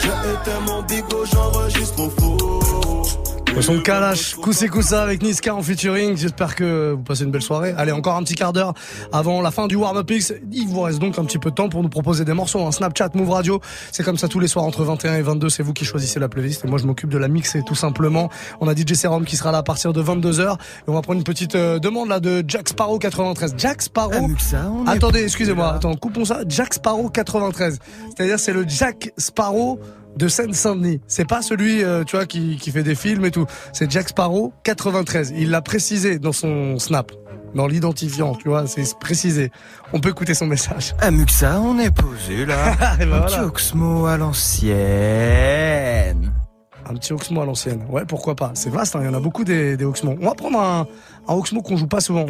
Éteint 0.08 0.60
mon 0.62 0.82
bigot, 0.84 1.26
j'enregistre 1.26 2.03
au 2.03 2.10
faux. 2.10 3.37
Son 3.62 3.80
Kalash, 3.82 4.36
Koussi 4.36 4.68
Koussa 4.68 5.02
avec 5.02 5.24
Niska 5.24 5.54
en 5.54 5.64
featuring. 5.64 6.16
J'espère 6.16 6.56
que 6.56 6.91
vous 6.91 7.02
passez 7.02 7.24
une 7.24 7.32
belle 7.32 7.41
soirée. 7.41 7.74
Allez, 7.76 7.91
encore 7.91 8.16
un 8.16 8.24
petit 8.24 8.36
quart 8.36 8.54
d'heure 8.54 8.74
avant 9.12 9.41
la 9.41 9.50
fin 9.52 9.68
du 9.68 9.76
Warm-Up 9.76 10.10
Mix. 10.10 10.32
Il 10.52 10.68
vous 10.68 10.82
reste 10.82 11.00
donc 11.00 11.18
un 11.18 11.26
petit 11.26 11.39
peu 11.39 11.50
de 11.50 11.56
temps 11.56 11.68
pour 11.68 11.82
nous 11.82 11.89
proposer 11.89 12.24
des 12.24 12.34
morceaux. 12.34 12.66
Un 12.66 12.72
Snapchat, 12.72 13.10
Move 13.16 13.32
Radio. 13.32 13.60
C'est 13.91 14.04
comme 14.04 14.18
ça 14.18 14.28
tous 14.28 14.39
les 14.39 14.48
soirs 14.48 14.64
entre 14.64 14.84
21 14.84 15.16
et 15.16 15.22
22. 15.22 15.50
C'est 15.50 15.64
vous 15.64 15.74
qui 15.74 15.86
choisissez 15.86 16.20
la 16.20 16.30
playlist. 16.30 16.64
Et 16.66 16.68
moi, 16.68 16.78
je 16.78 16.86
m'occupe 16.86 17.10
de 17.10 17.18
la 17.18 17.28
mixer 17.28 17.64
tout 17.64 17.76
simplement. 17.76 18.30
On 18.62 18.68
a 18.68 18.76
DJ 18.76 18.93
Serum 18.93 19.26
qui 19.26 19.36
sera 19.36 19.52
là 19.52 19.58
à 19.60 19.64
partir 19.64 19.91
de 19.91 20.04
22h. 20.04 20.54
Et 20.54 20.58
on 20.88 20.93
va 20.93 21.02
prendre 21.02 21.18
une 21.18 21.26
petite 21.26 21.56
euh, 21.56 21.80
demande 21.80 22.10
là 22.10 22.20
de 22.20 22.43
Jack 22.48 22.70
Sparrow 22.70 23.00
93. 23.00 23.56
Jack 23.58 23.82
Sparrow. 23.82 24.28
Attendez, 24.86 25.24
excusez-moi. 25.24 25.74
Attends, 25.74 25.95
coupons 25.95 26.26
ça. 26.26 26.41
Jack 26.48 26.76
Sparrow 26.76 27.10
93. 27.10 27.80
C'est-à-dire, 28.16 28.39
c'est 28.39 28.54
le 28.54 28.66
Jack 28.68 29.12
Sparrow 29.18 29.80
de 30.18 30.28
Seine-Saint-Denis. 30.28 31.01
C'est 31.07 31.28
pas 31.28 31.41
celui, 31.41 31.84
euh, 31.84 32.03
tu 32.03 32.15
vois, 32.15 32.26
qui, 32.26 32.57
qui 32.57 32.72
fait 32.72 32.84
des 32.84 32.95
films 32.95 33.26
et 33.26 33.32
tout. 33.32 33.45
C'est 33.74 33.89
Jack 33.91 34.09
Sparrow 34.09 34.53
93. 34.63 35.34
Il 35.38 35.49
l'a 35.51 35.61
précisé 35.61 36.20
dans 36.20 36.32
son 36.32 36.80
snap, 36.80 37.11
dans 37.55 37.68
l'identifiant, 37.68 38.36
tu 38.36 38.49
vois, 38.49 38.68
c'est 38.68 38.97
précisé. 38.99 39.51
On 39.93 39.99
peut 39.99 40.09
écouter 40.09 40.34
son 40.34 40.47
message. 40.47 40.95
À 40.99 41.11
Muxa, 41.11 41.59
on 41.61 41.78
est 41.80 41.91
posé 41.95 42.45
là. 42.45 42.74
Et 42.99 43.05
ben 43.05 43.13
Un 43.13 43.20
voilà. 43.20 43.26
petit 43.28 43.39
Oxmo 43.39 44.05
à 44.07 44.18
l'ancienne. 44.18 46.34
Un 46.89 46.93
petit 46.93 47.13
Oxmo 47.13 47.41
à 47.41 47.45
l'ancienne. 47.45 47.86
Ouais, 47.89 48.03
pourquoi 48.07 48.36
pas. 48.36 48.51
C'est 48.53 48.70
vaste, 48.70 48.95
hein, 48.95 48.99
il 49.01 49.05
y 49.05 49.09
en 49.09 49.13
a 49.13 49.20
beaucoup 49.20 49.43
des, 49.43 49.78
des 49.78 49.86
Oxmo. 49.86 50.15
On 50.22 50.26
va 50.26 50.36
prendre 50.36 50.59
un, 50.59 50.88
un 51.28 51.34
Oxmo 51.34 51.61
qu'on 51.61 51.78
joue 51.78 51.88
pas 51.88 51.99
souvent. 52.01 52.26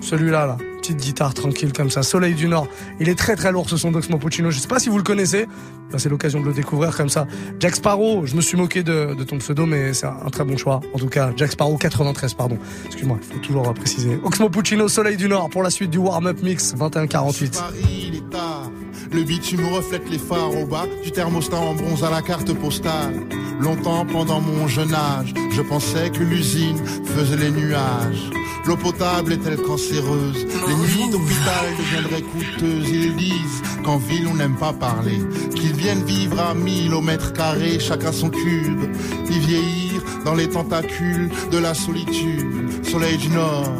Celui-là, 0.00 0.46
là. 0.46 0.56
Petite 0.82 0.96
guitare 0.96 1.32
tranquille 1.32 1.72
comme 1.72 1.90
ça. 1.90 2.02
Soleil 2.02 2.34
du 2.34 2.48
Nord. 2.48 2.66
Il 2.98 3.08
est 3.08 3.14
très 3.14 3.36
très 3.36 3.52
lourd 3.52 3.70
ce 3.70 3.76
son 3.76 3.92
d'Oxmo 3.92 4.18
Puccino. 4.18 4.50
Je 4.50 4.58
sais 4.58 4.66
pas 4.66 4.80
si 4.80 4.88
vous 4.88 4.96
le 4.96 5.04
connaissez. 5.04 5.46
Ben, 5.92 5.98
c'est 5.98 6.08
l'occasion 6.08 6.40
de 6.40 6.46
le 6.46 6.52
découvrir 6.52 6.96
comme 6.96 7.08
ça. 7.08 7.28
Jack 7.60 7.76
Sparrow, 7.76 8.26
je 8.26 8.34
me 8.34 8.40
suis 8.40 8.56
moqué 8.56 8.82
de, 8.82 9.14
ton 9.22 9.38
pseudo, 9.38 9.64
mais 9.64 9.94
c'est 9.94 10.06
un, 10.06 10.28
très 10.32 10.42
bon 10.42 10.56
choix. 10.56 10.80
En 10.92 10.98
tout 10.98 11.06
cas, 11.06 11.30
Jack 11.36 11.52
Sparrow 11.52 11.76
93, 11.76 12.34
pardon. 12.34 12.58
Excuse-moi, 12.86 13.16
il 13.22 13.32
faut 13.32 13.38
toujours 13.38 13.72
préciser. 13.74 14.18
Oxmo 14.24 14.48
Puccino, 14.48 14.88
Soleil 14.88 15.16
du 15.16 15.28
Nord 15.28 15.50
pour 15.50 15.62
la 15.62 15.70
suite 15.70 15.90
du 15.90 15.98
warm-up 15.98 16.42
mix 16.42 16.74
21-48. 16.74 17.52
Paris, 17.52 17.76
il 18.08 18.16
est 18.16 18.30
tard. 18.30 18.68
Le 19.12 19.22
bitume 19.22 19.64
reflète 19.72 20.10
les 20.10 20.18
phares 20.18 20.56
au 20.56 20.66
bas 20.66 20.86
du 21.04 21.12
thermostat 21.12 21.58
en 21.58 21.74
bronze 21.74 22.02
à 22.02 22.10
la 22.10 22.22
carte 22.22 22.52
postale. 22.54 23.20
Longtemps 23.60 24.04
pendant 24.04 24.40
mon 24.40 24.66
jeune 24.66 24.94
âge, 24.94 25.32
je 25.52 25.62
pensais 25.62 26.10
que 26.10 26.24
l'usine 26.24 26.78
faisait 27.04 27.36
les 27.36 27.50
nuages. 27.52 28.30
L'eau 28.64 28.76
potable 28.76 29.32
est-elle 29.32 29.60
cancéreuse? 29.60 30.46
Les 30.72 30.78
nuits 30.78 31.10
d'hôpital 31.10 31.66
deviendraient 31.78 32.22
coûteuses. 32.22 32.88
Ils 32.88 33.14
disent 33.14 33.62
qu'en 33.84 33.98
ville 33.98 34.26
on 34.26 34.34
n'aime 34.36 34.56
pas 34.56 34.72
parler. 34.72 35.18
Qu'ils 35.54 35.74
viennent 35.74 36.02
vivre 36.04 36.40
à 36.40 36.54
1000 36.54 36.94
au 36.94 37.02
mètre 37.02 37.34
carré, 37.34 37.78
chacun 37.78 38.10
son 38.10 38.30
cube. 38.30 38.80
Y 39.28 39.38
vieillir 39.38 40.02
dans 40.24 40.34
les 40.34 40.48
tentacules 40.48 41.30
de 41.50 41.58
la 41.58 41.74
solitude. 41.74 42.86
Soleil 42.86 43.18
du 43.18 43.28
Nord. 43.28 43.74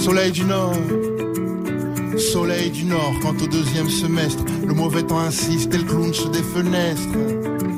Soleil 0.00 0.32
du 0.32 0.44
Nord. 0.44 0.74
Soleil 2.18 2.70
du 2.70 2.84
Nord, 2.84 3.14
quant 3.22 3.34
au 3.40 3.46
deuxième 3.46 3.88
semestre, 3.88 4.44
le 4.66 4.74
mauvais 4.74 5.04
temps 5.04 5.20
insiste 5.20 5.72
et 5.72 5.78
le 5.78 5.84
clown 5.84 6.12
se 6.12 6.26
des 6.28 6.42
fenêtres. 6.42 7.69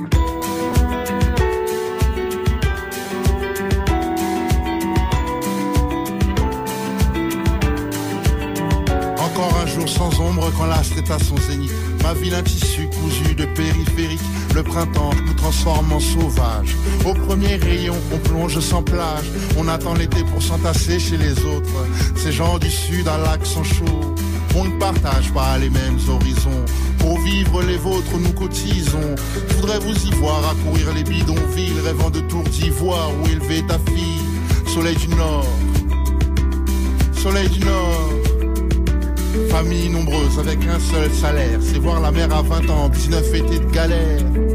Quand 10.57 10.66
l'astre 10.66 10.98
est 10.98 11.11
à 11.11 11.18
son 11.18 11.36
zénith. 11.36 11.72
Ma 12.03 12.14
ville 12.14 12.34
un 12.34 12.42
tissu 12.42 12.88
cousu 12.88 13.34
de 13.34 13.44
périphérique. 13.46 14.20
Le 14.55 14.62
printemps 14.62 15.12
nous 15.26 15.34
transforme 15.34 15.92
en 15.92 16.00
sauvages. 16.00 16.76
Au 17.05 17.14
premier 17.14 17.57
rayon, 17.57 17.96
on 18.12 18.18
plonge 18.18 18.59
sans 18.61 18.82
plage. 18.82 19.26
On 19.57 19.68
attend 19.68 19.94
l'été 19.94 20.22
pour 20.24 20.42
s'entasser 20.42 20.98
chez 20.98 21.16
les 21.16 21.32
autres. 21.44 21.86
Ces 22.16 22.32
gens 22.32 22.59
du 22.59 22.70
sud 22.70 23.09
à 23.09 23.18
l'accent 23.18 23.64
chaud. 23.64 24.14
On 24.57 24.64
ne 24.64 24.78
partage 24.78 25.32
pas 25.32 25.57
les 25.59 25.70
mêmes 25.70 25.98
horizons. 26.09 26.64
Pour 26.98 27.18
vivre 27.20 27.62
les 27.62 27.78
vôtres, 27.78 28.18
nous 28.18 28.32
cotisons. 28.32 29.14
Je 29.48 29.55
voudrais 29.55 29.78
vous 29.78 30.07
y 30.07 30.11
voir 30.12 30.42
accourir 30.50 30.92
les 30.94 31.05
bidonvilles, 31.05 31.80
rêvant 31.84 32.11
de 32.11 32.20
tours 32.20 32.44
d'ivoire 32.44 33.11
où 33.20 33.26
élever 33.28 33.62
ta 33.66 33.78
fille. 33.78 34.20
Soleil 34.66 34.96
du 34.96 35.09
Nord. 35.09 35.46
Soleil 37.14 37.48
du 37.48 37.61
Nord. 37.61 38.41
Famille 39.49 39.89
nombreuse 39.89 40.39
avec 40.39 40.59
un 40.66 40.78
seul 40.78 41.11
salaire. 41.12 41.59
C'est 41.61 41.78
voir 41.78 42.01
la 42.01 42.11
mer 42.11 42.33
à 42.33 42.43
20 42.43 42.70
ans, 42.70 42.89
19 42.89 43.35
étés 43.35 43.59
de 43.59 43.70
galère. 43.70 44.51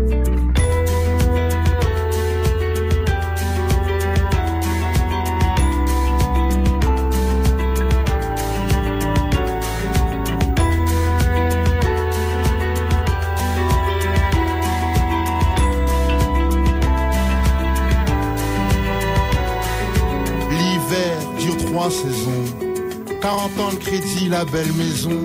40 23.28 23.60
ans 23.60 23.74
de 23.74 23.76
crédit, 23.76 24.30
la 24.30 24.46
belle 24.46 24.72
maison. 24.72 25.22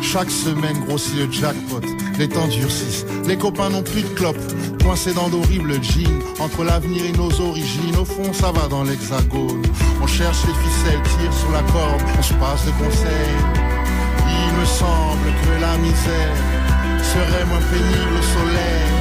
Chaque 0.00 0.30
semaine 0.30 0.78
grossit 0.86 1.16
le 1.16 1.32
jackpot. 1.32 1.80
Les 2.16 2.28
temps 2.28 2.46
durcissent. 2.46 3.04
Les 3.26 3.36
copains 3.36 3.70
n'ont 3.70 3.82
plus 3.82 4.02
de 4.02 4.08
clopes. 4.10 4.36
Coincés 4.80 5.12
dans 5.12 5.28
d'horribles 5.28 5.82
jeans. 5.82 6.22
Entre 6.38 6.62
l'avenir 6.62 7.04
et 7.04 7.10
nos 7.10 7.40
origines. 7.40 7.96
Au 7.96 8.04
fond, 8.04 8.32
ça 8.32 8.52
va 8.52 8.68
dans 8.68 8.84
l'hexagone. 8.84 9.62
On 10.00 10.06
cherche 10.06 10.44
les 10.46 10.54
ficelles, 10.54 11.02
tire 11.02 11.34
sur 11.34 11.50
la 11.50 11.62
corde. 11.72 12.00
On 12.16 12.22
se 12.22 12.34
passe 12.34 12.64
de 12.66 12.70
conseils. 12.70 13.42
Il 14.28 14.60
me 14.60 14.64
semble 14.64 15.26
que 15.42 15.60
la 15.60 15.76
misère 15.78 16.36
serait 17.02 17.46
moins 17.46 17.66
pénible 17.72 18.14
au 18.16 18.22
soleil. 18.22 18.99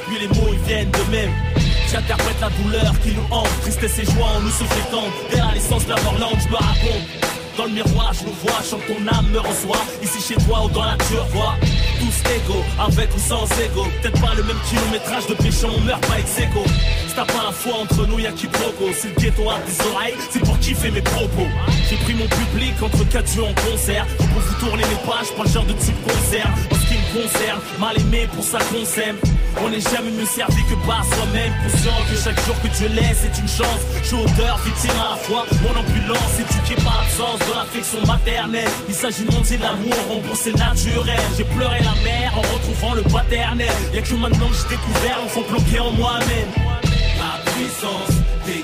Plus 0.00 0.18
les 0.18 0.28
mots, 0.28 0.50
ils 0.52 0.58
viennent 0.66 0.90
de 0.90 1.10
même. 1.10 1.30
J'interprète 1.90 2.40
la 2.40 2.50
douleur 2.50 2.92
qui 3.00 3.12
nous 3.12 3.26
hante. 3.30 3.48
Tristesse 3.62 3.98
et 4.00 4.04
joie 4.04 4.26
en 4.36 4.40
nous. 4.40 4.50
Dès 5.30 5.38
la 5.38 5.52
naissance 5.52 5.84
de 5.84 5.90
la 5.90 6.02
morlande, 6.02 6.38
je 6.42 6.48
me 6.48 6.56
raconte. 6.56 7.34
Dans 7.56 7.64
le 7.66 7.70
miroir, 7.70 8.12
je 8.12 8.24
nous 8.24 8.34
vois, 8.42 8.60
chante 8.68 8.80
ton 8.86 9.06
âme 9.06 9.28
me 9.30 9.38
reçoit. 9.38 9.84
Ici 10.02 10.20
chez 10.20 10.34
toi 10.44 10.64
ou 10.64 10.68
dans 10.70 10.82
la 10.82 10.96
nature, 10.96 11.24
vois. 11.30 11.54
tous 12.00 12.30
égaux, 12.34 12.64
avec 12.80 13.14
ou 13.14 13.18
sans 13.20 13.44
ego. 13.60 13.86
Peut-être 14.02 14.20
pas 14.20 14.34
le 14.34 14.42
même 14.42 14.56
kilométrage 14.68 15.26
de 15.28 15.34
péché, 15.34 15.64
on 15.64 15.80
meurt 15.82 16.04
pas 16.06 16.18
ex. 16.18 16.30
Si 16.34 17.14
t'as 17.14 17.24
pas 17.24 17.48
un 17.48 17.52
foie 17.52 17.78
entre 17.82 18.06
nous, 18.08 18.18
y'a 18.18 18.32
qui 18.32 18.48
proco. 18.48 18.90
C'est 18.92 19.14
le 19.14 19.20
ghetto 19.20 19.48
à 19.48 19.60
tes 19.60 19.86
oreilles, 19.88 20.14
c'est 20.30 20.40
pour 20.40 20.58
kiffer 20.58 20.90
mes 20.90 21.02
propos. 21.02 21.46
J'ai 21.88 21.96
pris 21.96 22.14
mon 22.14 22.26
public 22.26 22.74
entre 22.82 23.08
quatre 23.08 23.32
yeux 23.36 23.44
en 23.44 23.54
concert. 23.70 24.06
Pour 24.16 24.40
vous 24.40 24.54
tourner 24.66 24.82
les 24.82 25.08
pages, 25.08 25.30
pas 25.36 25.44
le 25.44 25.50
genre 25.50 25.66
de 25.66 25.74
type 25.74 26.02
concert. 26.02 26.50
En 26.72 26.74
ce 26.74 26.86
qui 26.88 26.94
me 26.94 27.22
concerne, 27.22 27.60
mal 27.78 27.96
aimé 28.00 28.28
pour 28.34 28.42
ça 28.42 28.58
qu'on 28.58 28.84
s'aime. 28.84 29.16
On 29.62 29.70
n'est 29.70 29.80
jamais 29.80 30.10
mieux 30.10 30.26
servi 30.26 30.62
que 30.64 30.74
par 30.86 31.04
soi-même. 31.04 31.52
Conscient 31.62 31.92
que 32.10 32.16
chaque 32.16 32.40
jour 32.44 32.56
que 32.62 32.68
Dieu 32.68 32.88
laisse 32.88 33.24
est 33.24 33.38
une 33.38 33.48
chance. 33.48 33.80
Je 34.02 34.08
suis 34.08 34.16
auteur, 34.16 34.58
victime 34.64 34.90
à 35.00 35.10
la 35.10 35.16
fois. 35.16 35.46
Mon 35.62 35.78
ambulance 35.78 36.34
éduquée 36.38 36.82
par 36.82 37.02
l'absence 37.02 37.38
de 37.38 37.54
l'affection 37.54 38.06
maternelle. 38.06 38.68
Il 38.88 38.94
s'agit 38.94 39.24
de 39.24 39.32
monter 39.32 39.58
l'amour, 39.58 39.94
rembourser 40.08 40.52
naturel. 40.52 41.20
J'ai 41.36 41.44
pleuré 41.44 41.78
la 41.80 41.94
mer 42.02 42.32
en 42.36 42.42
retrouvant 42.42 42.94
le 42.94 43.02
paternel. 43.02 43.70
Y'a 43.92 44.02
que 44.02 44.14
maintenant 44.14 44.48
que 44.48 44.54
j'ai 44.54 44.76
découvert 44.76 45.18
l'enfant 45.22 45.42
planqué 45.42 45.78
en 45.80 45.92
moi-même. 45.92 46.50
Ma 47.18 47.50
puissance, 47.52 48.16
dès 48.46 48.62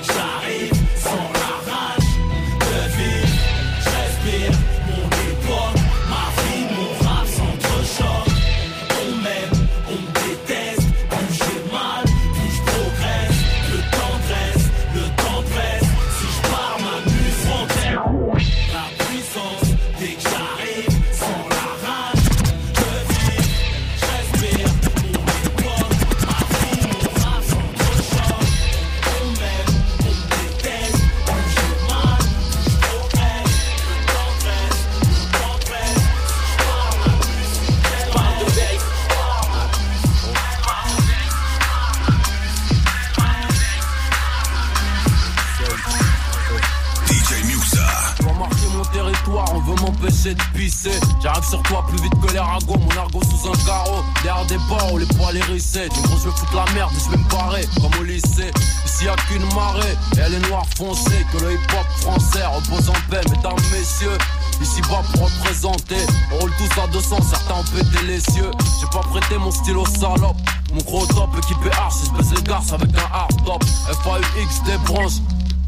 les 52.59 52.77
mon 52.77 52.97
argot 52.97 53.21
sous 53.23 53.49
un 53.49 53.65
carreau. 53.65 54.03
Derrière 54.23 54.45
des 54.45 54.57
bords 54.69 54.93
où 54.93 54.97
les 54.97 55.05
poils 55.05 55.37
hérissés. 55.37 55.87
Du 55.89 56.01
gros, 56.01 56.17
je 56.17 56.29
vais 56.29 56.35
foutre 56.35 56.55
la 56.55 56.71
merde 56.73 56.91
je 56.93 57.11
vais 57.11 57.17
me 57.17 57.29
barrer, 57.29 57.65
comme 57.75 57.99
au 57.99 58.03
lycée. 58.03 58.51
Ici 58.85 59.05
y'a 59.05 59.15
qu'une 59.27 59.45
marée, 59.55 59.95
et 60.15 60.19
elle 60.19 60.33
est 60.35 60.47
noire 60.47 60.65
foncée. 60.75 61.25
Que 61.31 61.37
le 61.43 61.53
hip 61.53 61.59
hop 61.73 61.87
français 62.01 62.45
repose 62.45 62.89
en 62.89 63.09
paix, 63.09 63.21
mesdames, 63.29 63.55
messieurs. 63.71 64.17
Ici 64.61 64.81
bas 64.81 65.01
pour 65.13 65.23
représenter, 65.23 65.97
on 66.31 66.39
roule 66.39 66.51
tous 66.57 66.81
à 66.81 66.87
200, 66.87 67.17
certains 67.21 67.55
ont 67.55 67.63
pété 67.63 68.05
les 68.05 68.19
cieux. 68.19 68.51
J'ai 68.79 68.87
pas 68.87 68.99
prêté 68.99 69.37
mon 69.37 69.51
stylo 69.51 69.85
salope. 69.85 70.37
Mon 70.73 70.81
gros 70.83 71.05
top 71.07 71.29
équipé 71.37 71.69
je 72.05 72.17
baisse 72.17 72.31
les 72.35 72.43
garces 72.43 72.71
avec 72.71 72.89
un 72.95 73.15
hard 73.15 73.43
top. 73.45 73.63
FAUX 74.03 74.63
des 74.65 74.77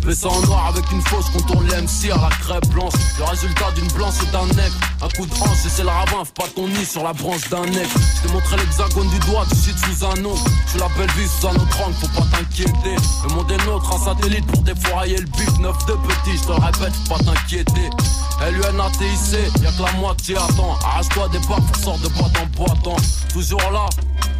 Baissant 0.05 0.31
en 0.31 0.41
noir 0.41 0.67
avec 0.67 0.91
une 0.91 1.01
fausse 1.01 1.29
contourne 1.29 1.65
les 1.65 1.81
MC 1.81 2.11
à 2.11 2.17
la 2.17 2.29
crêpe 2.29 2.67
blanche. 2.67 2.93
Le 3.17 3.23
résultat 3.23 3.71
d'une 3.71 3.87
blanche 3.93 4.15
et 4.21 4.31
d'un 4.31 4.45
nec. 4.47 4.71
Un 5.01 5.07
coup 5.09 5.25
de 5.25 5.33
hanche 5.35 5.65
et 5.65 5.69
c'est 5.69 5.83
le 5.83 5.89
ravin, 5.89 6.23
pas 6.35 6.47
ton 6.53 6.67
nid 6.67 6.85
sur 6.85 7.03
la 7.03 7.13
branche 7.13 7.49
d'un 7.49 7.65
nec. 7.65 7.87
Je 7.87 8.27
t'ai 8.27 8.33
montré 8.33 8.57
l'hexagone 8.57 9.09
du 9.09 9.19
doigt, 9.19 9.45
tu 9.49 9.55
shit 9.55 9.77
sous 9.79 10.05
un 10.05 10.15
nom. 10.21 10.35
Je 10.73 10.77
la 10.77 10.89
belle 10.97 11.09
vie 11.11 11.27
sous 11.27 11.47
un 11.47 11.55
autre 11.55 11.81
angle, 11.85 11.95
faut 11.95 12.19
pas 12.19 12.27
t'inquiéter. 12.37 12.95
Le 13.23 13.33
monde 13.33 13.51
est 13.51 13.65
nôtre, 13.65 13.93
un 13.95 14.05
satellite 14.05 14.45
pour 14.47 14.61
défourailler 14.63 15.17
le 15.17 15.25
bif. 15.25 15.59
Neuf 15.59 15.85
de 15.85 15.93
petit, 15.93 16.37
je 16.37 16.43
te 16.43 16.51
répète, 16.51 16.93
faut 17.07 17.15
pas 17.15 17.23
t'inquiéter. 17.23 17.89
LUNATIC, 18.51 19.61
y'a 19.61 19.71
que 19.71 19.83
la 19.83 19.91
moitié 19.93 20.35
attend. 20.35 20.77
Arrache-toi 20.83 21.29
des 21.29 21.39
barres 21.47 21.61
pour 21.61 21.75
sortir 21.77 22.09
de 22.09 22.13
boîte 22.15 22.37
en 22.41 22.45
boitant. 22.57 22.97
Toujours 23.31 23.71
là, 23.71 23.85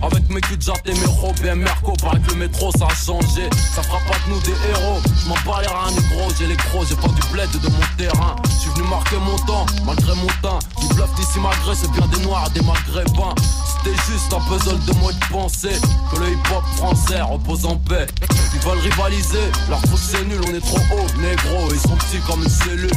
avec 0.03 0.29
mes 0.29 0.41
jatte 0.59 0.81
et 0.85 0.93
mes 0.93 1.05
robes 1.05 1.45
et 1.45 1.55
Merco, 1.55 1.93
paraît 2.01 2.19
que 2.19 2.31
le 2.31 2.37
métro 2.37 2.71
ça 2.77 2.87
a 2.89 2.95
changé. 2.95 3.49
Ça 3.75 3.81
fera 3.81 3.99
pas 3.99 4.17
de 4.25 4.33
nous 4.33 4.41
des 4.41 4.51
héros. 4.69 5.01
Je 5.03 5.27
m'en 5.27 5.35
bats 5.45 5.61
les 5.61 5.67
reins, 5.67 5.91
gros, 6.11 6.29
j'ai 6.37 6.47
les 6.47 6.55
gros, 6.55 6.85
j'ai 6.85 6.95
pas 6.95 7.07
du 7.07 7.21
bled 7.31 7.49
de 7.51 7.69
mon 7.69 7.97
terrain. 7.97 8.35
Je 8.45 8.59
suis 8.59 8.69
venu 8.71 8.87
marquer 8.89 9.17
mon 9.17 9.37
temps, 9.45 9.65
malgré 9.85 10.15
mon 10.15 10.27
teint. 10.41 10.59
Ils 10.81 10.95
bluffent 10.95 11.15
d'ici 11.15 11.39
malgré, 11.39 11.75
c'est 11.75 11.91
bien 11.91 12.07
des 12.07 12.19
noirs, 12.25 12.49
des 12.51 12.61
maghrébins. 12.61 13.35
C'était 13.65 13.97
juste 14.11 14.33
un 14.33 14.39
puzzle 14.41 14.79
de 14.85 14.93
moi 14.99 15.11
de 15.11 15.25
penser 15.31 15.75
que 16.11 16.19
le 16.19 16.31
hip 16.31 16.43
hop 16.53 16.63
français 16.77 17.21
repose 17.21 17.65
en 17.65 17.77
paix. 17.77 18.07
Ils 18.53 18.59
veulent 18.59 18.79
rivaliser, 18.79 19.51
leur 19.69 19.81
truc 19.81 19.99
c'est 19.99 20.25
nul, 20.25 20.41
on 20.47 20.53
est 20.53 20.61
trop 20.61 20.77
haut, 20.95 21.19
négro, 21.19 21.73
ils 21.73 21.79
sont 21.79 21.95
petits 21.95 22.19
comme 22.27 22.43
une 22.43 22.49
cellule. 22.49 22.91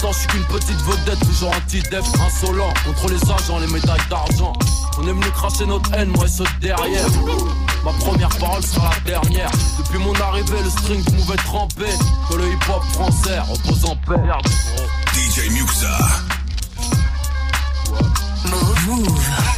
Pourtant, 0.00 0.12
je 0.12 0.18
suis 0.18 0.28
qu'une 0.28 0.44
petite 0.44 0.80
vedette, 0.82 1.18
toujours 1.26 1.50
anti-def, 1.50 2.04
insolent. 2.24 2.72
Contre 2.84 3.08
les 3.08 3.32
agents, 3.32 3.58
les 3.58 3.66
médailles 3.66 3.98
d'argent. 4.08 4.52
On 4.96 5.02
est 5.02 5.12
venu 5.12 5.28
cracher 5.32 5.66
notre 5.66 5.92
haine, 5.92 6.10
moi 6.10 6.24
et 6.24 6.28
ceux 6.28 6.44
de 6.44 6.60
derrière. 6.60 7.04
Ma 7.84 7.92
première 7.94 8.28
parole 8.28 8.62
sera 8.62 8.90
la 8.90 9.10
dernière. 9.10 9.50
Depuis 9.78 9.98
mon 9.98 10.14
arrivée, 10.14 10.62
le 10.62 10.70
string 10.70 11.02
pouvait 11.02 11.36
tremper. 11.38 11.90
Que 12.30 12.36
le 12.36 12.46
hip-hop 12.46 12.84
français 12.92 13.40
repose 13.40 13.84
en 13.86 13.96
paix. 13.96 14.22
DJ 15.14 15.50
Muxa. 15.50 15.98
Move. 18.86 19.57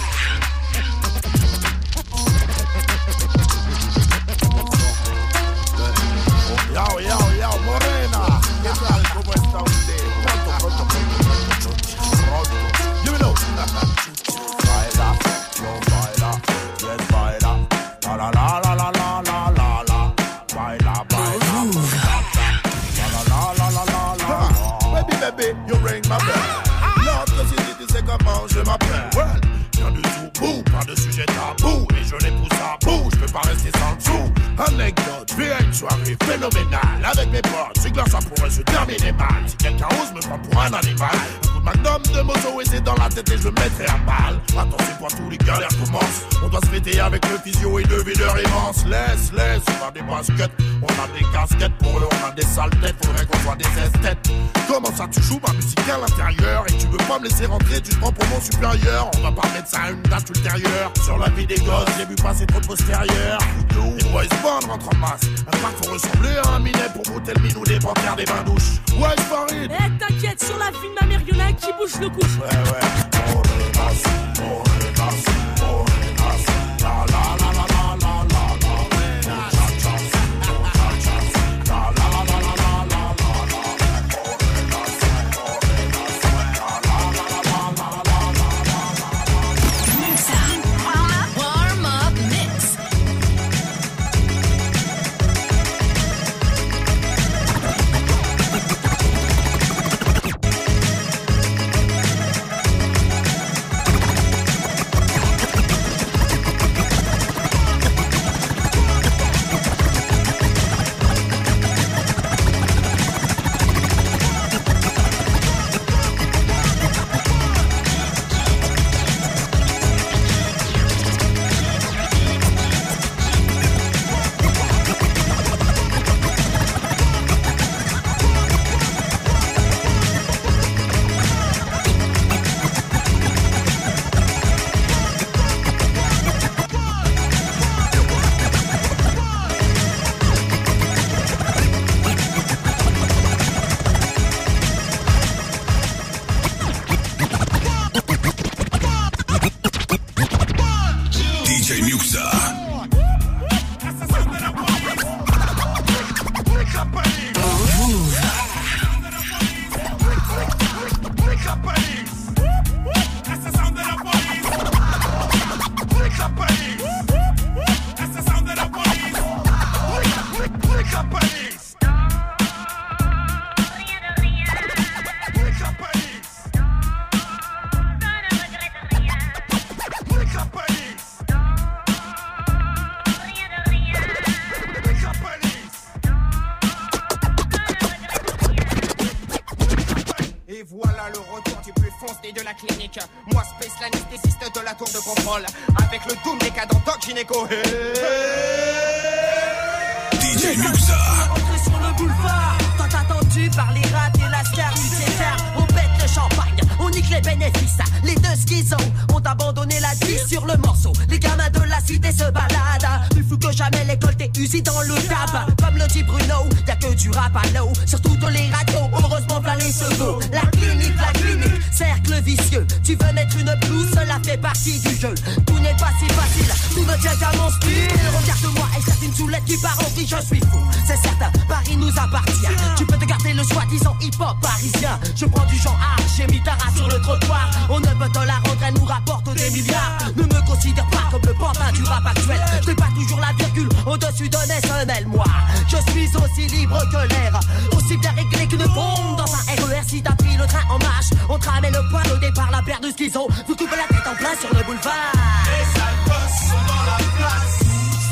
Je 235.20 235.26
prends 235.26 235.44
du 235.44 235.56
genre 235.56 235.78
art, 235.78 236.02
j'ai 236.16 236.26
mis 236.28 236.40
ta 236.40 236.52
race 236.52 236.74
sur 236.74 236.88
le 236.88 236.98
trottoir. 236.98 237.50
On 237.68 237.78
ne 237.78 237.84
peut 237.84 238.08
te 238.08 238.24
la 238.24 238.36
rendre, 238.36 238.56
elle 238.66 238.72
nous 238.72 238.86
rapporte 238.86 239.34
des 239.34 239.50
milliards. 239.50 239.98
Ne 240.16 240.22
me 240.22 240.46
considère 240.46 240.86
pas 240.86 241.10
comme 241.10 241.20
le 241.26 241.34
pantin 241.34 241.70
du 241.74 241.82
rap 241.82 242.06
actuel. 242.06 242.40
Je 242.66 242.72
pas 242.72 242.88
toujours 242.94 243.20
la 243.20 243.32
virgule 243.36 243.68
au-dessus 243.84 244.30
d'un 244.30 244.38
SNL, 244.38 245.06
moi. 245.08 245.26
Je 245.68 245.76
suis 245.92 246.08
aussi 246.16 246.46
libre 246.56 246.78
que 246.90 247.06
l'air, 247.12 247.38
aussi 247.76 247.98
bien 247.98 248.12
réglé 248.12 248.46
qu'une 248.46 248.64
bombe 248.68 249.18
dans 249.18 249.30
un 249.34 249.62
RER. 249.62 249.82
Si 249.86 250.02
t'as 250.02 250.14
pris 250.14 250.38
le 250.38 250.46
train 250.46 250.64
en 250.70 250.78
marche, 250.78 251.10
on 251.28 251.38
te 251.38 251.50
ramène 251.50 251.74
le 251.74 251.90
poil 251.90 252.10
au 252.14 252.16
départ, 252.16 252.50
la 252.50 252.62
paire 252.62 252.80
de 252.80 252.90
schizo. 252.90 253.28
Vous 253.46 253.54
coupez 253.54 253.76
la 253.76 253.94
tête 253.94 254.06
en 254.10 254.16
plein 254.16 254.34
sur 254.40 254.48
le 254.56 254.64
boulevard. 254.64 255.12
Les 255.44 256.48
sont 256.48 256.64
dans 256.66 256.84
la 256.86 256.96
place. 257.18 257.60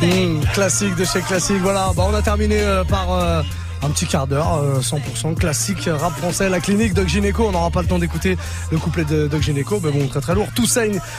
Mmh, 0.02 0.52
classique 0.52 0.94
de 0.94 1.06
chez 1.06 1.22
classique. 1.22 1.62
Voilà, 1.62 1.90
bah 1.96 2.04
on 2.06 2.14
a 2.14 2.20
terminé 2.20 2.60
euh, 2.60 2.84
par 2.84 3.10
euh, 3.12 3.42
un 3.88 3.92
petit 3.92 4.06
quart 4.06 4.26
d'heure, 4.26 4.62
euh, 4.62 4.80
100% 4.80 5.34
classique 5.34 5.88
rap 5.90 6.16
français, 6.16 6.48
la 6.48 6.60
clinique 6.60 6.94
Doc 6.94 7.08
Gynéco. 7.08 7.46
On 7.46 7.52
n'aura 7.52 7.70
pas 7.70 7.82
le 7.82 7.88
temps 7.88 7.98
d'écouter 7.98 8.36
le 8.70 8.78
couplet 8.78 9.04
de 9.04 9.26
Doc 9.26 9.42
Gynéco, 9.42 9.80
mais 9.82 9.90
bon, 9.90 10.06
très 10.06 10.20
très 10.20 10.34
lourd. 10.34 10.48
Tout. 10.54 10.66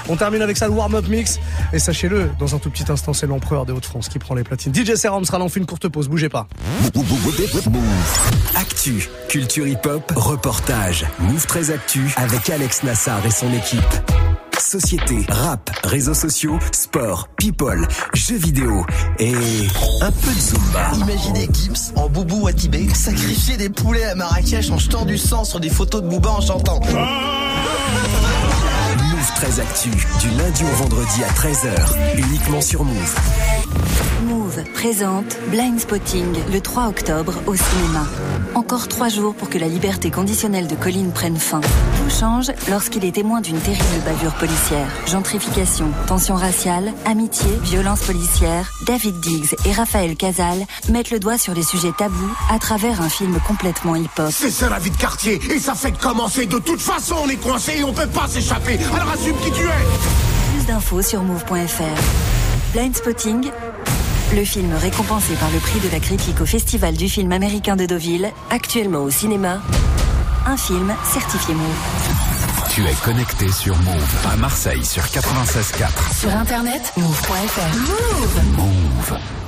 On 0.08 0.16
termine 0.16 0.42
avec 0.42 0.58
ça 0.58 0.68
le 0.68 0.74
warm-up 0.74 1.08
mix. 1.08 1.40
Et 1.74 1.80
sachez-le, 1.80 2.30
dans 2.40 2.56
un 2.56 2.60
tout 2.60 2.70
petit 2.70 2.90
instant, 2.92 3.14
c'est 3.14 3.28
l'empereur 3.28 3.66
des 3.66 3.74
Hauts-de-France 3.74 4.10
qui 4.10 4.20
prend 4.20 4.36
les 4.36 4.44
platines. 4.44 4.74
DJ 4.74 4.96
Serum 4.96 5.26
sera 5.26 5.40
là, 5.40 5.46
on 5.46 5.50
fait 5.50 5.60
une 5.60 5.66
courte 5.66 5.88
pause, 5.88 6.08
bougez 6.08 6.30
pas. 6.30 6.48
Actu, 8.56 9.10
culture 9.28 9.68
hip-hop, 9.68 10.12
reportage. 10.16 11.06
Move 11.20 11.46
très 11.48 11.72
Actu 11.72 12.14
avec 12.16 12.50
Alex 12.50 12.84
Nassar 12.84 13.26
et 13.26 13.32
son 13.32 13.52
équipe 13.52 14.29
société, 14.60 15.26
rap, 15.30 15.70
réseaux 15.84 16.14
sociaux, 16.14 16.60
sport, 16.72 17.28
people, 17.38 17.88
jeux 18.14 18.38
vidéo 18.38 18.86
et 19.20 19.34
un 20.02 20.12
peu 20.12 20.34
de 20.34 20.40
zumba. 20.40 20.92
Imaginez 20.96 21.50
Gibbs 21.54 21.94
en 21.96 22.10
boubou 22.10 22.48
à 22.48 22.54
Tibet 22.54 22.88
sacrifier 22.94 23.58
des 23.58 23.70
poulets 23.70 24.06
à 24.06 24.16
Marrakech 24.16 24.70
en 24.72 24.78
jetant 24.78 25.06
du 25.06 25.18
sang 25.18 25.44
sur 25.44 25.60
des 25.60 25.70
photos 25.70 26.02
de 26.02 26.08
Bouba 26.08 26.32
en 26.32 26.42
chantant. 26.42 26.80
Ah 26.96 28.29
13 29.40 29.60
Actu, 29.62 29.90
du 30.20 30.30
lundi 30.38 30.64
au 30.66 30.76
vendredi 30.76 31.24
à 31.24 31.32
13h, 31.32 32.18
uniquement 32.18 32.60
sur 32.60 32.84
Move. 32.84 33.16
Move 34.26 34.64
présente 34.74 35.38
Blind 35.48 35.80
Spotting 35.80 36.36
le 36.52 36.60
3 36.60 36.88
octobre 36.88 37.36
au 37.48 37.56
cinéma. 37.56 38.06
Encore 38.56 38.88
trois 38.90 39.08
jours 39.08 39.36
pour 39.36 39.50
que 39.50 39.58
la 39.58 39.68
liberté 39.68 40.12
conditionnelle 40.12 40.68
de 40.68 40.76
Colin 40.76 41.10
prenne 41.14 41.38
fin. 41.38 41.62
Tout 41.62 42.10
change 42.10 42.52
lorsqu'il 42.70 43.06
est 43.06 43.14
témoin 43.14 43.40
d'une 43.40 43.60
terrible 43.60 44.04
bavure 44.04 44.34
policière. 44.34 44.88
Gentrification, 45.08 45.88
tension 46.08 46.36
raciale, 46.36 46.92
amitié, 47.06 47.50
violence 47.62 48.02
policière. 48.02 48.70
David 48.86 49.20
Diggs 49.22 49.56
et 49.66 49.72
Raphaël 49.72 50.16
Casal 50.18 50.66
mettent 50.90 51.12
le 51.12 51.20
doigt 51.20 51.38
sur 51.38 51.54
les 51.54 51.64
sujets 51.64 51.94
tabous 51.98 52.36
à 52.52 52.60
travers 52.60 53.02
un 53.02 53.10
film 53.10 53.40
complètement 53.48 53.96
hip-hop. 53.96 54.32
C'est 54.32 54.52
ça 54.52 54.68
la 54.68 54.80
vie 54.80 54.92
de 54.92 54.98
quartier 54.98 55.40
et 55.50 55.60
ça 55.60 55.76
fait 55.76 55.92
commencer. 55.98 56.46
De 56.46 56.60
toute 56.60 56.82
façon, 56.82 57.16
on 57.24 57.30
est 57.30 57.38
coincé 57.38 57.78
et 57.78 57.84
on 57.84 57.94
peut 57.94 58.08
pas 58.08 58.28
s'échapper. 58.28 58.78
Alors 58.94 59.14
assume 59.30 59.38
qui 59.44 59.52
tu 59.52 59.66
es. 59.66 60.52
Plus 60.54 60.66
d'infos 60.66 61.02
sur 61.02 61.24
move.fr. 61.24 62.74
Blind 62.74 62.96
Spotting, 62.96 63.52
le 64.36 64.46
film 64.46 64.74
récompensé 64.76 65.34
par 65.36 65.50
le 65.52 65.60
prix 65.60 65.80
de 65.80 65.92
la 65.92 66.00
critique 66.00 66.40
au 66.42 66.46
Festival 66.46 66.96
du 66.96 67.10
film 67.10 67.32
américain 67.32 67.76
de 67.76 67.86
Deauville, 67.86 68.32
actuellement 68.50 69.00
au 69.00 69.10
cinéma, 69.10 69.62
un 70.46 70.58
film 70.58 70.94
certifié 71.04 71.54
Move. 71.54 71.66
Tu 72.70 72.86
es 72.86 72.94
connecté 73.04 73.52
sur 73.52 73.76
Move 73.78 74.28
à 74.32 74.36
Marseille 74.36 74.86
sur 74.86 75.04
96.4. 75.04 76.20
Sur 76.20 76.36
internet, 76.36 76.94
move.fr. 76.98 77.78
Move 77.78 78.56
Move. 78.56 79.20